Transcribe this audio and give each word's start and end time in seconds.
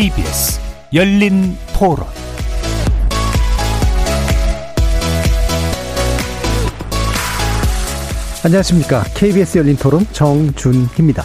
KBS 0.00 0.58
열린 0.94 1.58
토론 1.78 2.06
안녕하십니까. 8.42 9.02
KBS 9.14 9.58
열린 9.58 9.76
토론 9.76 10.06
정준희입니다. 10.12 11.24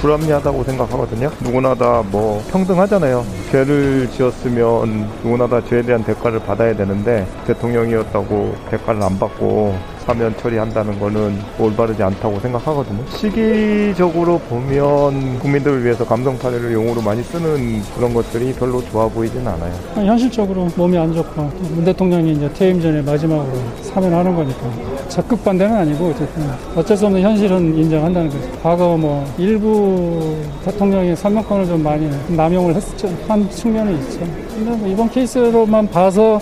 불합리하다고 0.00 0.62
생각하거든요. 0.64 1.30
누구나 1.42 1.74
다 1.74 2.02
뭐 2.10 2.42
평등하잖아요. 2.52 3.26
죄를 3.50 4.08
지었으면 4.12 5.10
누구나 5.24 5.48
다 5.48 5.60
죄에 5.68 5.82
대한 5.82 6.04
대가를 6.04 6.38
받아야 6.40 6.74
되는데 6.76 7.26
대통령이었다고 7.48 8.54
대가를 8.70 9.02
안 9.02 9.18
받고 9.18 9.76
사면 10.10 10.36
처리한다는 10.38 10.98
거는 10.98 11.38
올바르지 11.56 12.02
않다고 12.02 12.40
생각하거든요. 12.40 12.98
시기적으로 13.10 14.40
보면 14.40 15.38
국민들을 15.38 15.84
위해서 15.84 16.04
감성 16.04 16.36
파괴를 16.36 16.72
용어로 16.72 17.00
많이 17.00 17.22
쓰는 17.22 17.80
그런 17.94 18.12
것들이 18.12 18.52
별로 18.54 18.84
좋아 18.86 19.06
보이진 19.06 19.46
않아요. 19.46 19.72
현실적으로 19.94 20.66
몸이 20.74 20.98
안 20.98 21.14
좋고 21.14 21.42
문 21.76 21.84
대통령이 21.84 22.32
이제 22.32 22.52
퇴임 22.54 22.80
전에 22.80 23.00
마지막으로 23.02 23.52
사면하는 23.82 24.34
거니까 24.34 24.60
적극 25.08 25.44
반대는 25.44 25.76
아니고 25.76 26.06
어쨌든 26.08 26.42
어쩔 26.74 26.96
수 26.96 27.06
없는 27.06 27.22
현실은 27.22 27.78
인정한다는 27.78 28.30
거죠. 28.30 28.50
과거 28.64 28.96
뭐 28.96 29.24
일부 29.38 30.36
대통령이 30.64 31.14
사면권을 31.14 31.66
좀 31.66 31.84
많이 31.84 32.10
남용을 32.30 32.74
했었죠. 32.74 33.08
한 33.28 33.48
측면은 33.48 33.94
있죠. 34.00 34.18
근데 34.56 34.72
뭐 34.72 34.88
이번 34.88 35.08
케이스로만 35.08 35.88
봐서 35.88 36.40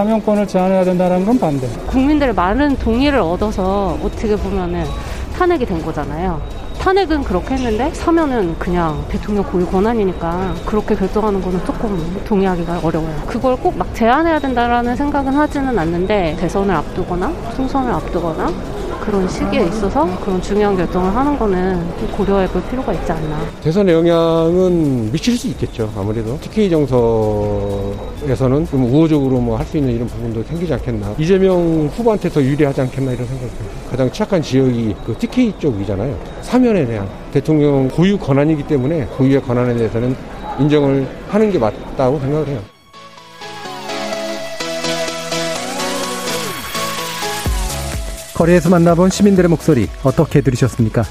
사면권을 0.00 0.46
제한해야 0.46 0.82
된다는 0.82 1.26
건 1.26 1.38
반대. 1.38 1.68
국민들의 1.88 2.32
많은 2.34 2.76
동의를 2.78 3.18
얻어서 3.18 3.98
어떻게 4.02 4.34
보면은 4.34 4.82
탄핵이 5.36 5.66
된 5.66 5.82
거잖아요. 5.84 6.40
탄핵은 6.78 7.22
그렇게 7.22 7.54
했는데 7.54 7.92
사면은 7.92 8.58
그냥 8.58 9.04
대통령 9.10 9.44
고유 9.44 9.66
권한이니까 9.66 10.54
그렇게 10.64 10.94
결정하는 10.94 11.42
거는 11.42 11.62
조금 11.66 12.18
동의하기가 12.26 12.80
어려워요. 12.82 13.14
그걸 13.26 13.56
꼭 13.56 13.76
막 13.76 13.94
제한해야 13.94 14.38
된다라는 14.38 14.96
생각은 14.96 15.34
하지는 15.34 15.78
않는데 15.78 16.34
대선을 16.40 16.74
앞두거나 16.74 17.30
총선을 17.54 17.92
앞두거나 17.92 18.50
그런 19.00 19.26
시기에 19.28 19.64
있어서 19.66 20.06
그런 20.20 20.40
중요한 20.42 20.76
결정을 20.76 21.14
하는 21.14 21.38
거는 21.38 21.82
고려해 22.16 22.46
볼 22.48 22.62
필요가 22.68 22.92
있지 22.92 23.10
않나. 23.12 23.38
대선에 23.62 23.92
영향은 23.92 25.10
미칠 25.10 25.36
수 25.36 25.48
있겠죠. 25.48 25.90
아무래도 25.96 26.38
TK 26.40 26.70
정서에서는 26.70 28.66
좀 28.66 28.84
우호적으로 28.84 29.38
뭐 29.40 29.56
할 29.56 29.66
수 29.66 29.76
있는 29.78 29.94
이런 29.94 30.06
부분도 30.08 30.42
생기지 30.44 30.72
않겠나. 30.74 31.14
이재명 31.18 31.88
후보한테 31.94 32.28
더 32.28 32.42
유리하지 32.42 32.80
않겠나 32.82 33.12
이런 33.12 33.26
생각이 33.26 33.50
듭니다. 33.50 33.76
가장 33.90 34.10
취약한 34.10 34.42
지역이 34.42 34.94
그 35.06 35.14
TK 35.18 35.54
쪽이잖아요. 35.58 36.16
사면에 36.42 36.84
대한 36.86 37.08
대통령 37.32 37.88
고유 37.88 38.18
권한이기 38.18 38.64
때문에 38.64 39.04
고유의 39.16 39.42
권한에 39.42 39.74
대해서는 39.74 40.16
인정을 40.58 41.06
하는 41.28 41.50
게 41.52 41.58
맞다고 41.58 42.18
생각을 42.20 42.48
해요. 42.48 42.58
거리에서 48.40 48.70
만나본 48.70 49.10
시민들의 49.10 49.50
목소리 49.50 49.86
어떻게 50.02 50.40
들으셨습니까? 50.40 51.04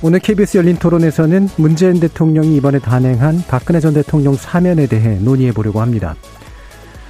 오늘 0.00 0.20
KBS 0.20 0.58
열린 0.58 0.76
토론에서는 0.76 1.48
문재인 1.56 1.98
대통령이 1.98 2.54
이번에 2.54 2.78
단행한 2.78 3.42
박근혜 3.48 3.80
전 3.80 3.94
대통령 3.94 4.34
사면에 4.36 4.86
대해 4.86 5.18
논의해 5.18 5.50
보려고 5.50 5.80
합니다. 5.80 6.14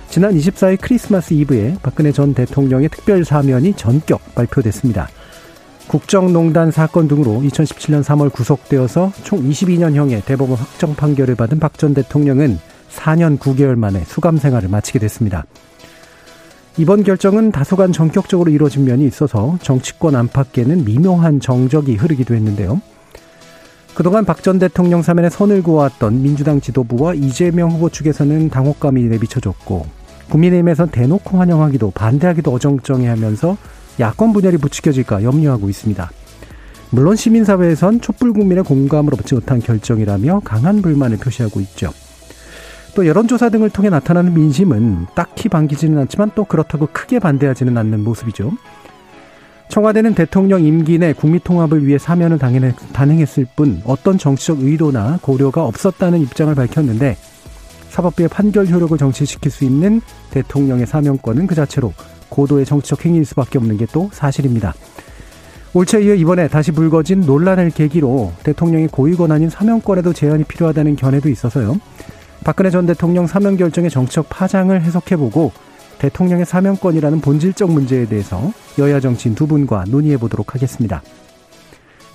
지난 0.08 0.34
24일 0.34 0.78
크리스마스 0.80 1.34
이브에 1.34 1.76
박근혜 1.82 2.12
전 2.12 2.32
대통령의 2.32 2.88
특별 2.88 3.26
사면이 3.26 3.74
전격 3.74 4.34
발표됐습니다. 4.34 5.10
국정농단 5.86 6.70
사건 6.70 7.06
등으로 7.06 7.42
2017년 7.42 8.02
3월 8.04 8.32
구속되어서 8.32 9.12
총 9.22 9.46
22년형의 9.46 10.24
대법원 10.24 10.56
확정 10.56 10.94
판결을 10.94 11.34
받은 11.34 11.60
박 11.60 11.76
전 11.76 11.92
대통령은 11.92 12.58
4년 12.90 13.38
9개월 13.38 13.76
만에 13.76 14.02
수감 14.06 14.38
생활을 14.38 14.70
마치게 14.70 14.98
됐습니다. 14.98 15.44
이번 16.78 17.04
결정은 17.04 17.52
다소간 17.52 17.92
전격적으로 17.92 18.50
이루어진 18.50 18.84
면이 18.84 19.06
있어서 19.06 19.58
정치권 19.62 20.14
안팎에는 20.14 20.84
미묘한 20.84 21.40
정적이 21.40 21.96
흐르기도 21.96 22.34
했는데요. 22.34 22.80
그동안 23.94 24.26
박 24.26 24.42
전 24.42 24.58
대통령 24.58 25.00
사면에 25.00 25.30
선을 25.30 25.62
그어왔던 25.62 26.22
민주당 26.22 26.60
지도부와 26.60 27.14
이재명 27.14 27.70
후보 27.70 27.88
측에서는 27.88 28.50
당혹감이 28.50 29.02
내비쳐졌고 29.04 29.86
국민의힘에선 30.28 30.90
대놓고 30.90 31.38
환영하기도 31.38 31.92
반대하기도 31.92 32.52
어정쩡해하면서 32.52 33.56
야권 33.98 34.34
분열이 34.34 34.58
부추겨질까 34.58 35.22
염려하고 35.22 35.70
있습니다. 35.70 36.10
물론 36.90 37.16
시민사회에선 37.16 38.02
촛불 38.02 38.34
국민의 38.34 38.64
공감을 38.64 39.14
얻지 39.14 39.34
못한 39.34 39.60
결정이라며 39.60 40.42
강한 40.44 40.82
불만을 40.82 41.16
표시하고 41.16 41.60
있죠. 41.60 41.90
또 42.96 43.06
여론조사 43.06 43.50
등을 43.50 43.68
통해 43.68 43.90
나타나는 43.90 44.32
민심은 44.32 45.08
딱히 45.14 45.50
반기지는 45.50 45.98
않지만 45.98 46.30
또 46.34 46.44
그렇다고 46.44 46.88
크게 46.90 47.18
반대하지는 47.18 47.76
않는 47.76 48.02
모습이죠. 48.02 48.52
청와대는 49.68 50.14
대통령 50.14 50.64
임기 50.64 50.98
내 50.98 51.12
국민통합을 51.12 51.86
위해 51.86 51.98
사면을 51.98 52.38
단행했을 52.38 53.46
뿐 53.54 53.82
어떤 53.84 54.16
정치적 54.16 54.62
의도나 54.62 55.18
고려가 55.20 55.64
없었다는 55.64 56.20
입장을 56.20 56.54
밝혔는데 56.54 57.18
사법부의 57.90 58.30
판결 58.30 58.66
효력을 58.66 58.96
정치시킬 58.96 59.50
수 59.50 59.64
있는 59.64 60.00
대통령의 60.30 60.86
사면권은 60.86 61.46
그 61.46 61.54
자체로 61.54 61.92
고도의 62.30 62.64
정치적 62.64 63.04
행위일 63.04 63.26
수밖에 63.26 63.58
없는 63.58 63.76
게 63.76 63.86
또 63.92 64.08
사실입니다. 64.10 64.72
올채 65.74 66.02
이어 66.02 66.14
이번에 66.14 66.48
다시 66.48 66.72
불거진 66.72 67.20
논란을 67.20 67.70
계기로 67.70 68.32
대통령의 68.42 68.88
고위 68.88 69.14
권한인 69.14 69.50
사면권에도 69.50 70.14
제한이 70.14 70.44
필요하다는 70.44 70.96
견해도 70.96 71.28
있어서요. 71.28 71.78
박근혜 72.44 72.70
전 72.70 72.86
대통령 72.86 73.26
사면 73.26 73.56
결정의 73.56 73.90
정치적 73.90 74.28
파장을 74.28 74.80
해석해보고 74.80 75.52
대통령의 75.98 76.46
사면권이라는 76.46 77.20
본질적 77.20 77.70
문제에 77.70 78.06
대해서 78.06 78.52
여야 78.78 79.00
정치인 79.00 79.34
두 79.34 79.46
분과 79.46 79.84
논의해 79.88 80.16
보도록 80.16 80.54
하겠습니다. 80.54 81.02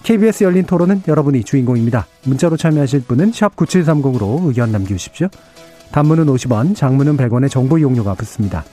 KBS 0.03 0.43
열린 0.43 0.65
토론은 0.65 1.03
여러분이 1.07 1.43
주인공입니다. 1.43 2.07
문자로 2.25 2.57
참여하실 2.57 3.01
분은 3.01 3.31
9730으로 3.31 4.47
의견 4.47 4.71
남겨주십시오. 4.71 5.27
단문은 5.91 6.25
50원, 6.25 6.75
장문은 6.75 7.17
100원의 7.17 7.49
정보 7.49 7.77
이용료가 7.77 8.15
붙습니다. 8.15 8.63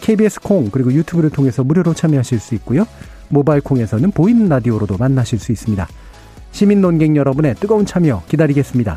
KBS 0.00 0.40
콩 0.40 0.70
그리고 0.70 0.92
유튜브를 0.92 1.30
통해서 1.30 1.62
무료로 1.62 1.94
참여하실 1.94 2.40
수 2.40 2.54
있고요. 2.56 2.86
모바일 3.28 3.60
콩에서는 3.60 4.10
보이는 4.12 4.48
라디오로도 4.48 4.96
만나실 4.96 5.38
수 5.38 5.52
있습니다. 5.52 5.86
시민 6.50 6.80
논객 6.80 7.14
여러분의 7.14 7.54
뜨거운 7.56 7.84
참여 7.84 8.22
기다리겠습니다. 8.28 8.96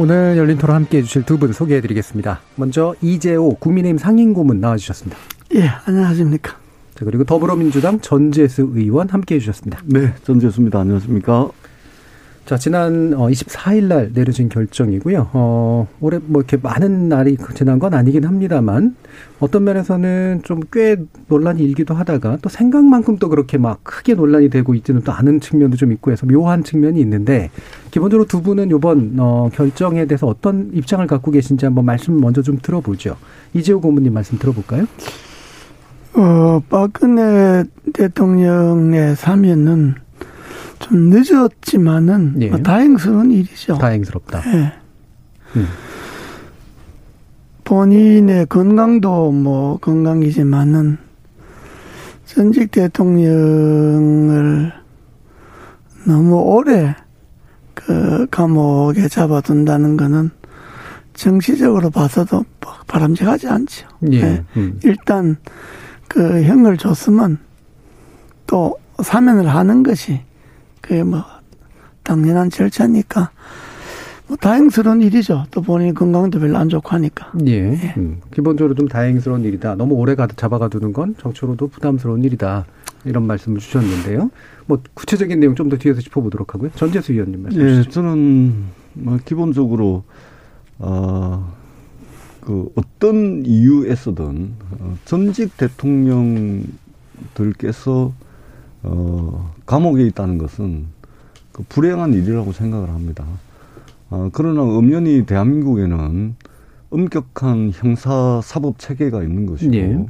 오늘 0.00 0.38
열린 0.38 0.56
토론 0.56 0.76
함께 0.76 0.98
해 0.98 1.02
주실 1.02 1.24
두 1.24 1.36
분 1.36 1.52
소개해 1.52 1.82
드리겠습니다. 1.82 2.40
먼저 2.56 2.94
이재호 3.02 3.56
국민의힘 3.56 3.98
상임고문 3.98 4.58
나와주셨습니다. 4.58 5.18
예, 5.56 5.68
안녕하십니까. 5.84 6.56
자, 6.94 7.04
그리고 7.04 7.24
더불어민주당 7.24 8.00
전재수 8.00 8.72
의원 8.74 9.10
함께 9.10 9.34
해 9.34 9.38
주셨습니다. 9.40 9.82
네, 9.84 10.14
전재수입니다. 10.24 10.80
안녕하십니까. 10.80 11.50
자, 12.46 12.56
지난 12.56 13.10
24일 13.12 13.84
어, 13.84 13.86
날 13.94 14.12
내려진 14.12 14.48
결정이고요. 14.48 15.30
어, 15.34 15.86
올해 16.00 16.18
뭐 16.24 16.40
이렇게 16.40 16.56
많은 16.56 17.08
날이 17.08 17.36
지난 17.54 17.78
건 17.78 17.94
아니긴 17.94 18.24
합니다만 18.24 18.96
어떤 19.38 19.64
면에서는 19.64 20.40
좀 20.42 20.60
꽤 20.72 20.96
논란이 21.28 21.62
일기도 21.62 21.94
하다가 21.94 22.38
또 22.42 22.48
생각만큼 22.48 23.16
또 23.18 23.28
그렇게 23.28 23.58
막 23.58 23.82
크게 23.82 24.14
논란이 24.14 24.50
되고 24.50 24.74
있지는 24.74 25.02
또 25.02 25.12
않은 25.12 25.40
측면도 25.40 25.76
좀 25.76 25.92
있고 25.92 26.12
해서 26.12 26.26
묘한 26.26 26.62
측면이 26.62 27.00
있는데 27.00 27.50
기본적으로 27.90 28.26
두 28.26 28.42
분은 28.42 28.70
이번 28.70 29.16
어, 29.18 29.48
결정에 29.52 30.06
대해서 30.06 30.26
어떤 30.26 30.70
입장을 30.72 31.04
갖고 31.06 31.30
계신지 31.30 31.66
한번 31.66 31.84
말씀 31.84 32.20
먼저 32.20 32.42
좀 32.42 32.58
들어보죠. 32.60 33.16
이재호 33.54 33.80
고문님 33.80 34.12
말씀 34.12 34.38
들어볼까요? 34.38 34.86
어, 36.14 36.60
박근혜 36.68 37.64
대통령의 37.92 39.16
사면은 39.16 39.94
좀 40.80 41.10
늦었지만은 41.10 42.36
예. 42.40 42.48
뭐 42.48 42.58
다행스러운 42.58 43.30
일이죠. 43.30 43.78
다행스럽다. 43.78 44.42
예. 44.54 44.72
음. 45.56 45.66
본인의 47.64 48.46
건강도 48.46 49.30
뭐 49.30 49.78
건강이지만은 49.78 50.98
전직 52.24 52.72
대통령을 52.72 54.72
너무 56.06 56.40
오래 56.40 56.96
그 57.74 58.26
감옥에 58.30 59.08
잡아둔다는 59.08 59.96
거는 59.96 60.30
정치적으로 61.14 61.90
봐서도 61.90 62.44
바람직하지 62.86 63.48
않죠. 63.48 63.88
예. 64.12 64.20
네. 64.20 64.44
음. 64.56 64.80
일단 64.82 65.36
그 66.08 66.42
형을 66.42 66.78
줬으면 66.78 67.38
또 68.46 68.78
사면을 69.02 69.48
하는 69.48 69.82
것이 69.82 70.20
그게 70.90 71.02
뭐 71.04 71.22
당연한 72.02 72.50
절차니까 72.50 73.30
뭐 74.26 74.36
다행스러운 74.36 75.02
일이죠. 75.02 75.44
또 75.52 75.62
본인 75.62 75.94
건강도 75.94 76.40
별로 76.40 76.58
안 76.58 76.68
좋고 76.68 76.88
하니까. 76.90 77.30
예. 77.46 77.94
음. 77.96 78.20
기본적으로 78.34 78.74
좀 78.74 78.88
다행스러운 78.88 79.44
일이다. 79.44 79.76
너무 79.76 79.94
오래 79.94 80.16
가 80.16 80.26
잡아가두는 80.26 80.92
건 80.92 81.14
정치로도 81.20 81.68
부담스러운 81.68 82.24
일이다. 82.24 82.66
이런 83.04 83.24
말씀을 83.28 83.60
주셨는데요. 83.60 84.32
뭐 84.66 84.82
구체적인 84.94 85.38
내용 85.38 85.54
좀 85.54 85.68
더 85.68 85.76
뒤에서 85.76 86.00
짚어보도록 86.00 86.54
하고요. 86.54 86.72
전재수 86.74 87.12
위원님 87.12 87.44
말씀 87.44 87.60
예, 87.60 87.68
주시죠. 87.76 87.90
저는 87.92 88.64
뭐 88.94 89.16
기본적으로 89.24 90.02
어, 90.78 91.54
그 92.40 92.68
어떤 92.74 93.46
이유에서든 93.46 94.54
어, 94.80 94.96
전직 95.04 95.56
대통령들께서 95.56 98.12
어, 98.82 99.52
감옥에 99.66 100.04
있다는 100.06 100.38
것은 100.38 100.86
그 101.52 101.64
불행한 101.68 102.14
일이라고 102.14 102.52
생각을 102.52 102.90
합니다. 102.90 103.24
어, 104.10 104.30
그러나 104.32 104.62
엄연히 104.62 105.24
대한민국에는 105.26 106.34
엄격한 106.90 107.70
형사 107.74 108.40
사법 108.42 108.78
체계가 108.78 109.22
있는 109.22 109.46
것이고 109.46 109.74
예. 109.74 110.06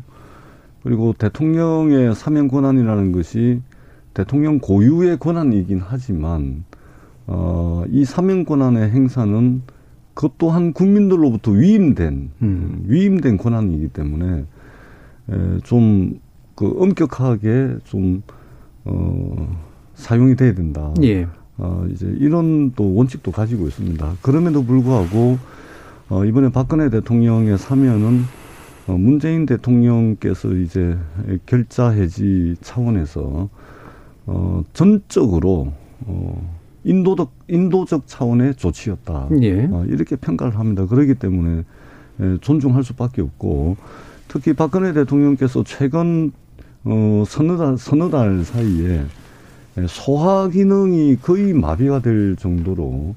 그리고 0.82 1.12
대통령의 1.12 2.14
사면 2.14 2.48
권한이라는 2.48 3.12
것이 3.12 3.60
대통령 4.14 4.58
고유의 4.60 5.18
권한이긴 5.18 5.82
하지만 5.84 6.64
어, 7.26 7.84
이 7.90 8.04
사면 8.04 8.44
권한의 8.44 8.90
행사는 8.90 9.62
그것 10.14 10.38
또한 10.38 10.72
국민들로부터 10.72 11.52
위임된 11.52 12.30
음. 12.42 12.84
위임된 12.86 13.36
권한이기 13.36 13.88
때문에 13.88 14.44
좀 15.64 16.18
그 16.60 16.76
엄격하게 16.78 17.78
좀 17.84 18.22
어, 18.90 19.56
사용이 19.94 20.36
돼야 20.36 20.54
된다. 20.54 20.92
예. 21.02 21.26
어, 21.58 21.86
이제 21.90 22.12
이런 22.18 22.72
또 22.74 22.94
원칙도 22.94 23.32
가지고 23.32 23.68
있습니다. 23.68 24.14
그럼에도 24.22 24.64
불구하고 24.64 25.38
어, 26.08 26.24
이번에 26.24 26.50
박근혜 26.50 26.90
대통령의 26.90 27.58
사면은 27.58 28.24
어, 28.86 28.96
문재인 28.96 29.46
대통령께서 29.46 30.52
이제 30.54 30.96
결자 31.46 31.90
해지 31.90 32.56
차원에서 32.60 33.48
어, 34.26 34.64
전적으로 34.72 35.72
어, 36.00 36.58
인도적 36.84 37.30
인도적 37.48 38.06
차원의 38.06 38.54
조치였다. 38.56 39.28
예. 39.42 39.68
어, 39.70 39.84
이렇게 39.86 40.16
평가를 40.16 40.58
합니다. 40.58 40.86
그렇기 40.86 41.14
때문에 41.14 41.64
에, 42.20 42.38
존중할 42.40 42.82
수밖에 42.84 43.22
없고 43.22 43.76
특히 44.28 44.54
박근혜 44.54 44.92
대통령께서 44.92 45.62
최근 45.64 46.32
어, 46.84 47.24
서너 47.26 47.56
달 47.56 47.76
서너 47.76 48.08
달 48.10 48.44
사이에 48.44 49.04
에, 49.78 49.86
소화 49.86 50.48
기능이 50.48 51.16
거의 51.20 51.52
마비가 51.52 52.00
될 52.00 52.36
정도로 52.36 53.14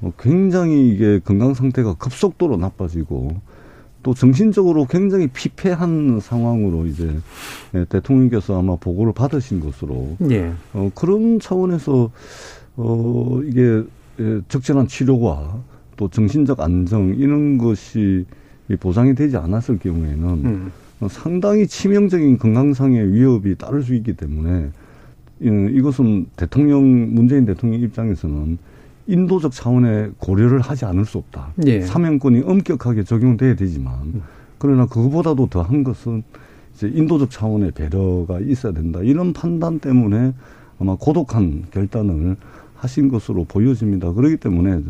어, 0.00 0.12
굉장히 0.18 0.88
이게 0.88 1.20
건강 1.24 1.54
상태가 1.54 1.94
급속도로 1.94 2.56
나빠지고 2.56 3.40
또 4.02 4.14
정신적으로 4.14 4.86
굉장히 4.86 5.28
피폐한 5.28 6.20
상황으로 6.20 6.86
이제 6.86 7.16
에, 7.74 7.84
대통령께서 7.84 8.58
아마 8.58 8.76
보고를 8.76 9.12
받으신 9.12 9.60
것으로 9.60 10.16
예. 10.30 10.52
어, 10.72 10.90
그런 10.94 11.38
차원에서 11.40 12.10
어, 12.76 13.40
이게 13.44 13.82
예, 14.20 14.40
적절한 14.48 14.88
치료와 14.88 15.58
또 15.96 16.08
정신적 16.08 16.60
안정 16.60 17.14
이런 17.16 17.58
것이 17.58 18.24
이 18.68 18.76
보장이 18.76 19.14
되지 19.14 19.36
않았을 19.36 19.78
경우에는 19.78 20.28
음. 20.44 20.72
어, 21.00 21.08
상당히 21.08 21.66
치명적인 21.66 22.38
건강상의 22.38 23.12
위협이 23.12 23.54
따를 23.56 23.82
수 23.82 23.94
있기 23.94 24.14
때문에 24.14 24.70
이- 25.40 25.68
이것은 25.72 26.26
대통령 26.36 27.14
문재인 27.14 27.44
대통령 27.46 27.80
입장에서는 27.80 28.58
인도적 29.06 29.52
차원의 29.52 30.12
고려를 30.18 30.60
하지 30.60 30.84
않을 30.84 31.04
수 31.04 31.18
없다. 31.18 31.52
예. 31.66 31.80
사면권이 31.80 32.42
엄격하게 32.44 33.04
적용돼야 33.04 33.54
되지만 33.56 34.22
그러나 34.58 34.86
그거보다도 34.86 35.46
더한 35.48 35.84
것은 35.84 36.24
이제 36.74 36.90
인도적 36.92 37.30
차원의 37.30 37.70
배려가 37.72 38.40
있어야 38.40 38.72
된다. 38.72 39.00
이런 39.02 39.32
판단 39.32 39.78
때문에 39.78 40.34
아마 40.80 40.96
고독한 40.96 41.64
결단을 41.70 42.36
하신 42.74 43.08
것으로 43.08 43.44
보여집니다. 43.44 44.12
그렇기 44.12 44.36
때문에 44.36 44.80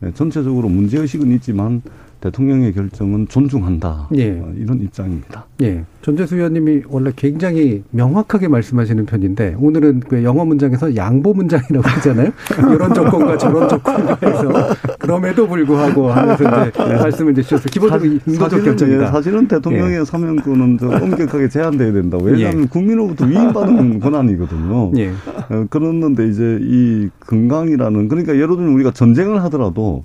네, 0.00 0.12
전체적으로 0.14 0.68
문제의식은 0.68 1.30
있지만 1.32 1.82
대통령의 2.20 2.72
결정은 2.72 3.28
존중한다. 3.28 4.08
예. 4.14 4.30
어, 4.30 4.52
이런 4.56 4.80
입장입니다. 4.80 5.44
예. 5.62 5.84
전재수 6.02 6.36
위원님이 6.36 6.82
원래 6.88 7.10
굉장히 7.16 7.82
명확하게 7.90 8.48
말씀하시는 8.48 9.06
편인데 9.06 9.56
오늘은 9.58 10.00
그 10.08 10.22
영어 10.22 10.44
문장에서 10.44 10.94
양보 10.96 11.34
문장이라고 11.34 11.82
하잖아요. 11.82 12.30
이런 12.74 12.94
조건과 12.94 13.36
저런 13.36 13.68
조건과 13.68 14.18
해서 14.22 14.74
그럼에도 14.98 15.46
불구하고 15.46 16.10
하면서 16.10 16.44
이제 16.44 16.82
말씀을 16.84 17.32
이제 17.32 17.42
주셔서 17.42 17.68
기본적으로 17.68 18.18
인도적 18.26 18.38
사실은, 18.38 18.64
결정이다. 18.64 19.02
예, 19.02 19.06
사실은 19.08 19.48
대통령의 19.48 20.06
사면권은 20.06 20.78
좀 20.78 20.94
엄격하게 20.94 21.48
제한돼야 21.48 21.92
된다. 21.92 22.18
왜냐하면 22.22 22.68
국민으로부터 22.68 23.26
위임받은 23.26 23.98
권한이거든요. 24.00 24.92
예. 24.96 25.10
어, 25.50 25.66
그랬는데 25.68 26.28
이제 26.28 26.58
이 26.62 27.08
건강이라는 27.20 28.08
그러니까 28.08 28.34
예를 28.34 28.48
들면 28.56 28.72
우리가 28.74 28.92
전쟁을 28.92 29.42
하더라도 29.44 30.04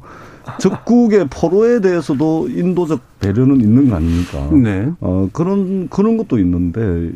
적국의 0.60 1.28
포로에 1.30 1.82
대해서도 1.82 2.50
인도적 2.50 3.02
배려는 3.20 3.62
있는 3.62 3.90
거 3.90 3.96
아닙니까? 3.96 4.50
네. 4.52 4.92
어, 5.00 5.30
그런, 5.32 5.88
그런 5.90 6.18
것도 6.18 6.40
있는데 6.40 7.12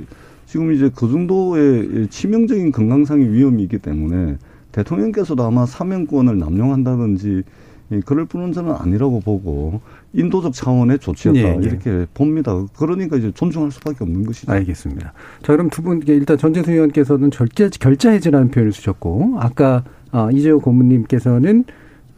지금 0.45 0.71
이제 0.73 0.89
그 0.95 1.09
정도의 1.09 2.07
치명적인 2.09 2.71
건강상의 2.71 3.31
위험이 3.31 3.63
있기 3.63 3.79
때문에 3.79 4.37
대통령께서도 4.71 5.43
아마 5.43 5.65
사면권을 5.65 6.37
남용한다든지 6.37 7.43
이 7.91 8.01
그럴 8.01 8.25
뿐은 8.25 8.51
저는 8.51 8.73
아니라고 8.73 9.19
보고 9.19 9.79
인도적 10.13 10.53
차원의 10.53 10.99
조치였다 10.99 11.39
예, 11.39 11.43
예. 11.43 11.59
이렇게 11.61 12.07
봅니다. 12.13 12.65
그러니까 12.77 13.15
이제 13.15 13.31
존중할 13.31 13.71
수밖에 13.71 13.97
없는 14.03 14.25
것이죠. 14.25 14.51
알겠습니다. 14.51 15.13
자, 15.43 15.53
그럼 15.53 15.69
두 15.69 15.83
분께 15.83 16.15
일단 16.15 16.37
전재수 16.37 16.71
의원께서는 16.71 17.29
결자, 17.29 17.69
결자해지라는 17.69 18.49
표현을 18.49 18.73
쓰셨고, 18.73 19.35
아까, 19.39 19.83
어, 20.11 20.29
이재호 20.31 20.61
고문님께서는, 20.61 21.65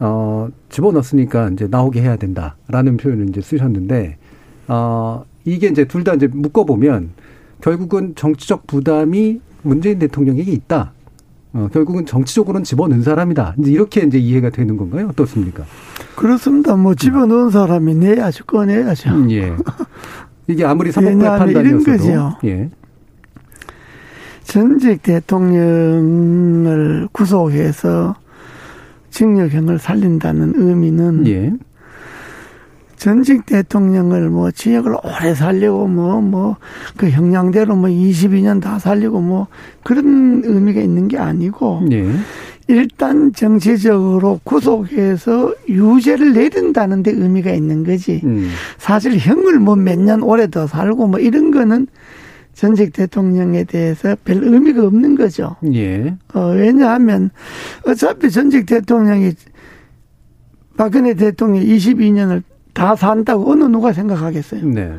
어, 0.00 0.48
집어넣었으니까 0.70 1.50
이제 1.50 1.66
나오게 1.70 2.02
해야 2.02 2.16
된다라는 2.16 2.96
표현을 2.98 3.28
이제 3.28 3.40
쓰셨는데, 3.40 4.16
어, 4.68 5.24
이게 5.44 5.68
이제 5.68 5.84
둘 5.86 6.04
다 6.04 6.14
이제 6.14 6.26
묶어보면, 6.28 7.10
결국은 7.60 8.14
정치적 8.14 8.66
부담이 8.66 9.40
문재인 9.62 9.98
대통령에게 9.98 10.52
있다. 10.52 10.92
어, 11.54 11.68
결국은 11.72 12.06
정치적으로는 12.06 12.62
집어넣은 12.64 13.02
사람이다. 13.02 13.54
이제 13.58 13.72
이렇게 13.72 14.02
이제 14.02 14.18
이해가 14.18 14.50
되는 14.50 14.76
건가요? 14.76 15.08
어떻습니까? 15.08 15.64
그렇습니다. 16.14 16.76
뭐 16.76 16.94
집어넣은 16.94 17.50
사람이 17.50 17.94
내야죠. 17.96 18.44
꺼내야죠. 18.44 19.10
음, 19.10 19.30
예. 19.32 19.52
이게 20.46 20.64
아무리 20.64 20.92
사법부의 20.92 21.18
판단이었어도. 21.38 22.36
예. 22.44 22.70
전직 24.44 25.02
대통령을 25.02 27.08
구속해서 27.12 28.14
징역형을 29.18 29.80
살린다는 29.80 30.52
의미는 30.54 31.26
예. 31.26 31.52
전직 32.96 33.46
대통령을 33.46 34.28
뭐 34.30 34.50
징역을 34.52 34.94
오래 35.02 35.34
살리고 35.34 35.88
뭐 35.88 36.20
뭐 36.20 36.56
그 36.96 37.10
형량대로 37.10 37.74
뭐 37.74 37.88
22년 37.88 38.60
다 38.62 38.78
살리고 38.78 39.20
뭐 39.20 39.48
그런 39.82 40.42
의미가 40.44 40.80
있는 40.80 41.08
게 41.08 41.18
아니고 41.18 41.82
예. 41.90 42.08
일단 42.68 43.32
정치적으로 43.32 44.38
구속해서 44.44 45.52
유죄를 45.68 46.34
내린다는 46.34 47.02
데 47.02 47.10
의미가 47.10 47.50
있는 47.52 47.82
거지. 47.82 48.20
음. 48.24 48.50
사실 48.78 49.18
형을 49.18 49.58
뭐 49.58 49.74
몇 49.74 49.98
년 49.98 50.22
오래 50.22 50.48
더 50.48 50.66
살고 50.68 51.08
뭐 51.08 51.18
이런 51.18 51.50
거는 51.50 51.88
전직 52.58 52.92
대통령에 52.92 53.62
대해서 53.62 54.16
별 54.24 54.42
의미가 54.42 54.84
없는 54.84 55.14
거죠. 55.14 55.54
예. 55.74 56.16
어, 56.34 56.54
왜냐하면 56.56 57.30
어차피 57.86 58.32
전직 58.32 58.66
대통령이 58.66 59.30
박근혜 60.76 61.14
대통령이 61.14 61.64
22년을 61.64 62.42
다 62.74 62.96
산다고 62.96 63.52
어느 63.52 63.62
누가 63.62 63.92
생각하겠어요. 63.92 64.66
네. 64.66 64.92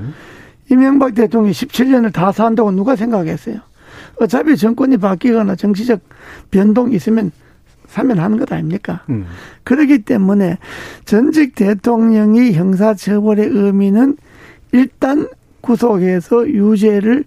이명박 0.72 1.16
대통령이 1.16 1.52
17년을 1.52 2.14
다 2.14 2.32
산다고 2.32 2.72
누가 2.72 2.96
생각했어요. 2.96 3.58
어차피 4.22 4.56
정권이 4.56 4.96
바뀌거나 4.96 5.58
정치적 5.58 6.00
변동이 6.52 6.96
있으면 6.96 7.30
사면 7.88 8.20
하는 8.20 8.40
것 8.40 8.54
아닙니까? 8.54 9.04
음. 9.10 9.26
그렇기 9.66 10.04
때문에 10.04 10.60
전직 11.04 11.56
대통령이 11.56 12.54
형사처벌의 12.54 13.48
의미는 13.48 14.16
일단 14.72 15.28
구속해서 15.60 16.48
유죄를 16.48 17.26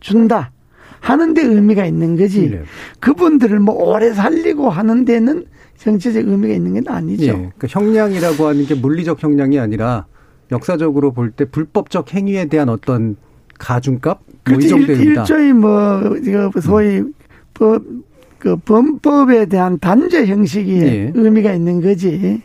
준다 0.00 0.52
하는 1.00 1.34
데 1.34 1.42
의미가 1.42 1.84
있는 1.86 2.16
거지. 2.16 2.50
네. 2.50 2.62
그분들을 3.00 3.58
뭐 3.60 3.74
오래 3.74 4.12
살리고 4.12 4.70
하는 4.70 5.04
데는 5.04 5.44
정치적 5.76 6.26
의미가 6.26 6.54
있는 6.54 6.74
건 6.82 6.94
아니죠. 6.94 7.24
예. 7.24 7.30
그러니까 7.32 7.66
형량이라고 7.68 8.46
하는 8.46 8.66
게 8.66 8.74
물리적 8.74 9.22
형량이 9.22 9.58
아니라 9.58 10.06
역사적으로 10.50 11.12
볼 11.12 11.30
때 11.32 11.44
불법적 11.44 12.14
행위에 12.14 12.46
대한 12.46 12.68
어떤 12.68 13.16
가중값 13.58 14.20
뭐이 14.48 14.68
정도입니다. 14.68 15.20
일조의 15.22 15.52
뭐 15.52 16.00
소위 16.62 16.98
음. 16.98 17.12
법, 17.54 17.82
그 18.38 18.56
범법에 18.56 19.46
대한 19.46 19.78
단죄 19.78 20.26
형식이 20.26 20.72
예. 20.82 21.12
의미가 21.14 21.52
있는 21.52 21.80
거지. 21.80 22.42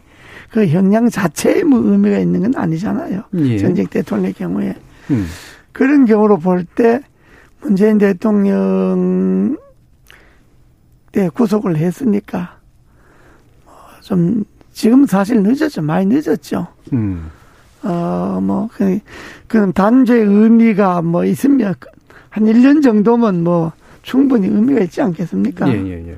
그 0.51 0.67
형량 0.67 1.09
자체에 1.09 1.63
뭐 1.63 1.79
의미가 1.79 2.19
있는 2.19 2.41
건 2.41 2.53
아니잖아요. 2.55 3.23
예. 3.35 3.57
전직 3.57 3.89
대통령의 3.89 4.33
경우에. 4.33 4.75
음. 5.11 5.25
그런 5.71 6.05
경우로 6.05 6.37
볼 6.39 6.65
때 6.75 6.99
문재인 7.61 7.97
대통령 7.97 9.57
때 11.11 11.29
구속을 11.29 11.77
했으니까 11.77 12.57
뭐좀 13.65 14.43
지금 14.73 15.05
사실 15.05 15.41
늦었죠. 15.43 15.81
많이 15.81 16.05
늦었죠. 16.07 16.67
음. 16.93 17.29
어, 17.83 18.39
뭐, 18.41 18.69
그, 18.73 18.99
그런 19.47 19.73
단죄의 19.73 20.23
의미가 20.23 21.01
뭐 21.01 21.25
있으면 21.25 21.73
한 22.29 22.45
1년 22.45 22.83
정도면 22.83 23.43
뭐 23.43 23.71
충분히 24.03 24.47
의미가 24.47 24.81
있지 24.81 25.01
않겠습니까? 25.01 25.67
예, 25.69 25.73
예, 25.73 26.07
예. 26.09 26.17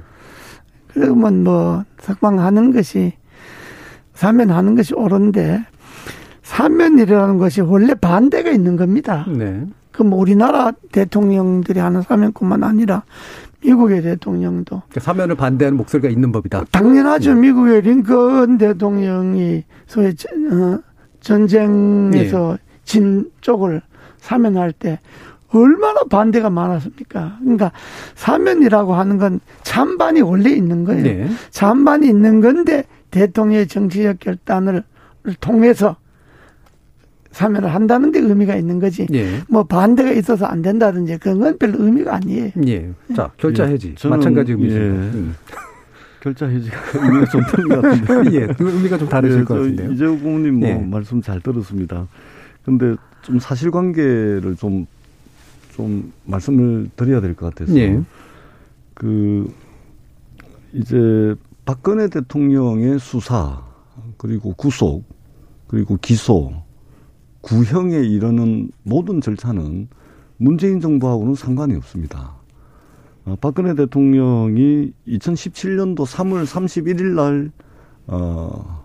그러면 0.88 1.44
뭐 1.44 1.84
석방하는 2.02 2.72
것이 2.72 3.14
사면하는 4.14 4.76
것이 4.76 4.94
옳은데 4.94 5.66
사면이라는 6.44 7.38
것이 7.38 7.62
원래 7.62 7.94
반대가 7.96 8.52
있는 8.52 8.76
겁니다. 8.76 9.26
네. 9.28 9.66
그럼 9.94 10.14
우리나라 10.14 10.72
대통령들이 10.92 11.80
하는 11.80 12.02
사면뿐만 12.02 12.64
아니라 12.64 13.04
미국의 13.64 14.02
대통령도 14.02 14.82
그러니까 14.90 15.00
사면을 15.00 15.36
반대하는 15.36 15.78
목소리가 15.78 16.10
있는 16.10 16.34
법이다. 16.34 16.66
당연하죠. 16.72 17.36
네. 17.36 17.42
미국의 17.42 17.82
링컨 17.82 18.58
대통령이 18.58 19.64
소위 19.88 20.08
어, 20.08 20.80
전쟁에서 21.22 22.58
네. 22.58 22.64
진 22.84 23.32
쪽을 23.40 23.82
사면할 24.18 24.74
때 24.74 25.00
얼마나 25.50 26.02
반대가 26.10 26.50
많았습니까? 26.50 27.38
그러니까 27.40 27.72
사면이라고 28.16 28.96
하는 28.96 29.18
건 29.18 29.40
찬반이 29.62 30.22
원래 30.22 30.50
있는 30.50 30.84
거예요. 30.84 31.04
네. 31.04 31.30
찬반이 31.52 32.08
있는 32.08 32.42
건데 32.42 32.84
대통령의 33.12 33.68
정치적 33.68 34.20
결단을 34.20 34.84
통해서 35.40 35.96
사면을 37.34 37.74
한다는 37.74 38.12
데 38.12 38.20
의미가 38.20 38.56
있는 38.56 38.80
거지. 38.80 39.08
예. 39.14 39.40
뭐 39.50 39.64
반대가 39.64 40.12
있어서 40.12 40.46
안 40.46 40.62
된다든지 40.62 41.18
그런 41.18 41.40
건 41.40 41.58
별로 41.58 41.84
의미가 41.84 42.16
아니에요. 42.16 42.52
예. 42.68 42.90
자, 43.16 43.32
결자 43.38 43.66
해지. 43.66 43.96
예. 44.04 44.08
마찬가지 44.08 44.52
의미입니다. 44.54 44.80
예. 44.86 44.90
음. 44.90 45.36
결자 46.22 46.46
해지가 46.46 46.78
의미가 46.94 47.26
좀 47.26 47.42
다른 47.42 47.68
것 47.70 47.82
같은데. 47.82 48.32
예. 48.40 48.48
그 48.48 48.72
의미가 48.72 48.98
좀 48.98 49.10
다르실 49.10 49.40
예, 49.40 49.44
것 49.44 49.56
같은데요. 49.56 49.92
이재호 49.92 50.18
부모님 50.20 50.60
뭐 50.60 50.70
예. 50.70 50.76
말씀 50.76 51.22
잘 51.22 51.42
들었습니다. 51.42 52.08
근데 52.64 52.96
좀 53.24 53.40
사실관계를 53.40 54.56
좀, 54.56 54.86
좀 55.76 56.14
말씀을 56.26 56.88
드려야 56.96 57.20
될 57.20 57.34
것 57.36 57.54
같아서. 57.54 57.76
예. 57.78 58.00
그, 58.94 59.52
이제 60.72 61.36
박근혜 61.66 62.08
대통령의 62.08 63.00
수사, 63.00 63.62
그리고 64.18 64.54
구속, 64.54 65.04
그리고 65.68 65.98
기소, 66.02 66.63
구형에 67.44 67.98
이르는 67.98 68.72
모든 68.84 69.22
절차는 69.22 69.90
문재인 70.38 70.80
정부하고는 70.80 71.36
상관이 71.36 71.76
없습니다. 71.76 72.36
어, 73.26 73.36
박근혜 73.40 73.76
대통령이 73.76 74.92
2017년도 75.08 76.06
3월 76.06 76.46
31일 76.46 77.04
날, 77.16 77.52
어, 78.08 78.84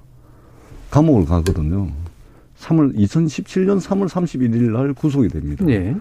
감옥을 0.91 1.25
가거든요. 1.25 1.89
3월, 2.59 2.95
2017년 2.97 3.81
3월 3.81 4.09
31일 4.09 4.73
날 4.73 4.93
구속이 4.93 5.29
됩니다. 5.29 5.65
네. 5.65 5.97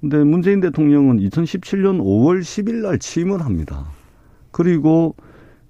근데 0.00 0.22
문재인 0.24 0.60
대통령은 0.60 1.18
2017년 1.18 2.00
5월 2.00 2.40
10일 2.40 2.82
날 2.82 2.98
취임을 2.98 3.40
합니다. 3.44 3.86
그리고 4.50 5.14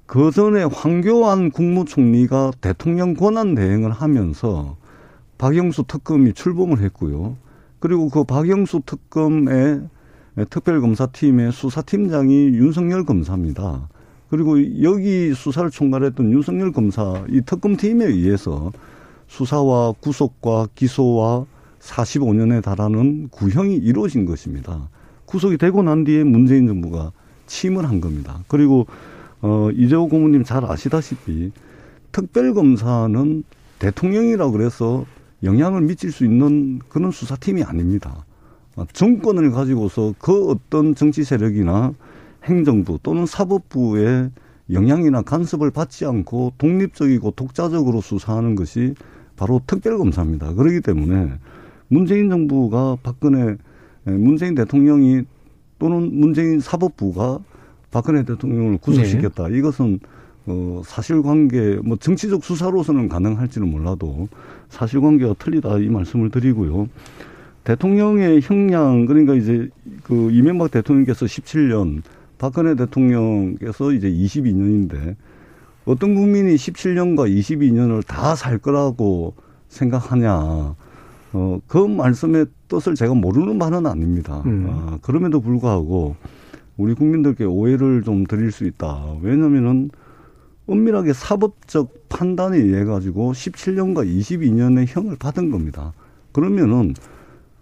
그 0.06 0.30
전에 0.30 0.64
황교안 0.64 1.50
국무총리가 1.50 2.52
대통령 2.60 3.14
권한 3.14 3.54
대행을 3.54 3.90
하면서 3.92 4.76
박영수 5.44 5.84
특검이 5.86 6.32
출범을 6.32 6.80
했고요. 6.80 7.36
그리고 7.78 8.08
그 8.08 8.24
박영수 8.24 8.80
특검의 8.86 9.82
특별검사팀의 10.48 11.52
수사팀장이 11.52 12.54
윤석열 12.54 13.04
검사입니다. 13.04 13.90
그리고 14.30 14.56
여기 14.82 15.34
수사를 15.34 15.68
총괄했던 15.68 16.32
윤석열 16.32 16.72
검사 16.72 17.26
이 17.28 17.42
특검팀에 17.42 18.06
의해서 18.06 18.72
수사와 19.26 19.92
구속과 20.00 20.68
기소와 20.74 21.44
45년에 21.78 22.62
달하는 22.62 23.28
구형이 23.28 23.76
이루어진 23.76 24.24
것입니다. 24.24 24.88
구속이 25.26 25.58
되고 25.58 25.82
난 25.82 26.04
뒤에 26.04 26.24
문재인 26.24 26.66
정부가 26.66 27.12
취임을 27.48 27.86
한 27.86 28.00
겁니다. 28.00 28.42
그리고 28.48 28.86
어 29.42 29.68
이재호 29.74 30.08
고모님 30.08 30.44
잘 30.44 30.64
아시다시피 30.64 31.52
특별검사는 32.12 33.44
대통령이라고 33.78 34.50
그래서 34.50 35.04
영향을 35.44 35.82
미칠 35.82 36.10
수 36.10 36.24
있는 36.24 36.80
그런 36.88 37.10
수사팀이 37.10 37.62
아닙니다. 37.62 38.24
정권을 38.92 39.50
가지고서 39.52 40.14
그 40.18 40.50
어떤 40.50 40.94
정치 40.94 41.22
세력이나 41.22 41.92
행정부 42.44 42.98
또는 43.02 43.26
사법부의 43.26 44.30
영향이나 44.72 45.22
간섭을 45.22 45.70
받지 45.70 46.06
않고 46.06 46.54
독립적이고 46.58 47.32
독자적으로 47.32 48.00
수사하는 48.00 48.54
것이 48.54 48.94
바로 49.36 49.60
특별검사입니다. 49.66 50.54
그렇기 50.54 50.80
때문에 50.80 51.34
문재인 51.88 52.30
정부가 52.30 52.96
박근혜 53.02 53.56
문재인 54.04 54.54
대통령이 54.54 55.24
또는 55.78 56.18
문재인 56.18 56.60
사법부가 56.60 57.40
박근혜 57.90 58.24
대통령을 58.24 58.78
구속시켰다. 58.78 59.48
네. 59.48 59.58
이것은 59.58 60.00
어, 60.46 60.82
사실관계, 60.84 61.80
뭐 61.84 61.96
정치적 61.96 62.44
수사로서는 62.44 63.08
가능할지는 63.08 63.70
몰라도 63.70 64.28
사실관계가 64.68 65.34
틀리다 65.38 65.78
이 65.78 65.88
말씀을 65.88 66.30
드리고요. 66.30 66.88
대통령의 67.64 68.40
형량, 68.42 69.06
그러니까 69.06 69.34
이제 69.34 69.68
그 70.02 70.30
이명박 70.30 70.70
대통령께서 70.70 71.24
17년, 71.24 72.02
박근혜 72.36 72.74
대통령께서 72.74 73.92
이제 73.92 74.10
22년인데 74.10 75.16
어떤 75.86 76.14
국민이 76.14 76.54
17년과 76.56 77.30
22년을 77.30 78.06
다 78.06 78.34
살 78.34 78.58
거라고 78.58 79.34
생각하냐. 79.68 80.74
어, 81.36 81.60
그 81.66 81.78
말씀의 81.78 82.46
뜻을 82.68 82.94
제가 82.94 83.14
모르는 83.14 83.58
바는 83.58 83.86
아닙니다. 83.86 84.42
음. 84.46 84.66
아, 84.68 84.98
그럼에도 85.02 85.40
불구하고 85.40 86.16
우리 86.76 86.94
국민들께 86.94 87.44
오해를 87.44 88.02
좀 88.02 88.24
드릴 88.24 88.52
수 88.52 88.64
있다. 88.66 89.16
왜냐면은 89.22 89.90
은밀하게 90.68 91.12
사법적 91.12 92.08
판단에 92.08 92.56
의해 92.56 92.84
가지고 92.84 93.32
17년과 93.32 94.06
22년의 94.06 94.86
형을 94.88 95.16
받은 95.16 95.50
겁니다. 95.50 95.92
그러면은 96.32 96.94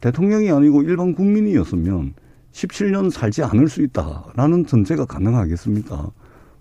대통령이 0.01 0.51
아니고 0.51 0.83
일반 0.83 1.15
국민이었으면 1.15 2.15
17년 2.53 3.11
살지 3.11 3.43
않을 3.43 3.69
수 3.69 3.83
있다라는 3.83 4.67
전제가 4.67 5.05
가능하겠습니까? 5.05 6.11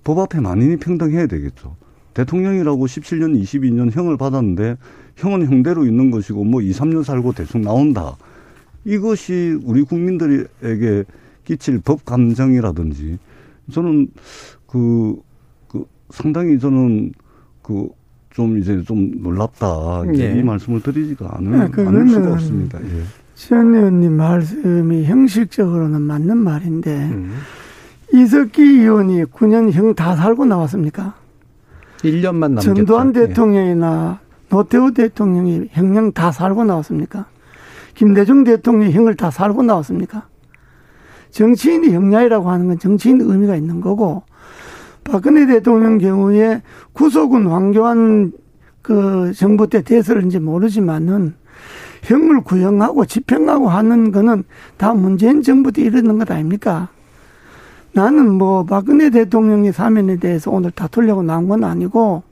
법 0.04 0.20
앞에 0.20 0.40
만인이 0.40 0.78
평등해야 0.78 1.28
되겠죠. 1.28 1.76
대통령이라고 2.14 2.86
17년, 2.86 3.42
22년 3.42 3.92
형을 3.92 4.18
받았는데 4.18 4.78
형은 5.18 5.46
형대로 5.46 5.86
있는 5.86 6.12
것이고 6.12 6.44
뭐 6.44 6.62
2, 6.62 6.72
3년 6.72 7.04
살고 7.04 7.34
대충 7.34 7.62
나온다. 7.62 8.16
이것이 8.86 9.60
우리 9.64 9.84
국민들에게 9.84 11.04
끼칠 11.46 11.80
법 11.80 12.06
감정이라든지 12.06 13.20
저는 13.72 14.08
그 14.66 15.22
상당히 16.12 16.60
저는 16.60 17.14
그 17.62 17.90
좀 18.34 18.58
이제 18.58 18.82
좀 18.84 19.12
놀랍다 19.22 20.04
예. 20.16 20.40
이 20.40 20.44
말씀을 20.44 20.82
드리지가 20.82 21.38
않을, 21.38 21.72
네, 21.72 21.84
않을 21.86 22.08
수가 22.08 22.34
없습니다. 22.34 22.82
예. 22.82 23.04
전 23.36 23.74
의원님 23.76 24.14
말씀이 24.14 25.06
형식적으로는 25.06 26.02
맞는 26.02 26.38
말인데 26.38 27.10
음. 27.12 27.34
이석기 28.14 28.62
의원이 28.62 29.26
9년 29.26 29.72
형 29.72 29.94
다 29.96 30.16
살고 30.16 30.46
나왔습니까? 30.46 31.16
1년만 32.00 32.40
남겼죠. 32.52 32.74
전두환 32.74 33.10
예. 33.16 33.28
대통령이나 33.28 34.20
노태우 34.50 34.94
대통령이 34.94 35.70
형량 35.72 36.12
다 36.14 36.32
살고 36.32 36.64
나왔습니까? 36.66 37.26
김대중 37.96 38.44
대통령이 38.44 38.94
형을 38.94 39.16
다 39.16 39.30
살고 39.32 39.64
나왔습니까? 39.64 40.28
정치인이 41.32 41.94
형량이라고 41.94 42.50
하는 42.50 42.68
건 42.68 42.80
정치인 42.80 43.22
의미가 43.22 43.56
있는 43.56 43.82
거고 43.82 44.24
박근혜 45.04 45.46
대통령 45.46 45.98
경우에 45.98 46.62
구속은 46.94 47.48
황교안 47.48 48.32
그 48.82 49.32
정부 49.36 49.68
때 49.68 49.82
돼서인지 49.82 50.40
모르지만은 50.40 51.34
형을 52.04 52.42
구형하고 52.42 53.06
집행하고 53.06 53.70
하는 53.70 54.12
거는 54.12 54.44
다 54.78 54.94
문재인 54.94 55.42
정부 55.44 55.72
때 55.72 55.84
이러는 55.84 56.18
것 56.18 56.30
아닙니까? 56.32 56.90
나는 57.94 58.32
뭐 58.32 58.64
박근혜 58.64 59.10
대통령의 59.10 59.74
사면에 59.74 60.18
대해서 60.18 60.50
오늘 60.50 60.72
다투려고 60.72 61.24
나온 61.24 61.48
건 61.48 61.64
아니고 61.64 62.24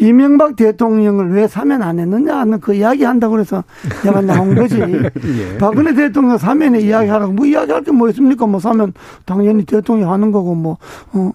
이명박 0.00 0.54
대통령을 0.54 1.32
왜 1.32 1.48
사면 1.48 1.82
안 1.82 1.98
했느냐 1.98 2.38
하는 2.38 2.60
그 2.60 2.72
이야기 2.72 3.02
한다고 3.02 3.32
그래서 3.32 3.64
내가 4.04 4.20
나온 4.20 4.54
거지. 4.54 4.78
예. 4.80 5.58
박근혜 5.58 5.92
대통령 5.92 6.38
사면에 6.38 6.80
이야기하라고 6.80 7.32
뭐 7.32 7.44
이야기할 7.44 7.82
게 7.82 7.90
뭐 7.90 8.08
있습니까? 8.10 8.46
뭐 8.46 8.60
사면 8.60 8.92
당연히 9.24 9.64
대통령 9.64 10.12
하는 10.12 10.30
거고 10.30 10.54
뭐, 10.54 10.78
어, 11.12 11.32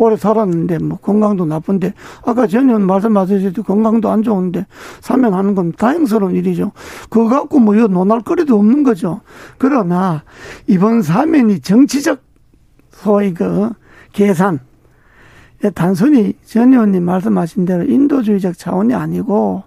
오래 0.00 0.16
살았는데 0.16 0.78
뭐 0.78 0.96
건강도 0.98 1.44
나쁜데 1.44 1.92
아까 2.24 2.46
전에 2.46 2.78
말씀하셨듯이 2.78 3.62
건강도 3.62 4.08
안 4.08 4.22
좋은데 4.22 4.66
사면 5.02 5.34
하는 5.34 5.54
건 5.54 5.72
다행스러운 5.72 6.34
일이죠. 6.34 6.72
그거 7.10 7.28
갖고 7.28 7.58
뭐 7.58 7.74
논할 7.74 8.22
거리도 8.22 8.56
없는 8.58 8.82
거죠. 8.82 9.20
그러나 9.58 10.22
이번 10.66 11.02
사면이 11.02 11.60
정치적 11.60 12.22
소위 12.92 13.34
그 13.34 13.70
계산 14.14 14.60
단순히 15.74 16.32
전 16.46 16.72
의원님 16.72 17.04
말씀하신 17.04 17.66
대로 17.66 17.84
인도주의적 17.84 18.56
차원이 18.56 18.94
아니고 18.94 19.64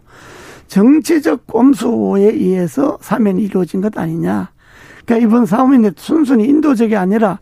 정치적 0.66 1.46
꼼수에 1.46 2.24
의해서 2.24 2.98
사면이 3.02 3.44
이루어진 3.44 3.82
것 3.82 3.96
아니냐. 3.96 4.50
그러니까 5.06 5.28
이번 5.28 5.46
사면이 5.46 5.92
순순히 5.96 6.46
인도적이 6.46 6.96
아니라 6.96 7.38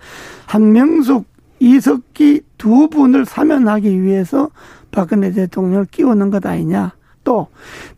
한명숙, 0.48 1.31
이석기 1.62 2.42
두 2.58 2.90
분을 2.90 3.26
사면하기 3.26 4.02
위해서 4.02 4.50
박근혜 4.92 5.32
대통령을 5.32 5.86
끼우는 5.86 6.32
것 6.32 6.46
아니냐. 6.46 6.94
또 7.24 7.48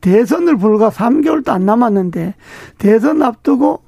대선을 0.02 0.58
불과 0.58 0.90
3개월도 0.90 1.48
안 1.50 1.66
남았는데 1.66 2.36
대선 2.78 3.22
앞두고 3.24 3.82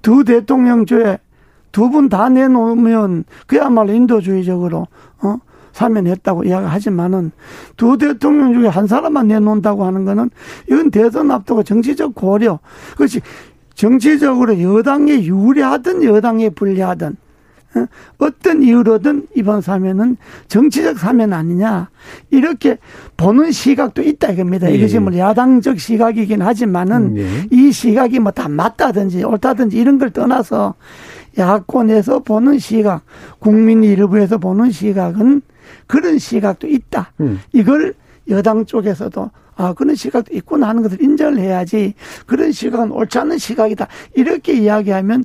두 0.00 0.24
대통령 0.24 0.86
중에 0.86 1.18
두 1.70 1.90
분 1.90 2.08
다 2.08 2.30
내놓으면 2.30 3.24
그야말로 3.46 3.92
인도주의적으로 3.92 4.86
어 5.22 5.36
사면했다고 5.72 6.44
이야기하지만은 6.44 7.30
두 7.76 7.98
대통령 7.98 8.54
중에 8.54 8.68
한 8.68 8.86
사람만 8.86 9.28
내놓는다고 9.28 9.84
하는 9.84 10.06
거는 10.06 10.30
이건 10.66 10.90
대선 10.90 11.30
앞두고 11.30 11.62
정치적 11.62 12.14
고려 12.14 12.58
그것이 12.92 13.20
정치적으로 13.78 14.60
여당에 14.60 15.22
유리하든 15.22 16.02
여당에 16.02 16.50
불리하든 16.50 17.16
어? 17.76 17.86
어떤 18.18 18.62
이유로든 18.64 19.28
이번 19.36 19.60
사면은 19.60 20.16
정치적 20.48 20.98
사면 20.98 21.32
아니냐 21.32 21.88
이렇게 22.30 22.78
보는 23.16 23.52
시각도 23.52 24.02
있다 24.02 24.32
이겁니다. 24.32 24.68
예. 24.68 24.74
이것이 24.74 24.98
뭐 24.98 25.16
야당적 25.16 25.78
시각이긴 25.78 26.42
하지만은 26.42 27.16
예. 27.18 27.46
이 27.52 27.70
시각이 27.70 28.18
뭐 28.18 28.32
다 28.32 28.48
맞다든지 28.48 29.22
옳다든지 29.22 29.76
이런 29.76 29.98
걸 29.98 30.10
떠나서 30.10 30.74
야권에서 31.38 32.20
보는 32.20 32.58
시각, 32.58 33.02
국민 33.38 33.84
일부에서 33.84 34.38
보는 34.38 34.72
시각은 34.72 35.40
그런 35.86 36.18
시각도 36.18 36.66
있다. 36.66 37.12
음. 37.20 37.38
이걸 37.52 37.94
여당 38.28 38.66
쪽에서도 38.66 39.30
아, 39.58 39.72
그런 39.72 39.94
시각도 39.96 40.34
있구나 40.34 40.68
하는 40.68 40.82
것을 40.82 41.02
인정을 41.02 41.38
해야지 41.40 41.92
그런 42.26 42.52
시각은 42.52 42.92
옳지 42.92 43.18
않은 43.18 43.38
시각이다. 43.38 43.88
이렇게 44.14 44.54
이야기하면 44.54 45.24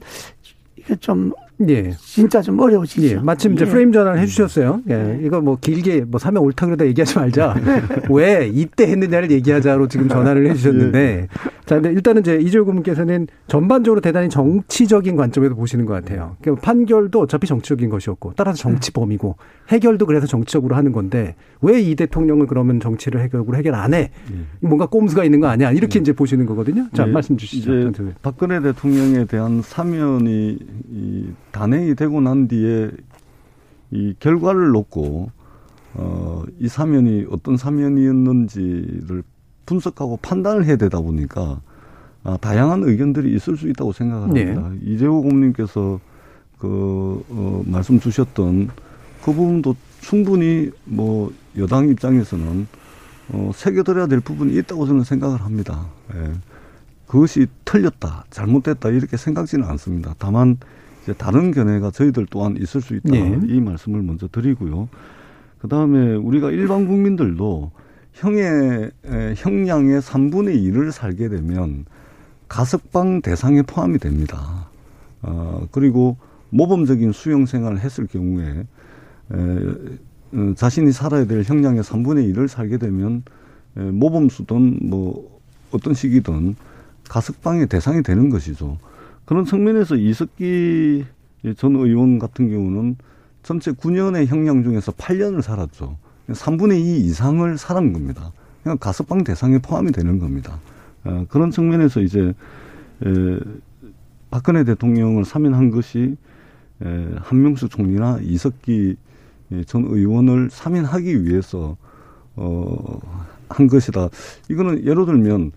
이게 0.75 0.96
좀 0.96 1.32
예. 1.70 1.92
진짜 2.00 2.42
좀 2.42 2.60
어려워지죠. 2.60 3.08
예. 3.08 3.16
마침 3.16 3.54
이제 3.54 3.66
예. 3.66 3.70
프레임 3.70 3.92
전환을 3.92 4.20
해주셨어요. 4.20 4.82
예. 4.90 4.96
네. 4.96 5.20
이거 5.24 5.42
뭐 5.42 5.58
길게 5.60 6.02
뭐 6.02 6.20
사면 6.20 6.44
옳다 6.44 6.66
그러다 6.66 6.86
얘기하지 6.88 7.18
말자. 7.18 7.56
왜 8.10 8.50
이때 8.52 8.88
했느냐를 8.88 9.32
얘기하자로 9.32 9.88
지금 9.88 10.08
전화를 10.08 10.50
해주셨는데. 10.50 11.00
예. 11.00 11.28
자, 11.66 11.76
근데 11.76 11.92
일단은 11.92 12.22
이제 12.22 12.36
이재호 12.36 12.66
고문께서는 12.66 13.28
전반적으로 13.48 14.02
대단히 14.02 14.30
정치적인 14.30 15.16
관점에서 15.16 15.56
보시는 15.56 15.86
것 15.86 15.94
같아요. 15.94 16.36
그러니까 16.42 16.66
판결도 16.66 17.22
어차피 17.22 17.48
정치적인 17.48 17.89
것이었고, 17.89 18.34
따라서 18.36 18.58
정치범이고, 18.58 19.38
해결도 19.70 20.06
그래서 20.06 20.28
정치적으로 20.28 20.76
하는 20.76 20.92
건데, 20.92 21.36
왜 21.62 21.84
이 21.84 21.96
대통령을 21.96 22.48
그러면 22.48 22.80
정치를 22.80 23.22
해결으로 23.22 23.56
해결 23.56 23.76
안 23.76 23.94
해? 23.94 24.12
예. 24.32 24.36
뭔가 24.68 24.86
꼼수가 24.88 25.24
있는 25.24 25.39
거 25.39 25.48
아니야? 25.48 25.72
이렇게 25.72 26.00
이제 26.00 26.12
보시는 26.12 26.46
거거든요. 26.46 26.88
자, 26.94 27.06
말씀 27.06 27.38
주시죠. 27.38 27.92
박근혜 28.22 28.62
대통령에 28.62 29.26
대한 29.26 29.62
사면이 29.62 30.60
단행이 31.54 31.96
되고 31.96 32.20
난 32.20 32.50
뒤에 32.50 32.92
이 33.92 34.13
결과를 34.20 34.72
놓고 34.72 35.32
어, 35.94 36.44
이 36.60 36.68
사면이 36.68 37.28
어떤 37.30 37.56
사면이었는지를 37.56 39.24
분석하고 39.66 40.18
판단을 40.22 40.66
해야 40.66 40.76
되다 40.76 41.00
보니까 41.00 41.62
아, 42.24 42.38
다양한 42.38 42.84
의견들이 42.84 43.34
있을 43.36 43.56
수 43.56 43.70
있다고 43.70 43.94
생각합니다. 43.94 44.70
네. 44.70 44.80
이재호 44.82 45.22
고문님께서 45.22 46.00
그 46.58 47.24
어, 47.30 47.63
말씀 47.66 48.00
주셨던 48.00 48.70
그 49.24 49.34
부분도 49.34 49.76
충분히 50.02 50.72
뭐 50.86 51.32
여당 51.58 51.88
입장에서는 51.88 52.68
어, 53.30 53.52
새겨들어야 53.54 54.08
될 54.08 54.20
부분이 54.20 54.58
있다고 54.58 54.86
저는 54.88 55.04
생각을 55.04 55.42
합니다. 55.42 55.86
예. 56.16 56.32
그것이 57.08 57.48
틀렸다, 57.63 58.26
잘못됐다 58.32 58.89
이렇게 58.89 59.18
생각지는 59.18 59.66
않습니다. 59.66 60.16
다만 60.18 60.58
이제 61.04 61.13
다른 61.13 61.52
견해가 61.52 61.92
저희들 61.92 62.28
또한 62.30 62.56
있을 62.58 62.82
수 62.82 62.96
있다. 62.96 63.12
네. 63.12 63.39
이 63.48 63.60
말씀을 63.60 64.02
먼저 64.02 64.28
드리고요. 64.28 64.88
그 65.60 65.68
다음에 65.68 66.16
우리가 66.16 66.52
일반 66.52 66.88
국민들도 66.88 67.72
형의 68.13 68.92
형량의 69.36 70.02
3분의 70.02 70.56
1을 70.56 70.92
살게 70.92 71.30
되면 71.30 71.86
가석방 72.48 73.22
대상에 73.22 73.62
포함이 73.63 73.98
됩니다. 73.98 74.70
어, 75.22 75.68
그리고 75.72 76.18
모범적인 76.52 77.12
수용 77.12 77.46
생활을 77.46 77.80
했을 77.80 78.08
경우에 78.08 78.46
에, 78.50 78.66
어, 80.34 80.54
자신이 80.56 80.92
살아야 80.92 81.26
될 81.26 81.44
형량의 81.44 81.82
3분의 81.82 82.34
1을 82.34 82.48
살게 82.48 82.78
되면 82.78 83.24
에, 83.78 83.82
모범수든 83.82 84.89
뭐 84.89 85.39
어떤 85.72 85.94
시기든 85.94 86.56
가석방의 87.10 87.68
대상이 87.68 88.04
되는 88.04 88.30
것이죠. 88.30 88.78
그런 89.26 89.46
측면에서 89.46 89.96
이석기 89.96 91.06
전 91.58 91.76
의원 91.76 92.20
같은 92.20 92.50
경우는 92.50 92.98
전체 93.42 93.72
9년의 93.72 94.28
형량 94.28 94.64
중에서 94.64 94.92
8년을 94.94 95.42
살았죠. 95.42 95.98
3분의 96.30 96.80
2 96.80 97.00
이상을 97.02 97.58
살은 97.58 97.94
겁니다. 97.94 98.32
그냥 98.64 98.78
가석방 98.78 99.24
대상에 99.24 99.60
포함이 99.60 99.92
되는 99.92 100.20
겁니다. 100.20 100.60
어, 101.04 101.26
그런 101.28 101.52
측면에서 101.52 102.02
이제 102.02 102.34
에, 103.06 103.40
박근혜 104.32 104.64
대통령을 104.64 105.26
사면한 105.26 105.70
것이 105.70 106.16
에, 106.82 107.10
한명수 107.18 107.68
총리나 107.68 108.20
이석기 108.22 108.96
전 109.68 109.86
의원을 109.86 110.50
사면하기 110.50 111.26
위해서 111.26 111.76
어, 112.36 113.00
한 113.50 113.68
것이다. 113.68 114.10
이거는 114.50 114.86
예를 114.86 115.06
들면 115.06 115.52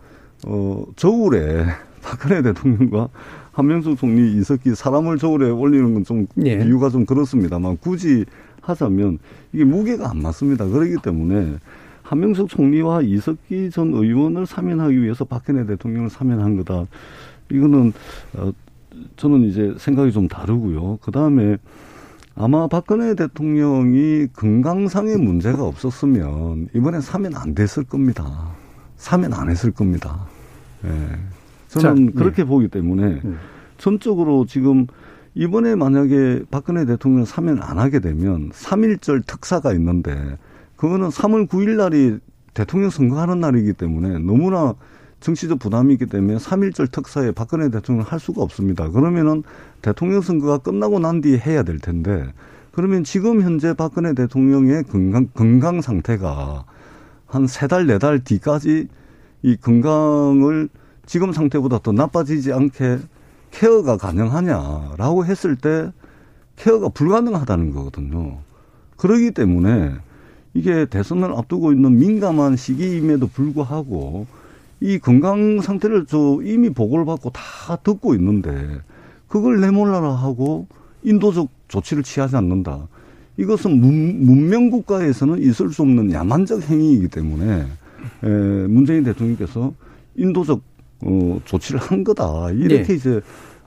어, 0.46 0.84
저울에 0.96 1.64
박근혜 2.06 2.40
대통령과 2.40 3.08
한명숙 3.50 3.98
총리 3.98 4.36
이석기 4.36 4.76
사람을 4.76 5.18
저울에 5.18 5.50
올리는 5.50 5.92
건좀 5.92 6.28
예. 6.44 6.52
이유가 6.64 6.88
좀 6.88 7.04
그렇습니다만 7.04 7.78
굳이 7.78 8.24
하자면 8.60 9.18
이게 9.52 9.64
무게가 9.64 10.10
안 10.10 10.22
맞습니다. 10.22 10.66
그렇기 10.66 11.02
때문에 11.02 11.56
한명숙 12.02 12.48
총리와 12.48 13.02
이석기 13.02 13.70
전 13.70 13.92
의원을 13.92 14.46
사면하기 14.46 15.02
위해서 15.02 15.24
박근혜 15.24 15.66
대통령을 15.66 16.08
사면한 16.08 16.56
거다. 16.58 16.86
이거는 17.50 17.92
어 18.34 18.52
저는 19.16 19.42
이제 19.42 19.74
생각이 19.76 20.12
좀 20.12 20.28
다르고요. 20.28 21.00
그 21.02 21.10
다음에 21.10 21.56
아마 22.36 22.68
박근혜 22.68 23.16
대통령이 23.16 24.28
건강상의 24.32 25.16
문제가 25.16 25.64
없었으면 25.64 26.68
이번에 26.72 27.00
사면 27.00 27.34
안 27.34 27.56
됐을 27.56 27.82
겁니다. 27.82 28.52
사면 28.96 29.32
안 29.34 29.50
했을 29.50 29.72
겁니다. 29.72 30.26
예. 30.84 31.35
저는 31.80 32.06
자, 32.06 32.12
그렇게 32.18 32.42
네. 32.42 32.48
보기 32.48 32.68
때문에 32.68 33.20
네. 33.22 33.34
전적으로 33.78 34.46
지금 34.46 34.86
이번에 35.34 35.74
만약에 35.74 36.44
박근혜 36.50 36.84
대통령 36.86 37.24
사면 37.24 37.62
안 37.62 37.78
하게 37.78 38.00
되면 38.00 38.50
3일절 38.50 39.26
특사가 39.26 39.72
있는데 39.74 40.38
그거는 40.76 41.08
3월 41.08 41.48
9일 41.48 41.76
날이 41.76 42.18
대통령 42.54 42.88
선거하는 42.90 43.40
날이기 43.40 43.74
때문에 43.74 44.18
너무나 44.18 44.74
정치적 45.20 45.58
부담이 45.58 45.94
있기 45.94 46.06
때문에 46.06 46.38
3일절 46.38 46.90
특사에 46.90 47.32
박근혜 47.32 47.70
대통령을 47.70 48.10
할 48.10 48.18
수가 48.20 48.42
없습니다. 48.42 48.88
그러면은 48.90 49.42
대통령 49.82 50.20
선거가 50.20 50.58
끝나고 50.58 50.98
난 51.00 51.20
뒤에 51.20 51.38
해야 51.38 51.62
될 51.62 51.78
텐데 51.78 52.32
그러면 52.72 53.04
지금 53.04 53.42
현재 53.42 53.72
박근혜 53.74 54.14
대통령의 54.14 54.84
건강, 54.84 55.26
건강 55.34 55.80
상태가 55.80 56.64
한 57.26 57.46
세 57.46 57.66
달, 57.66 57.86
네 57.86 57.98
달 57.98 58.20
뒤까지 58.22 58.88
이 59.42 59.56
건강을 59.56 60.68
지금 61.06 61.32
상태보다 61.32 61.78
더 61.78 61.92
나빠지지 61.92 62.52
않게 62.52 62.98
케어가 63.52 63.96
가능하냐라고 63.96 65.24
했을 65.24 65.56
때 65.56 65.90
케어가 66.56 66.88
불가능하다는 66.88 67.72
거거든요. 67.72 68.38
그러기 68.96 69.30
때문에 69.30 69.92
이게 70.54 70.86
대선을 70.86 71.32
앞두고 71.32 71.72
있는 71.72 71.98
민감한 71.98 72.56
시기임에도 72.56 73.28
불구하고 73.28 74.26
이 74.80 74.98
건강 74.98 75.60
상태를 75.60 76.06
저 76.06 76.40
이미 76.42 76.70
보고를 76.70 77.04
받고 77.04 77.30
다 77.30 77.76
듣고 77.76 78.14
있는데 78.14 78.80
그걸 79.28 79.60
내몰라라 79.60 80.12
하고 80.12 80.66
인도적 81.02 81.48
조치를 81.68 82.02
취하지 82.02 82.36
않는다. 82.36 82.88
이것은 83.36 83.80
문, 83.80 84.24
문명 84.24 84.70
국가에서는 84.70 85.40
있을 85.42 85.72
수 85.72 85.82
없는 85.82 86.10
야만적 86.10 86.62
행위이기 86.62 87.08
때문에 87.08 87.66
에, 88.22 88.28
문재인 88.66 89.04
대통령께서 89.04 89.72
인도적 90.16 90.62
어, 91.02 91.40
조치를 91.44 91.80
한 91.80 92.04
거다. 92.04 92.50
이렇게 92.52 92.92
예. 92.92 92.96
이제 92.96 93.20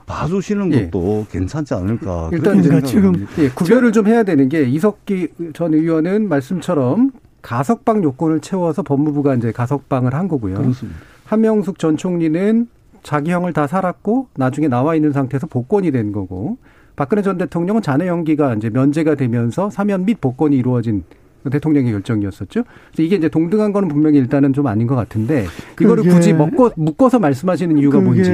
봐주시는 0.06 0.72
예. 0.72 0.90
것도 0.90 1.26
괜찮지 1.30 1.74
않을까. 1.74 2.30
일단 2.32 2.60
그러니까 2.60 2.86
지금. 2.86 3.26
예, 3.38 3.48
구별을 3.48 3.92
좀 3.92 4.06
해야 4.06 4.22
되는 4.22 4.48
게 4.48 4.62
이석기 4.64 5.28
전 5.52 5.74
의원은 5.74 6.28
말씀처럼 6.28 7.12
가석방 7.42 8.02
요건을 8.02 8.40
채워서 8.40 8.82
법무부가 8.82 9.34
이제 9.36 9.52
가석방을 9.52 10.14
한 10.14 10.28
거고요. 10.28 10.56
그렇습니다. 10.56 10.98
한명숙 11.24 11.78
전 11.78 11.96
총리는 11.96 12.66
자기 13.02 13.30
형을 13.30 13.52
다 13.52 13.66
살았고 13.66 14.28
나중에 14.34 14.68
나와 14.68 14.94
있는 14.94 15.12
상태에서 15.12 15.46
복권이 15.46 15.90
된 15.90 16.12
거고 16.12 16.58
박근혜 16.96 17.22
전 17.22 17.38
대통령은 17.38 17.80
잔해 17.80 18.08
연기가 18.08 18.54
이제 18.54 18.68
면제가 18.68 19.14
되면서 19.14 19.70
사면 19.70 20.04
및 20.04 20.20
복권이 20.20 20.56
이루어진 20.56 21.04
대통령의 21.50 21.92
결정이었었죠. 21.92 22.64
그래서 22.64 23.02
이게 23.02 23.16
이제 23.16 23.28
동등한 23.28 23.72
거는 23.72 23.88
분명히 23.88 24.18
일단은 24.18 24.52
좀 24.52 24.66
아닌 24.66 24.86
것 24.86 24.94
같은데 24.96 25.46
이거를 25.80 26.02
그게- 26.02 26.14
굳이 26.14 26.32
먹고 26.32 26.70
묶어서 26.76 27.18
말씀하시는 27.18 27.78
이유가 27.78 28.00
뭔지. 28.00 28.30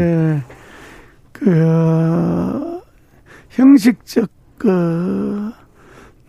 그 1.32 2.80
형식적 3.50 4.28
그 4.58 5.50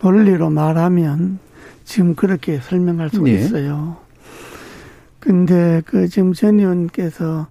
논리로 0.02 0.50
말하면 0.50 1.40
지금 1.86 2.14
그렇게 2.16 2.58
설명할 2.60 3.10
수 3.10 3.24
예. 3.28 3.34
있어요. 3.34 3.98
근데 5.20 5.82
그 5.86 6.08
지금 6.08 6.34
전 6.34 6.60
의원께서 6.60 7.48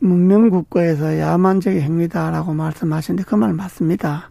문명국가에서 0.00 1.18
야만적인 1.18 1.80
행위다라고 1.80 2.52
말씀하시는데 2.54 3.24
그 3.24 3.36
말 3.36 3.52
맞습니다. 3.52 4.30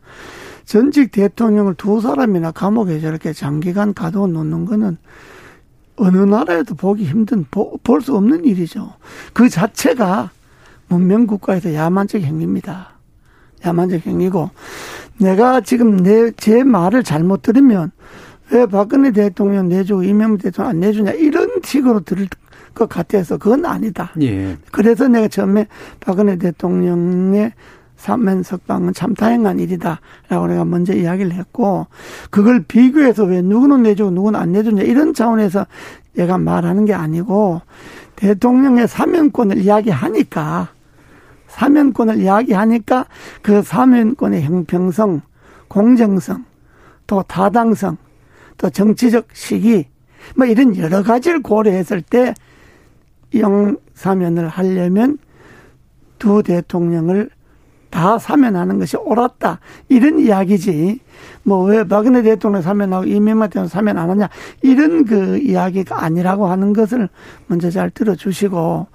전직 0.72 1.12
대통령을 1.12 1.74
두 1.74 2.00
사람이나 2.00 2.52
감옥에 2.52 3.02
저렇게 3.02 3.34
장기간 3.34 3.94
가둬 3.94 4.28
놓는 4.28 4.64
거는 4.64 4.98
어느 5.98 6.18
나라에도 6.18 6.76
보기 6.76 7.04
힘든, 7.04 7.44
볼 7.52 8.02
수 8.02 8.16
없는 8.16 8.46
일이죠. 8.46 8.94
그 9.34 9.50
자체가 9.50 10.32
문명 10.88 11.28
국가에서 11.28 11.74
야만적 11.74 12.22
행위입니다. 12.22 12.92
야만적 13.66 14.06
행위고, 14.08 14.50
내가 15.18 15.60
지금 15.60 15.98
내, 15.98 16.32
제 16.32 16.64
말을 16.64 17.04
잘못 17.04 17.42
들으면, 17.42 17.92
왜 18.52 18.66
박근혜 18.66 19.12
대통령 19.12 19.68
내주고 19.68 20.04
이명박 20.04 20.42
대통령 20.42 20.70
안 20.70 20.80
내주냐, 20.80 21.12
이런 21.12 21.50
식으로 21.66 22.00
들을 22.00 22.30
것 22.74 22.88
같아서 22.88 23.38
그건 23.38 23.66
아니다. 23.66 24.14
예. 24.22 24.56
그래서 24.72 25.10
내가 25.10 25.28
처음에 25.28 25.68
박근혜 26.00 26.38
대통령의 26.38 27.52
사면 28.02 28.42
석방은 28.42 28.94
참 28.94 29.14
다행한 29.14 29.60
일이다라고 29.60 30.48
내가 30.48 30.66
먼저 30.66 30.92
이야기를 30.92 31.34
했고 31.34 31.86
그걸 32.32 32.64
비교해서 32.64 33.26
왜 33.26 33.44
누구는 33.44 33.84
내주고 33.84 34.10
누구는 34.10 34.40
안 34.40 34.54
내주냐 34.54 34.82
이런 34.82 35.14
차원에서 35.14 35.68
얘가 36.18 36.40
말하는 36.40 36.86
게 36.86 36.96
아니고 36.96 37.62
대통령의 38.16 38.88
사면권을 38.88 39.60
이야기하니까 39.60 40.70
사면권을 41.46 42.18
이야기하니까 42.22 43.06
그 43.44 43.62
사면권의 43.62 44.42
형평성, 44.42 45.22
공정성, 45.68 46.44
또 47.06 47.22
타당성, 47.22 47.98
또 48.58 48.72
정치적 48.72 49.28
시기 49.34 49.86
뭐 50.36 50.48
이런 50.48 50.76
여러 50.76 51.04
가지를 51.04 51.44
고려했을 51.44 52.02
때 52.02 52.34
영사면을 53.36 54.48
하려면 54.48 55.20
두 56.18 56.42
대통령을 56.42 57.30
다 57.92 58.18
사면하는 58.18 58.80
것이 58.80 58.98
옳았다. 58.98 59.60
이런 59.90 60.20
이야기지. 60.20 61.00
뭐 61.44 61.66
왜 61.66 61.84
박근혜 61.84 62.24
대통령 62.24 62.62
사면하고 62.62 63.06
이명박 63.06 63.50
대통령 63.50 63.68
사면 63.68 63.98
안 63.98 64.10
하냐. 64.10 64.30
이런 64.64 65.06
그 65.06 65.38
이야기가 65.38 66.04
아니라고 66.04 66.48
하는 66.48 66.74
것을 66.74 67.10
먼저 67.48 67.70
잘 67.70 67.92
들어주시고 67.92 68.88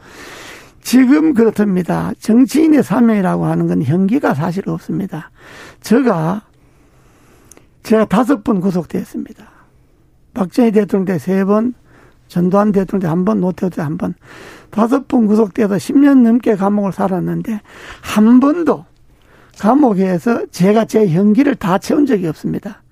지금 0.82 1.34
그렇답니다. 1.34 2.12
정치인의 2.18 2.82
사면이라고 2.82 3.46
하는 3.46 3.66
건 3.66 3.82
형기가 3.82 4.34
사실 4.34 4.68
없습니다. 4.68 5.30
제가 5.80 6.42
제가 7.82 8.04
다섯 8.06 8.42
번 8.42 8.60
구속되었습니다. 8.60 9.44
박정희 10.34 10.72
대통령 10.72 11.04
때 11.06 11.18
세 11.18 11.44
번, 11.44 11.74
전두환 12.28 12.72
대통령 12.72 13.00
때 13.00 13.06
한 13.08 13.24
번, 13.24 13.40
노태우 13.40 13.70
때 13.70 13.82
한 13.82 13.96
번. 13.98 14.14
다섯 14.70 15.06
번 15.08 15.26
구속돼서 15.26 15.76
10년 15.76 16.22
넘게 16.22 16.56
감옥을 16.56 16.92
살았는데 16.92 17.60
한 18.02 18.40
번도 18.40 18.84
감옥에서 19.58 20.46
제가 20.50 20.84
제 20.84 21.08
형기를 21.08 21.54
다 21.54 21.78
채운 21.78 22.04
적이 22.06 22.26
없습니다. 22.28 22.82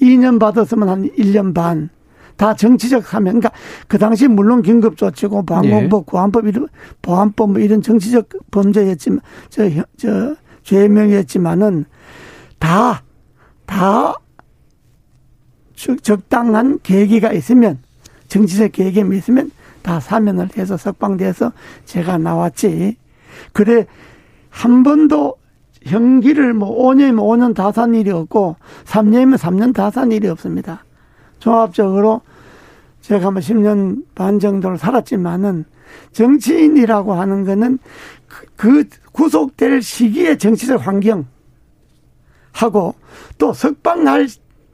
2년 0.00 0.38
받았으면 0.40 0.88
한 0.88 1.10
1년 1.10 1.54
반. 1.54 1.90
다 2.36 2.54
정치적 2.54 3.04
사면. 3.06 3.40
그러니까 3.40 3.52
그 3.86 3.98
당시 3.98 4.26
물론 4.26 4.62
긴급조치고 4.62 5.44
방공법, 5.44 6.06
구안법 6.06 6.46
이런 6.46 6.66
보안법 7.02 7.52
뭐 7.52 7.60
이런 7.60 7.82
정치적 7.82 8.28
범죄였지만 8.50 9.20
저, 9.50 9.68
저 9.96 10.34
죄명이었지만은 10.62 11.84
다, 12.58 13.02
다 13.66 14.14
적당한 16.00 16.78
계기가 16.82 17.32
있으면 17.32 17.80
정치적 18.32 18.72
계획이 18.72 19.04
있으면 19.18 19.50
다 19.82 20.00
사면을 20.00 20.48
해서 20.56 20.78
석방돼서 20.78 21.52
제가 21.84 22.16
나왔지. 22.16 22.96
그래 23.52 23.86
한 24.48 24.82
번도 24.82 25.34
형기를 25.84 26.54
뭐 26.54 26.70
5년이면 26.78 27.18
5년 27.18 27.54
다 27.54 27.72
산 27.72 27.94
일이 27.94 28.10
없고 28.10 28.56
3년이면 28.84 29.36
3년 29.36 29.74
다 29.74 29.90
산 29.90 30.12
일이 30.12 30.28
없습니다. 30.28 30.84
종합적으로 31.40 32.22
제가 33.02 33.30
뭐 33.32 33.40
10년 33.40 34.02
반 34.14 34.38
정도를 34.38 34.78
살았지만은 34.78 35.66
정치인이라고 36.12 37.12
하는 37.12 37.44
거는 37.44 37.78
그, 38.28 38.46
그 38.56 38.88
구속될 39.12 39.82
시기의 39.82 40.38
정치적 40.38 40.86
환경 40.86 41.26
하고 42.52 42.94
또 43.36 43.52
석방할 43.52 44.26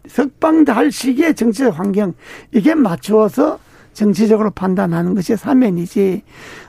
석방할 0.09 0.91
시기의 0.91 1.35
정치적 1.35 1.79
환경 1.79 2.15
이게 2.53 2.75
맞추어서 2.75 3.59
정치적으로 3.93 4.51
판단하는 4.51 5.15
것이 5.15 5.37
사면이지. 5.37 6.23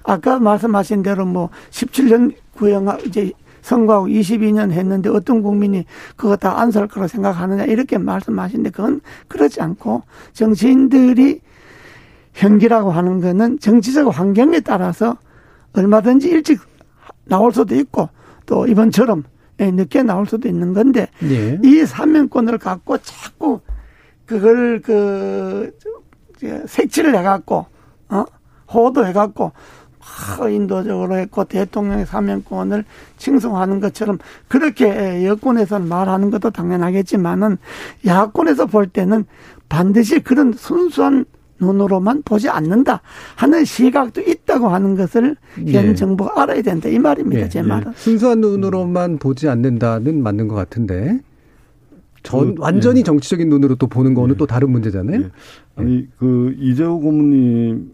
아까 0.04 0.40
말씀하신 0.40 1.04
대로 1.04 1.26
뭐 1.26 1.50
17년 1.70 2.34
구형 2.56 2.98
이제 3.06 3.32
선거하고 3.62 4.08
22년 4.08 4.72
했는데 4.72 5.10
어떤 5.10 5.42
국민이 5.44 5.86
그거 6.16 6.36
다 6.36 6.58
안 6.60 6.72
살 6.72 6.88
거라고 6.88 7.08
생각하느냐 7.08 7.66
이렇게 7.66 7.98
말씀하시는데 7.98 8.72
그건 8.72 9.02
그렇지 9.28 9.62
않고 9.62 10.04
정치인들이 10.34 11.42
형기라고 12.34 12.92
하는 12.92 13.20
거는 13.22 13.60
정치적 13.60 14.18
환경에 14.18 14.62
따라서 14.62 15.18
얼마든지 15.74 16.30
일찍 16.30 16.60
나올 17.26 17.52
수도 17.52 17.76
있고 17.76 18.10
또 18.46 18.66
이번처럼 18.66 19.24
늦게 19.60 20.04
나올 20.04 20.26
수도 20.26 20.48
있는 20.48 20.74
건데 20.74 21.08
예. 21.24 21.60
이 21.64 21.86
사면권을 21.86 22.58
갖고 22.58 22.98
자꾸 23.00 23.60
그걸 24.26 24.82
그 24.82 25.72
색칠을 26.68 27.16
해갖고 27.18 27.66
어 28.10 28.26
호도해갖고 28.74 29.52
인도적으로 30.50 31.18
했고 31.18 31.44
대통령의 31.44 32.06
사면권을 32.06 32.86
칭송하는 33.18 33.80
것처럼 33.80 34.18
그렇게 34.48 35.26
여권에서는 35.26 35.88
말하는 35.88 36.32
것도 36.32 36.52
당연하겠지만은 36.52 37.58
야권에서 38.06 38.68
볼 38.68 38.88
때는 38.88 39.26
반드시 39.68 40.20
그런 40.20 40.54
순수한 40.54 41.26
눈으로만 41.60 42.24
보지 42.24 42.50
않는다 42.50 43.02
하는 43.36 43.66
시각도 43.66 44.22
있다고 44.22 44.70
하는 44.70 44.96
것을 44.96 45.36
현 45.56 45.68
예. 45.68 45.96
정부가 45.96 46.42
알아야 46.42 46.62
된다 46.62 46.90
이 46.90 46.98
말입니다 47.00 47.42
예, 47.42 47.50
제 47.50 47.60
예. 47.60 47.64
말은. 47.64 47.94
순수한 47.96 48.42
눈으로만 48.42 49.18
보지 49.18 49.48
않는다는 49.50 50.22
맞는 50.24 50.48
것 50.48 50.56
같은데 50.56 51.20
전 52.24 52.56
그, 52.56 52.62
완전히 52.62 53.00
예. 53.00 53.04
정치적인 53.04 53.50
눈으로 53.50 53.76
또 53.76 53.88
보는 53.88 54.14
거는 54.14 54.36
예. 54.36 54.38
또 54.38 54.46
다른 54.46 54.72
문제잖아요. 54.72 55.22
예. 55.22 55.30
아니 55.76 56.08
그 56.18 56.56
이재호 56.60 57.00
고문님께서 57.00 57.90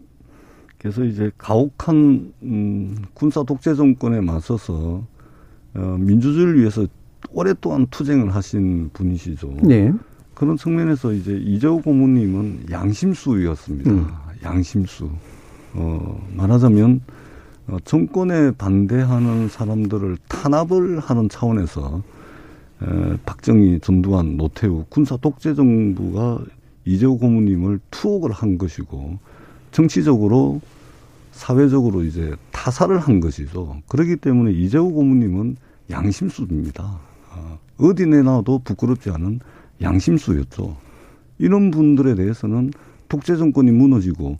이제 1.04 1.30
가혹한 1.38 2.32
음, 2.42 2.96
군사 3.14 3.42
독재 3.42 3.74
정권에 3.74 4.20
맞서서 4.20 5.04
어, 5.74 5.96
민주주의를 6.00 6.58
위해서 6.58 6.86
오랫동안 7.30 7.86
투쟁을 7.90 8.34
하신 8.34 8.90
분이시죠. 8.92 9.56
네. 9.62 9.92
그런 10.36 10.58
측면에서 10.58 11.14
이제 11.14 11.32
이재호 11.32 11.80
고문님은 11.80 12.66
양심수였습니다. 12.70 13.90
음. 13.90 14.06
양심수. 14.44 15.08
어, 15.72 16.28
말하자면 16.34 17.00
어, 17.68 17.78
정권에 17.86 18.50
반대하는 18.52 19.48
사람들을 19.48 20.18
탄압을 20.28 21.00
하는 21.00 21.30
차원에서 21.30 22.02
에, 22.82 23.16
박정희, 23.24 23.80
전두환, 23.80 24.36
노태우 24.36 24.84
군사 24.90 25.16
독재 25.16 25.54
정부가 25.54 26.40
이재호 26.84 27.16
고문님을 27.16 27.80
투옥을 27.90 28.30
한 28.30 28.58
것이고 28.58 29.18
정치적으로 29.72 30.60
사회적으로 31.32 32.04
이제 32.04 32.34
타살을 32.52 32.98
한 32.98 33.20
것이죠. 33.20 33.80
그렇기 33.88 34.16
때문에 34.16 34.52
이재호 34.52 34.92
고문님은 34.92 35.56
양심수입니다. 35.88 36.98
어, 37.30 37.58
어디 37.78 38.04
내놔도 38.04 38.58
부끄럽지 38.64 39.08
않은 39.08 39.40
양심수였죠. 39.80 40.76
이런 41.38 41.70
분들에 41.70 42.14
대해서는 42.14 42.72
독재 43.08 43.36
정권이 43.36 43.70
무너지고 43.70 44.38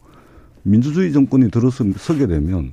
민주주의 0.62 1.12
정권이 1.12 1.50
들어서게 1.50 2.26
되면 2.26 2.72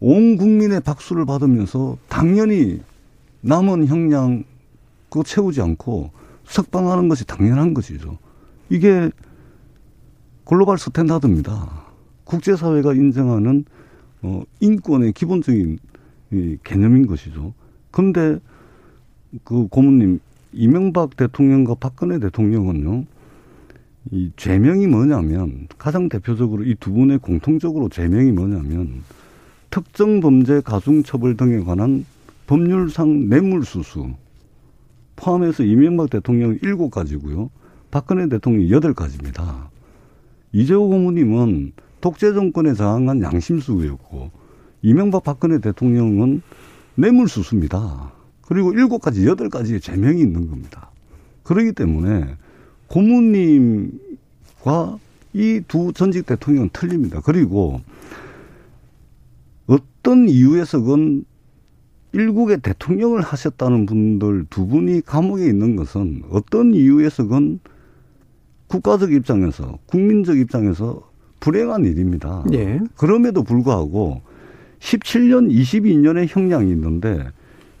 온 0.00 0.36
국민의 0.36 0.80
박수를 0.80 1.26
받으면서 1.26 1.98
당연히 2.08 2.80
남은 3.40 3.86
형량 3.86 4.44
그거 5.08 5.22
채우지 5.22 5.60
않고 5.60 6.10
석방하는 6.44 7.08
것이 7.08 7.26
당연한 7.26 7.74
것이죠. 7.74 8.18
이게 8.70 9.10
global 10.44 10.78
standard입니다. 10.78 11.86
국제사회가 12.24 12.94
인정하는 12.94 13.64
어, 14.22 14.42
인권의 14.60 15.12
기본적인 15.12 15.78
이 16.32 16.56
개념인 16.64 17.06
것이죠. 17.06 17.54
그런데 17.90 18.38
그 19.44 19.66
고모님 19.68 20.20
이명박 20.52 21.16
대통령과 21.16 21.74
박근혜 21.74 22.18
대통령은요. 22.18 23.04
이 24.10 24.30
죄명이 24.36 24.86
뭐냐면 24.86 25.68
가장 25.76 26.08
대표적으로 26.08 26.64
이 26.64 26.74
두 26.76 26.92
분의 26.92 27.18
공통적으로 27.18 27.88
죄명이 27.88 28.32
뭐냐면 28.32 29.02
특정 29.70 30.20
범죄 30.20 30.60
가중 30.60 31.02
처벌 31.02 31.36
등에 31.36 31.60
관한 31.60 32.06
법률상 32.46 33.28
뇌물 33.28 33.64
수수 33.64 34.14
포함해서 35.16 35.64
이명박 35.64 36.08
대통령 36.10 36.58
일곱 36.62 36.90
가지고요. 36.90 37.50
박근혜 37.90 38.28
대통령 38.28 38.70
여덟 38.70 38.94
가지입니다. 38.94 39.70
이재호 40.52 40.88
고모님은 40.88 41.72
독재 42.00 42.32
정권에 42.32 42.72
저항한 42.74 43.22
양심수였고 43.22 44.30
이명박 44.82 45.24
박근혜 45.24 45.58
대통령은 45.60 46.40
뇌물수수입니다. 46.94 48.12
그리고 48.48 48.72
일곱 48.72 49.00
가지, 49.00 49.26
여덟 49.26 49.50
가지의 49.50 49.78
죄명이 49.80 50.22
있는 50.22 50.48
겁니다. 50.48 50.90
그러기 51.42 51.72
때문에 51.72 52.34
고모님과 52.86 53.90
이 55.34 55.60
두 55.68 55.92
전직 55.92 56.24
대통령은 56.24 56.70
틀립니다. 56.72 57.20
그리고 57.22 57.82
어떤 59.66 60.30
이유에서건 60.30 61.26
일국의 62.12 62.60
대통령을 62.62 63.20
하셨다는 63.20 63.84
분들 63.84 64.46
두 64.48 64.66
분이 64.66 65.02
감옥에 65.02 65.44
있는 65.46 65.76
것은 65.76 66.22
어떤 66.30 66.72
이유에서건 66.72 67.60
국가적 68.68 69.12
입장에서 69.12 69.78
국민적 69.84 70.38
입장에서 70.38 71.06
불행한 71.40 71.84
일입니다. 71.84 72.44
예. 72.54 72.80
그럼에도 72.96 73.42
불구하고 73.42 74.22
17년, 74.80 75.52
22년의 75.52 76.26
형량이 76.30 76.70
있는데 76.72 77.30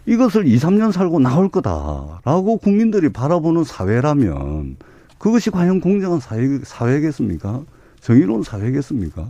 이것을 0.08 0.46
2, 0.46 0.56
3년 0.56 0.90
살고 0.90 1.18
나올 1.20 1.50
거다라고 1.50 2.56
국민들이 2.56 3.10
바라보는 3.10 3.64
사회라면 3.64 4.76
그것이 5.18 5.50
과연 5.50 5.80
공정한 5.80 6.18
사회, 6.18 6.60
사회겠습니까? 6.64 7.62
정의로운 8.00 8.42
사회겠습니까? 8.42 9.28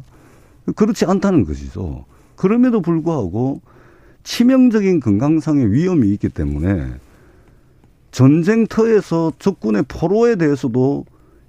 그렇지 0.76 1.04
않다는 1.04 1.44
것이죠. 1.44 2.04
그럼에도 2.36 2.80
불구하고 2.80 3.60
치명적인 4.22 5.00
건강상의 5.00 5.72
위험이 5.72 6.10
있기 6.12 6.28
때문에 6.28 6.86
전쟁터에서 8.12 9.32
적군의 9.40 9.84
포로에 9.88 10.36
대해서도 10.36 11.04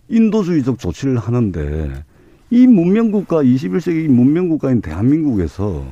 인도주의적 0.07 0.79
조치를 0.79 1.19
하는데 1.19 2.03
이 2.49 2.65
문명국가 2.65 3.43
21세기 3.43 4.07
문명국가인 4.07 4.81
대한민국에서 4.81 5.85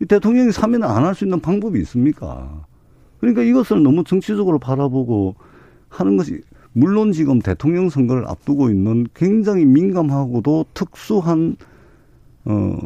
이 0.00 0.04
대통령이 0.04 0.52
사면을 0.52 0.86
안 0.86 1.02
할 1.04 1.16
수 1.16 1.24
있는 1.24 1.40
방법이 1.40 1.80
있습니까? 1.80 2.64
그러니까 3.26 3.42
이것을 3.42 3.82
너무 3.82 4.04
정치적으로 4.04 4.58
바라보고 4.60 5.34
하는 5.88 6.16
것이 6.16 6.40
물론 6.72 7.10
지금 7.10 7.40
대통령 7.40 7.88
선거를 7.88 8.24
앞두고 8.26 8.70
있는 8.70 9.06
굉장히 9.14 9.64
민감하고도 9.64 10.66
특수한 10.74 11.56
어 12.44 12.76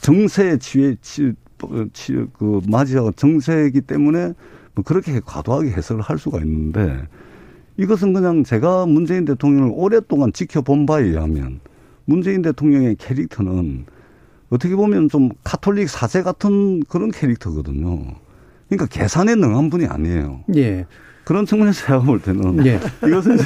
정세에 0.00 0.58
취해 0.58 0.96
치, 1.00 1.32
치, 1.92 2.12
그 2.34 2.60
맞이하고 2.68 3.12
정세이기 3.12 3.80
때문에 3.82 4.34
뭐 4.74 4.84
그렇게 4.84 5.20
과도하게 5.24 5.70
해석을 5.70 6.02
할 6.02 6.18
수가 6.18 6.38
있는데 6.40 7.00
이것은 7.78 8.12
그냥 8.12 8.44
제가 8.44 8.86
문재인 8.86 9.24
대통령을 9.24 9.70
오랫동안 9.74 10.32
지켜본 10.32 10.84
바에 10.84 11.04
의하면 11.04 11.60
문재인 12.04 12.42
대통령의 12.42 12.96
캐릭터는 12.96 13.86
어떻게 14.50 14.76
보면 14.76 15.08
좀 15.08 15.30
카톨릭 15.44 15.88
사제 15.88 16.22
같은 16.22 16.80
그런 16.84 17.10
캐릭터거든요. 17.10 18.16
그러니까 18.68 18.86
계산에 18.86 19.34
능한 19.34 19.70
분이 19.70 19.86
아니에요. 19.86 20.44
예. 20.56 20.86
그런 21.28 21.44
측면에서 21.44 21.84
제가 21.84 22.00
볼 22.00 22.18
때는 22.20 22.64
예. 22.64 22.80
이것은 23.06 23.34
이제 23.34 23.44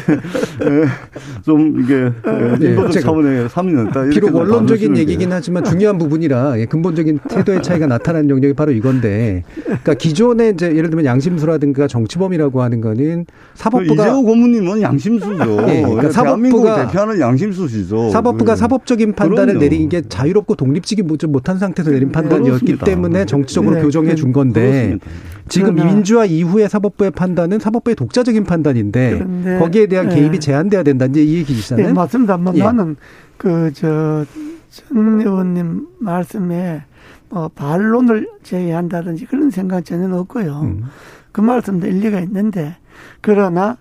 좀 1.44 1.80
이게 1.82 2.12
네, 2.60 2.68
인도적 2.70 2.92
제가 2.92 3.06
차원의 3.06 3.48
삼인했다. 3.48 4.04
비록 4.04 4.36
원론적인 4.36 4.96
얘기긴 4.98 5.32
하지만 5.32 5.64
중요한 5.64 5.98
부분이라 5.98 6.60
예, 6.60 6.66
근본적인 6.66 7.18
태도의 7.28 7.60
차이가 7.64 7.88
나타나는 7.88 8.30
영역이 8.30 8.54
바로 8.54 8.70
이건데, 8.70 9.42
그러니까 9.64 9.94
기존에 9.94 10.50
이제 10.50 10.66
예를 10.76 10.90
들면 10.90 11.04
양심수라든가 11.04 11.88
정치범이라고 11.88 12.62
하는 12.62 12.80
거는 12.80 13.26
사법부가 13.54 14.04
이재호 14.04 14.22
고문님은 14.22 14.80
양심수죠. 14.80 15.34
예, 15.68 15.82
그러니까 15.82 16.08
대한민국을 16.10 16.70
사법부가- 16.70 16.86
대표하는 16.86 17.18
양심수시죠. 17.20 18.10
사법부가 18.10 18.52
네. 18.54 18.56
사법적인 18.60 19.14
판단을 19.14 19.54
그럼요. 19.54 19.58
내린 19.58 19.88
게 19.88 20.02
자유롭고 20.02 20.54
독립적이 20.54 21.02
못- 21.02 21.24
못한 21.26 21.58
상태에서 21.58 21.90
내린 21.90 22.12
판단이었기 22.12 22.48
그렇습니다. 22.64 22.84
때문에 22.84 23.24
정치적으로 23.26 23.74
네, 23.74 23.82
교정해 23.82 24.14
준 24.14 24.32
건데 24.32 24.60
그렇습니다. 25.00 25.06
지금 25.52 25.74
그러나- 25.74 25.92
민주화 25.92 26.24
이후의 26.24 26.68
사법부의 26.70 27.10
판단은 27.10 27.58
사법부의 27.58 27.94
독자적인 27.94 28.44
판단인데 28.44 29.58
거기에 29.58 29.86
대한 29.86 30.08
네. 30.08 30.14
개입이 30.16 30.40
제한돼야 30.40 30.82
된다 30.82 31.04
이제 31.04 31.22
이 31.22 31.36
얘기시잖아요. 31.36 31.88
네, 31.88 31.92
맞습니다. 31.92 32.38
뭐 32.38 32.54
예. 32.56 32.62
나는 32.62 32.96
그저 33.36 34.24
전 34.70 35.20
의원님 35.20 35.88
말씀에 35.98 36.84
뭐 37.28 37.48
반론을 37.48 38.28
제기한다든지 38.42 39.26
그런 39.26 39.50
생각 39.50 39.84
전혀 39.84 40.14
없고요. 40.16 40.60
음. 40.62 40.84
그 41.32 41.42
말씀도 41.42 41.86
일리가 41.86 42.20
있는데 42.20 42.76
그러나 43.20 43.76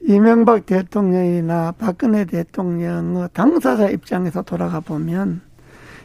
이명박 0.00 0.64
대통령이나 0.64 1.72
박근혜 1.78 2.24
대통령의 2.24 3.28
당사자 3.34 3.88
입장에서 3.90 4.40
돌아가 4.42 4.80
보면 4.80 5.42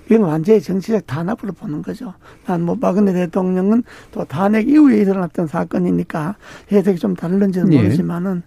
이건 0.09 0.21
완전히 0.23 0.61
정치적 0.61 1.05
탄압으로 1.07 1.53
보는 1.53 1.81
거죠. 1.81 2.13
난 2.45 2.61
뭐 2.61 2.75
박근혜 2.75 3.13
대통령은 3.13 3.83
또 4.11 4.23
탄핵 4.25 4.67
이후에 4.69 4.97
일어났던 4.97 5.47
사건이니까 5.47 6.35
해석이 6.71 6.97
좀 6.97 7.15
다른지는 7.15 7.71
예. 7.73 7.77
모르지만은 7.77 8.43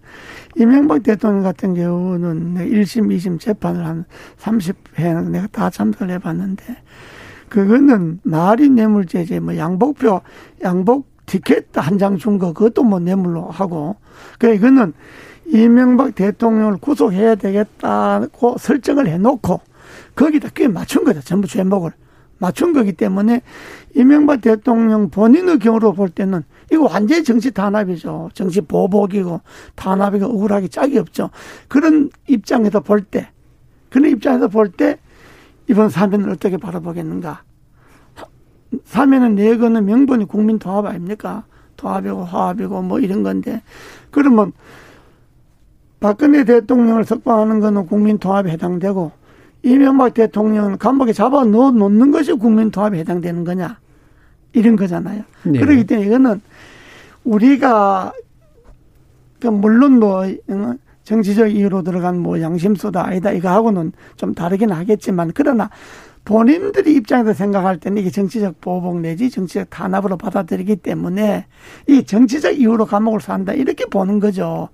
이명박 0.56 1.02
대통령 1.02 1.42
같은 1.42 1.74
경우는 1.74 2.54
1심, 2.56 3.14
2심 3.14 3.38
재판을 3.40 3.86
한 3.86 4.04
30회 4.38 5.30
내가 5.30 5.46
다 5.48 5.70
참석을 5.70 6.10
해봤는데 6.14 6.76
그거는 7.48 8.20
말이 8.22 8.68
뇌물죄지 8.70 9.40
뭐 9.40 9.56
양복표, 9.56 10.20
양복 10.62 11.08
티켓 11.26 11.66
한 11.76 11.98
장 11.98 12.16
준 12.16 12.38
거 12.38 12.52
그것도 12.52 12.82
뭐 12.84 12.98
뇌물로 12.98 13.48
하고 13.50 13.96
그 14.38 14.52
이거는 14.54 14.92
이명박 15.46 16.14
대통령을 16.14 16.78
구속해야 16.78 17.34
되겠다고 17.36 18.56
설정을 18.58 19.08
해놓고 19.08 19.60
거기다 20.20 20.48
그게 20.48 20.68
맞춘 20.68 21.04
거죠. 21.04 21.20
전부 21.22 21.48
제목을 21.48 21.92
맞춘 22.38 22.72
거기 22.72 22.92
때문에 22.92 23.40
이명박 23.94 24.42
대통령 24.42 25.08
본인의 25.10 25.58
경우로 25.58 25.92
볼 25.94 26.10
때는 26.10 26.42
이거 26.70 26.84
완전히 26.84 27.24
정치 27.24 27.50
탄압이죠. 27.50 28.30
정치 28.34 28.60
보복이고 28.60 29.40
탄압이고 29.76 30.26
억울하기 30.26 30.68
짝이 30.68 30.98
없죠. 30.98 31.30
그런 31.68 32.10
입장에서 32.28 32.80
볼 32.80 33.02
때 33.02 33.30
그런 33.88 34.10
입장에서 34.10 34.48
볼 34.48 34.70
때 34.70 34.98
이번 35.68 35.88
사면을 35.88 36.30
어떻게 36.30 36.56
바라보겠는가? 36.56 37.42
사면은 38.84 39.34
내거는 39.34 39.84
명분이 39.86 40.26
국민 40.26 40.58
통합 40.58 40.86
아닙니까? 40.86 41.44
통합이고 41.76 42.24
화합이고 42.24 42.82
뭐 42.82 43.00
이런 43.00 43.22
건데 43.22 43.62
그러면 44.10 44.52
박근혜 45.98 46.44
대통령을 46.44 47.04
석방하는 47.04 47.60
거는 47.60 47.86
국민 47.86 48.18
통합에 48.18 48.50
해당되고 48.50 49.19
이명박 49.62 50.14
대통령은 50.14 50.78
감옥에 50.78 51.12
잡아 51.12 51.44
넣어 51.44 51.70
놓는 51.70 52.10
것이 52.10 52.32
국민 52.32 52.70
통합에 52.70 52.98
해당되는 52.98 53.44
거냐 53.44 53.78
이런 54.52 54.76
거잖아요. 54.76 55.22
네. 55.44 55.58
그렇기 55.58 55.84
때문에 55.84 56.06
이거는 56.06 56.40
우리가 57.24 58.12
그 59.38 59.46
물론 59.48 59.98
뭐 59.98 60.24
어, 60.24 60.74
정치적 61.04 61.52
이유로 61.52 61.82
들어간 61.82 62.18
뭐 62.18 62.40
양심수다 62.40 63.04
아니다 63.04 63.32
이거하고는 63.32 63.92
좀 64.16 64.34
다르긴 64.34 64.70
하겠지만 64.70 65.32
그러나 65.34 65.70
본인들이 66.24 66.94
입장에서 66.94 67.32
생각할 67.32 67.78
때는 67.78 67.98
이게 67.98 68.10
정치적 68.10 68.60
보복 68.60 69.00
내지 69.00 69.30
정치적 69.30 69.70
탄압으로 69.70 70.16
받아들이기 70.16 70.76
때문에 70.76 71.46
이 71.88 72.04
정치적 72.04 72.60
이유로 72.60 72.86
감옥을 72.86 73.20
산다 73.20 73.52
이렇게 73.52 73.86
보는 73.86 74.20
거죠. 74.20 74.68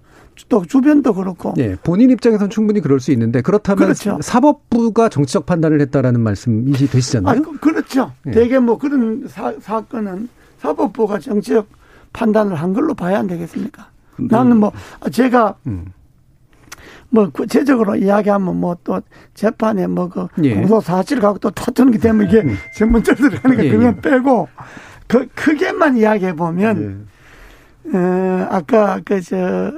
또 0.48 0.64
주변도 0.64 1.14
그렇고. 1.14 1.54
예, 1.58 1.76
본인 1.82 2.10
입장에서는 2.10 2.50
충분히 2.50 2.80
그럴 2.80 3.00
수 3.00 3.10
있는데 3.12 3.40
그렇다면 3.40 3.78
그렇죠. 3.84 4.18
사법부가 4.20 5.08
정치적 5.08 5.46
판단을 5.46 5.80
했다라는 5.80 6.20
말씀이 6.20 6.72
아, 6.74 6.78
되시잖아요. 6.90 7.42
그- 7.42 7.58
그렇죠. 7.58 8.12
예. 8.26 8.30
대개 8.32 8.58
뭐 8.58 8.76
그런 8.78 9.26
사, 9.28 9.52
사건은 9.60 10.28
사법부가 10.58 11.18
정치적 11.18 11.66
판단을 12.12 12.54
한 12.56 12.72
걸로 12.72 12.94
봐야 12.94 13.18
안 13.18 13.26
되겠습니까? 13.26 13.88
나는 14.18 14.58
뭐 14.58 14.72
제가 15.12 15.56
음. 15.66 15.86
뭐 17.10 17.28
구체적으로 17.30 17.96
이야기하면 17.96 18.56
뭐 18.60 18.76
또 18.84 19.00
재판에 19.34 19.86
뭐그 19.86 20.28
예. 20.42 20.54
공소 20.54 20.80
사실 20.80 21.20
갖고 21.20 21.38
또 21.38 21.50
다투는 21.50 21.92
게 21.92 21.98
되면 21.98 22.26
이게 22.26 22.42
전문적 22.76 23.16
들어가니까 23.16 23.64
예, 23.64 23.70
그건 23.70 23.96
예. 23.96 24.00
빼고 24.00 24.48
그 25.06 25.26
크게만 25.34 25.96
이야기해 25.98 26.34
보면 26.34 27.06
예. 27.92 27.96
어, 27.96 28.46
아까 28.50 29.00
그 29.04 29.20
저 29.22 29.72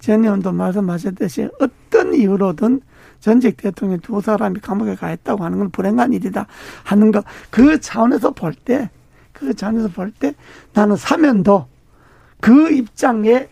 전 0.00 0.24
의원도 0.24 0.52
말씀하셨듯이 0.52 1.48
어떤 1.60 2.14
이유로든 2.14 2.80
전직 3.20 3.56
대통령 3.58 4.00
두 4.00 4.20
사람이 4.20 4.60
감옥에 4.60 4.94
가 4.96 5.12
있다고 5.12 5.44
하는 5.44 5.58
건 5.58 5.70
불행한 5.70 6.12
일이다 6.12 6.46
하는 6.84 7.12
거 7.12 7.22
그 7.50 7.78
차원에서 7.80 8.30
볼 8.32 8.54
때 8.54 8.88
그 9.32 9.54
차원에서 9.54 9.88
볼 9.88 10.10
때 10.12 10.34
나는 10.72 10.96
사면도 10.96 11.66
그 12.40 12.70
입장에 12.72 13.48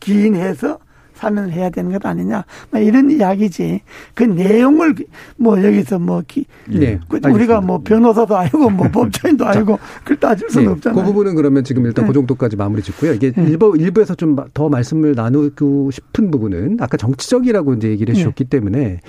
기인해서 0.00 0.78
사면을 1.24 1.52
해야 1.52 1.70
되는 1.70 1.90
것 1.90 2.04
아니냐 2.04 2.44
뭐 2.70 2.80
이런 2.80 3.10
이야기지 3.10 3.80
그 4.14 4.24
내용을 4.24 4.94
뭐 5.36 5.62
여기서 5.62 5.98
뭐 5.98 6.22
기, 6.26 6.44
네. 6.68 7.00
그. 7.08 7.20
우리가 7.24 7.60
뭐 7.60 7.80
변호사도 7.82 8.36
아니고 8.36 8.70
뭐 8.70 8.88
법조인도 8.92 9.46
아니고 9.46 9.78
그걸 10.00 10.16
따질 10.18 10.50
수는 10.50 10.66
예, 10.66 10.72
없잖아요. 10.72 11.00
그 11.00 11.06
부분은 11.06 11.34
그러면 11.34 11.64
지금 11.64 11.86
일단 11.86 12.04
네. 12.04 12.08
그 12.08 12.14
정도까지 12.14 12.56
마무리 12.56 12.82
짓고요. 12.82 13.14
이게 13.14 13.32
네. 13.32 13.44
일부, 13.44 13.76
일부에서 13.76 14.14
좀 14.14 14.34
더 14.52 14.68
말씀을 14.68 15.14
나누고 15.14 15.90
싶은 15.90 16.30
부분은 16.30 16.78
아까 16.80 16.96
정치적이라고 16.96 17.74
이제 17.74 17.88
얘기를 17.88 18.12
네. 18.12 18.18
해주셨기 18.18 18.44
때문에 18.44 19.00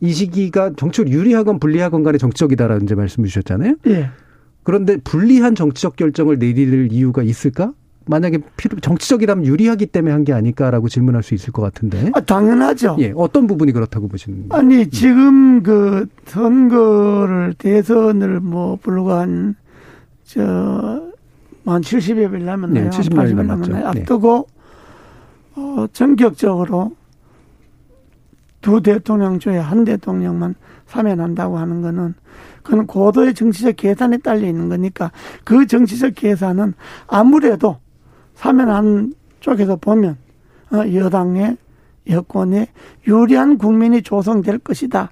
이 0.00 0.12
시기가 0.12 0.72
정치적으로 0.76 1.14
유리하건 1.14 1.58
불리하건 1.60 2.02
간에 2.02 2.18
정치적이다라는 2.18 2.84
이제 2.84 2.94
말씀을 2.94 3.28
주셨잖아요. 3.28 3.76
예. 3.88 4.10
그런데 4.62 4.96
불리한 4.98 5.54
정치적 5.54 5.96
결정을 5.96 6.38
내릴 6.38 6.88
이유가 6.92 7.22
있을까? 7.22 7.72
만약에 8.10 8.38
필요, 8.56 8.78
정치적이라면 8.80 9.46
유리하기 9.46 9.86
때문에 9.86 10.12
한 10.12 10.24
게 10.24 10.32
아닐까라고 10.34 10.88
질문할 10.88 11.22
수 11.22 11.34
있을 11.34 11.52
것 11.52 11.62
같은데. 11.62 12.10
아, 12.12 12.20
당연하죠. 12.20 12.96
예, 12.98 13.12
어떤 13.16 13.46
부분이 13.46 13.72
그렇다고 13.72 14.06
보시는 14.08 14.48
거예요? 14.48 14.60
아니 14.60 14.90
지금 14.90 15.62
그 15.62 16.06
선거를 16.26 17.54
대선을 17.56 18.40
뭐 18.40 18.76
불과 18.82 19.20
한저한 19.20 21.12
70여 21.64 22.32
일 22.34 22.44
남았나요? 22.44 22.84
네, 22.84 22.90
70 22.90 23.14
여일 23.16 23.34
80일 23.34 23.46
남았죠. 23.46 23.72
네. 23.72 23.82
앞두고 23.84 24.46
어 25.56 25.86
전격적으로 25.92 26.92
두 28.60 28.82
대통령 28.82 29.38
중에 29.38 29.56
한 29.58 29.84
대통령만 29.84 30.54
사면한다고 30.86 31.56
하는 31.58 31.80
거는 31.80 32.14
그건 32.62 32.86
고도의 32.86 33.32
정치적 33.34 33.76
계산에 33.76 34.18
딸려 34.18 34.46
있는 34.46 34.68
거니까 34.68 35.12
그 35.44 35.66
정치적 35.66 36.14
계산은 36.14 36.74
아무래도 37.06 37.78
사면한 38.40 39.12
쪽에서 39.40 39.76
보면 39.76 40.16
어, 40.72 40.82
여당의 40.94 41.58
여권에 42.08 42.68
유리한 43.06 43.58
국민이 43.58 44.00
조성될 44.02 44.60
것이다. 44.60 45.10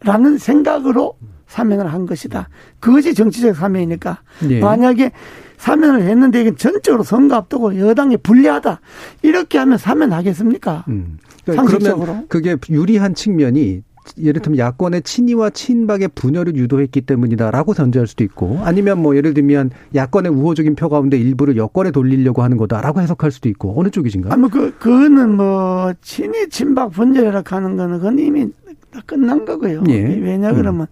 라는 0.00 0.38
생각으로 0.38 1.14
사면을 1.46 1.92
한 1.92 2.06
것이다. 2.06 2.48
그것이 2.80 3.12
정치적 3.14 3.54
사면이니까. 3.54 4.22
예. 4.48 4.60
만약에 4.60 5.12
사면을 5.58 6.02
했는데 6.02 6.40
이게 6.40 6.54
전적으로 6.54 7.02
선거 7.02 7.36
앞두고 7.36 7.78
여당이 7.78 8.16
불리하다. 8.16 8.80
이렇게 9.20 9.58
하면 9.58 9.76
사면하겠습니까? 9.76 10.86
음. 10.88 11.18
그러니까 11.44 11.68
상식적으로. 11.68 12.24
그게 12.28 12.56
유리한 12.70 13.14
측면이 13.14 13.82
예를 14.18 14.42
들면 14.42 14.58
야권의 14.58 15.02
친이와 15.02 15.50
친박의 15.50 16.08
분열을 16.14 16.56
유도했기 16.56 17.02
때문이다라고 17.02 17.74
전제할 17.74 18.06
수도 18.06 18.24
있고 18.24 18.58
아니면 18.62 19.00
뭐 19.00 19.16
예를 19.16 19.34
들면 19.34 19.70
야권의 19.94 20.32
우호적인 20.32 20.74
표 20.74 20.88
가운데 20.88 21.16
일부를 21.18 21.56
여권에 21.56 21.90
돌리려고 21.90 22.42
하는 22.42 22.56
거다라고 22.56 23.00
해석할 23.00 23.30
수도 23.30 23.48
있고 23.48 23.78
어느 23.78 23.88
쪽이신가요? 23.88 24.32
아무 24.32 24.48
그 24.48 24.76
그거는 24.78 25.36
뭐 25.36 25.92
친이 26.02 26.48
친박 26.50 26.90
분열이라 26.90 27.42
하는 27.46 27.76
거는 27.76 27.98
그건 27.98 28.18
이미 28.18 28.48
다 28.90 29.00
끝난 29.06 29.44
거고요. 29.44 29.84
예. 29.88 30.02
왜냐 30.02 30.52
그러면 30.52 30.86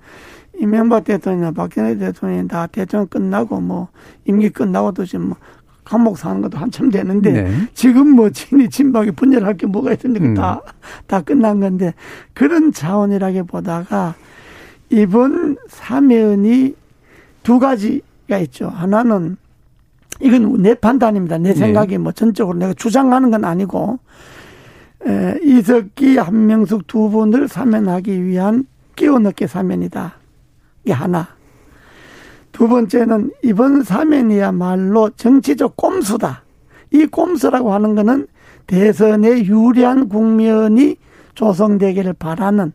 이명박 0.59 1.05
대통령이나 1.05 1.53
박근혜 1.53 1.96
대통령이 1.96 2.49
다 2.49 2.66
대통령 2.66 3.07
끝나고 3.09 3.61
뭐 3.61 3.88
임기 4.27 4.51
끝나고도 4.51 5.05
지금 5.07 5.29
뭐 5.29 5.37
감옥 5.90 6.18
사는 6.18 6.40
것도 6.40 6.57
한참 6.57 6.88
되는데 6.88 7.33
네. 7.33 7.50
지금 7.74 8.11
뭐 8.11 8.31
친이 8.31 8.70
친박이 8.70 9.11
분열할 9.11 9.57
게 9.57 9.66
뭐가 9.66 9.92
있습니까? 9.94 10.24
음. 10.24 10.35
다, 10.35 10.62
다 11.09 11.20
끝난 11.20 11.59
건데 11.59 11.94
그런 12.33 12.70
차원이라기 12.70 13.42
보다가 13.42 14.14
이번 14.88 15.57
사면이 15.66 16.76
두 17.42 17.59
가지가 17.59 18.38
있죠. 18.38 18.68
하나는 18.68 19.37
이건 20.20 20.62
내 20.62 20.74
판단입니다. 20.74 21.38
내 21.38 21.48
네. 21.48 21.55
생각이 21.57 21.98
뭐 21.98 22.12
전적으로 22.12 22.57
내가 22.57 22.72
주장하는 22.74 23.33
건 23.33 23.44
아니고 23.44 23.98
에, 25.09 25.40
이석기, 25.42 26.18
한명숙 26.18 26.87
두 26.87 27.11
분을 27.11 27.48
사면하기 27.48 28.26
위한 28.26 28.64
끼워넣기 28.94 29.48
사면이다. 29.48 30.14
이게 30.85 30.92
하나. 30.92 31.39
두 32.61 32.68
번째는 32.68 33.31
이번 33.42 33.83
사면이야말로 33.83 35.09
정치적 35.16 35.79
꼼수다. 35.79 36.42
이 36.90 37.07
꼼수라고 37.07 37.73
하는 37.73 37.94
거는 37.94 38.27
대선에 38.66 39.46
유리한 39.46 40.11
국면이 40.11 40.96
조성되기를 41.35 42.12
바라는 42.12 42.73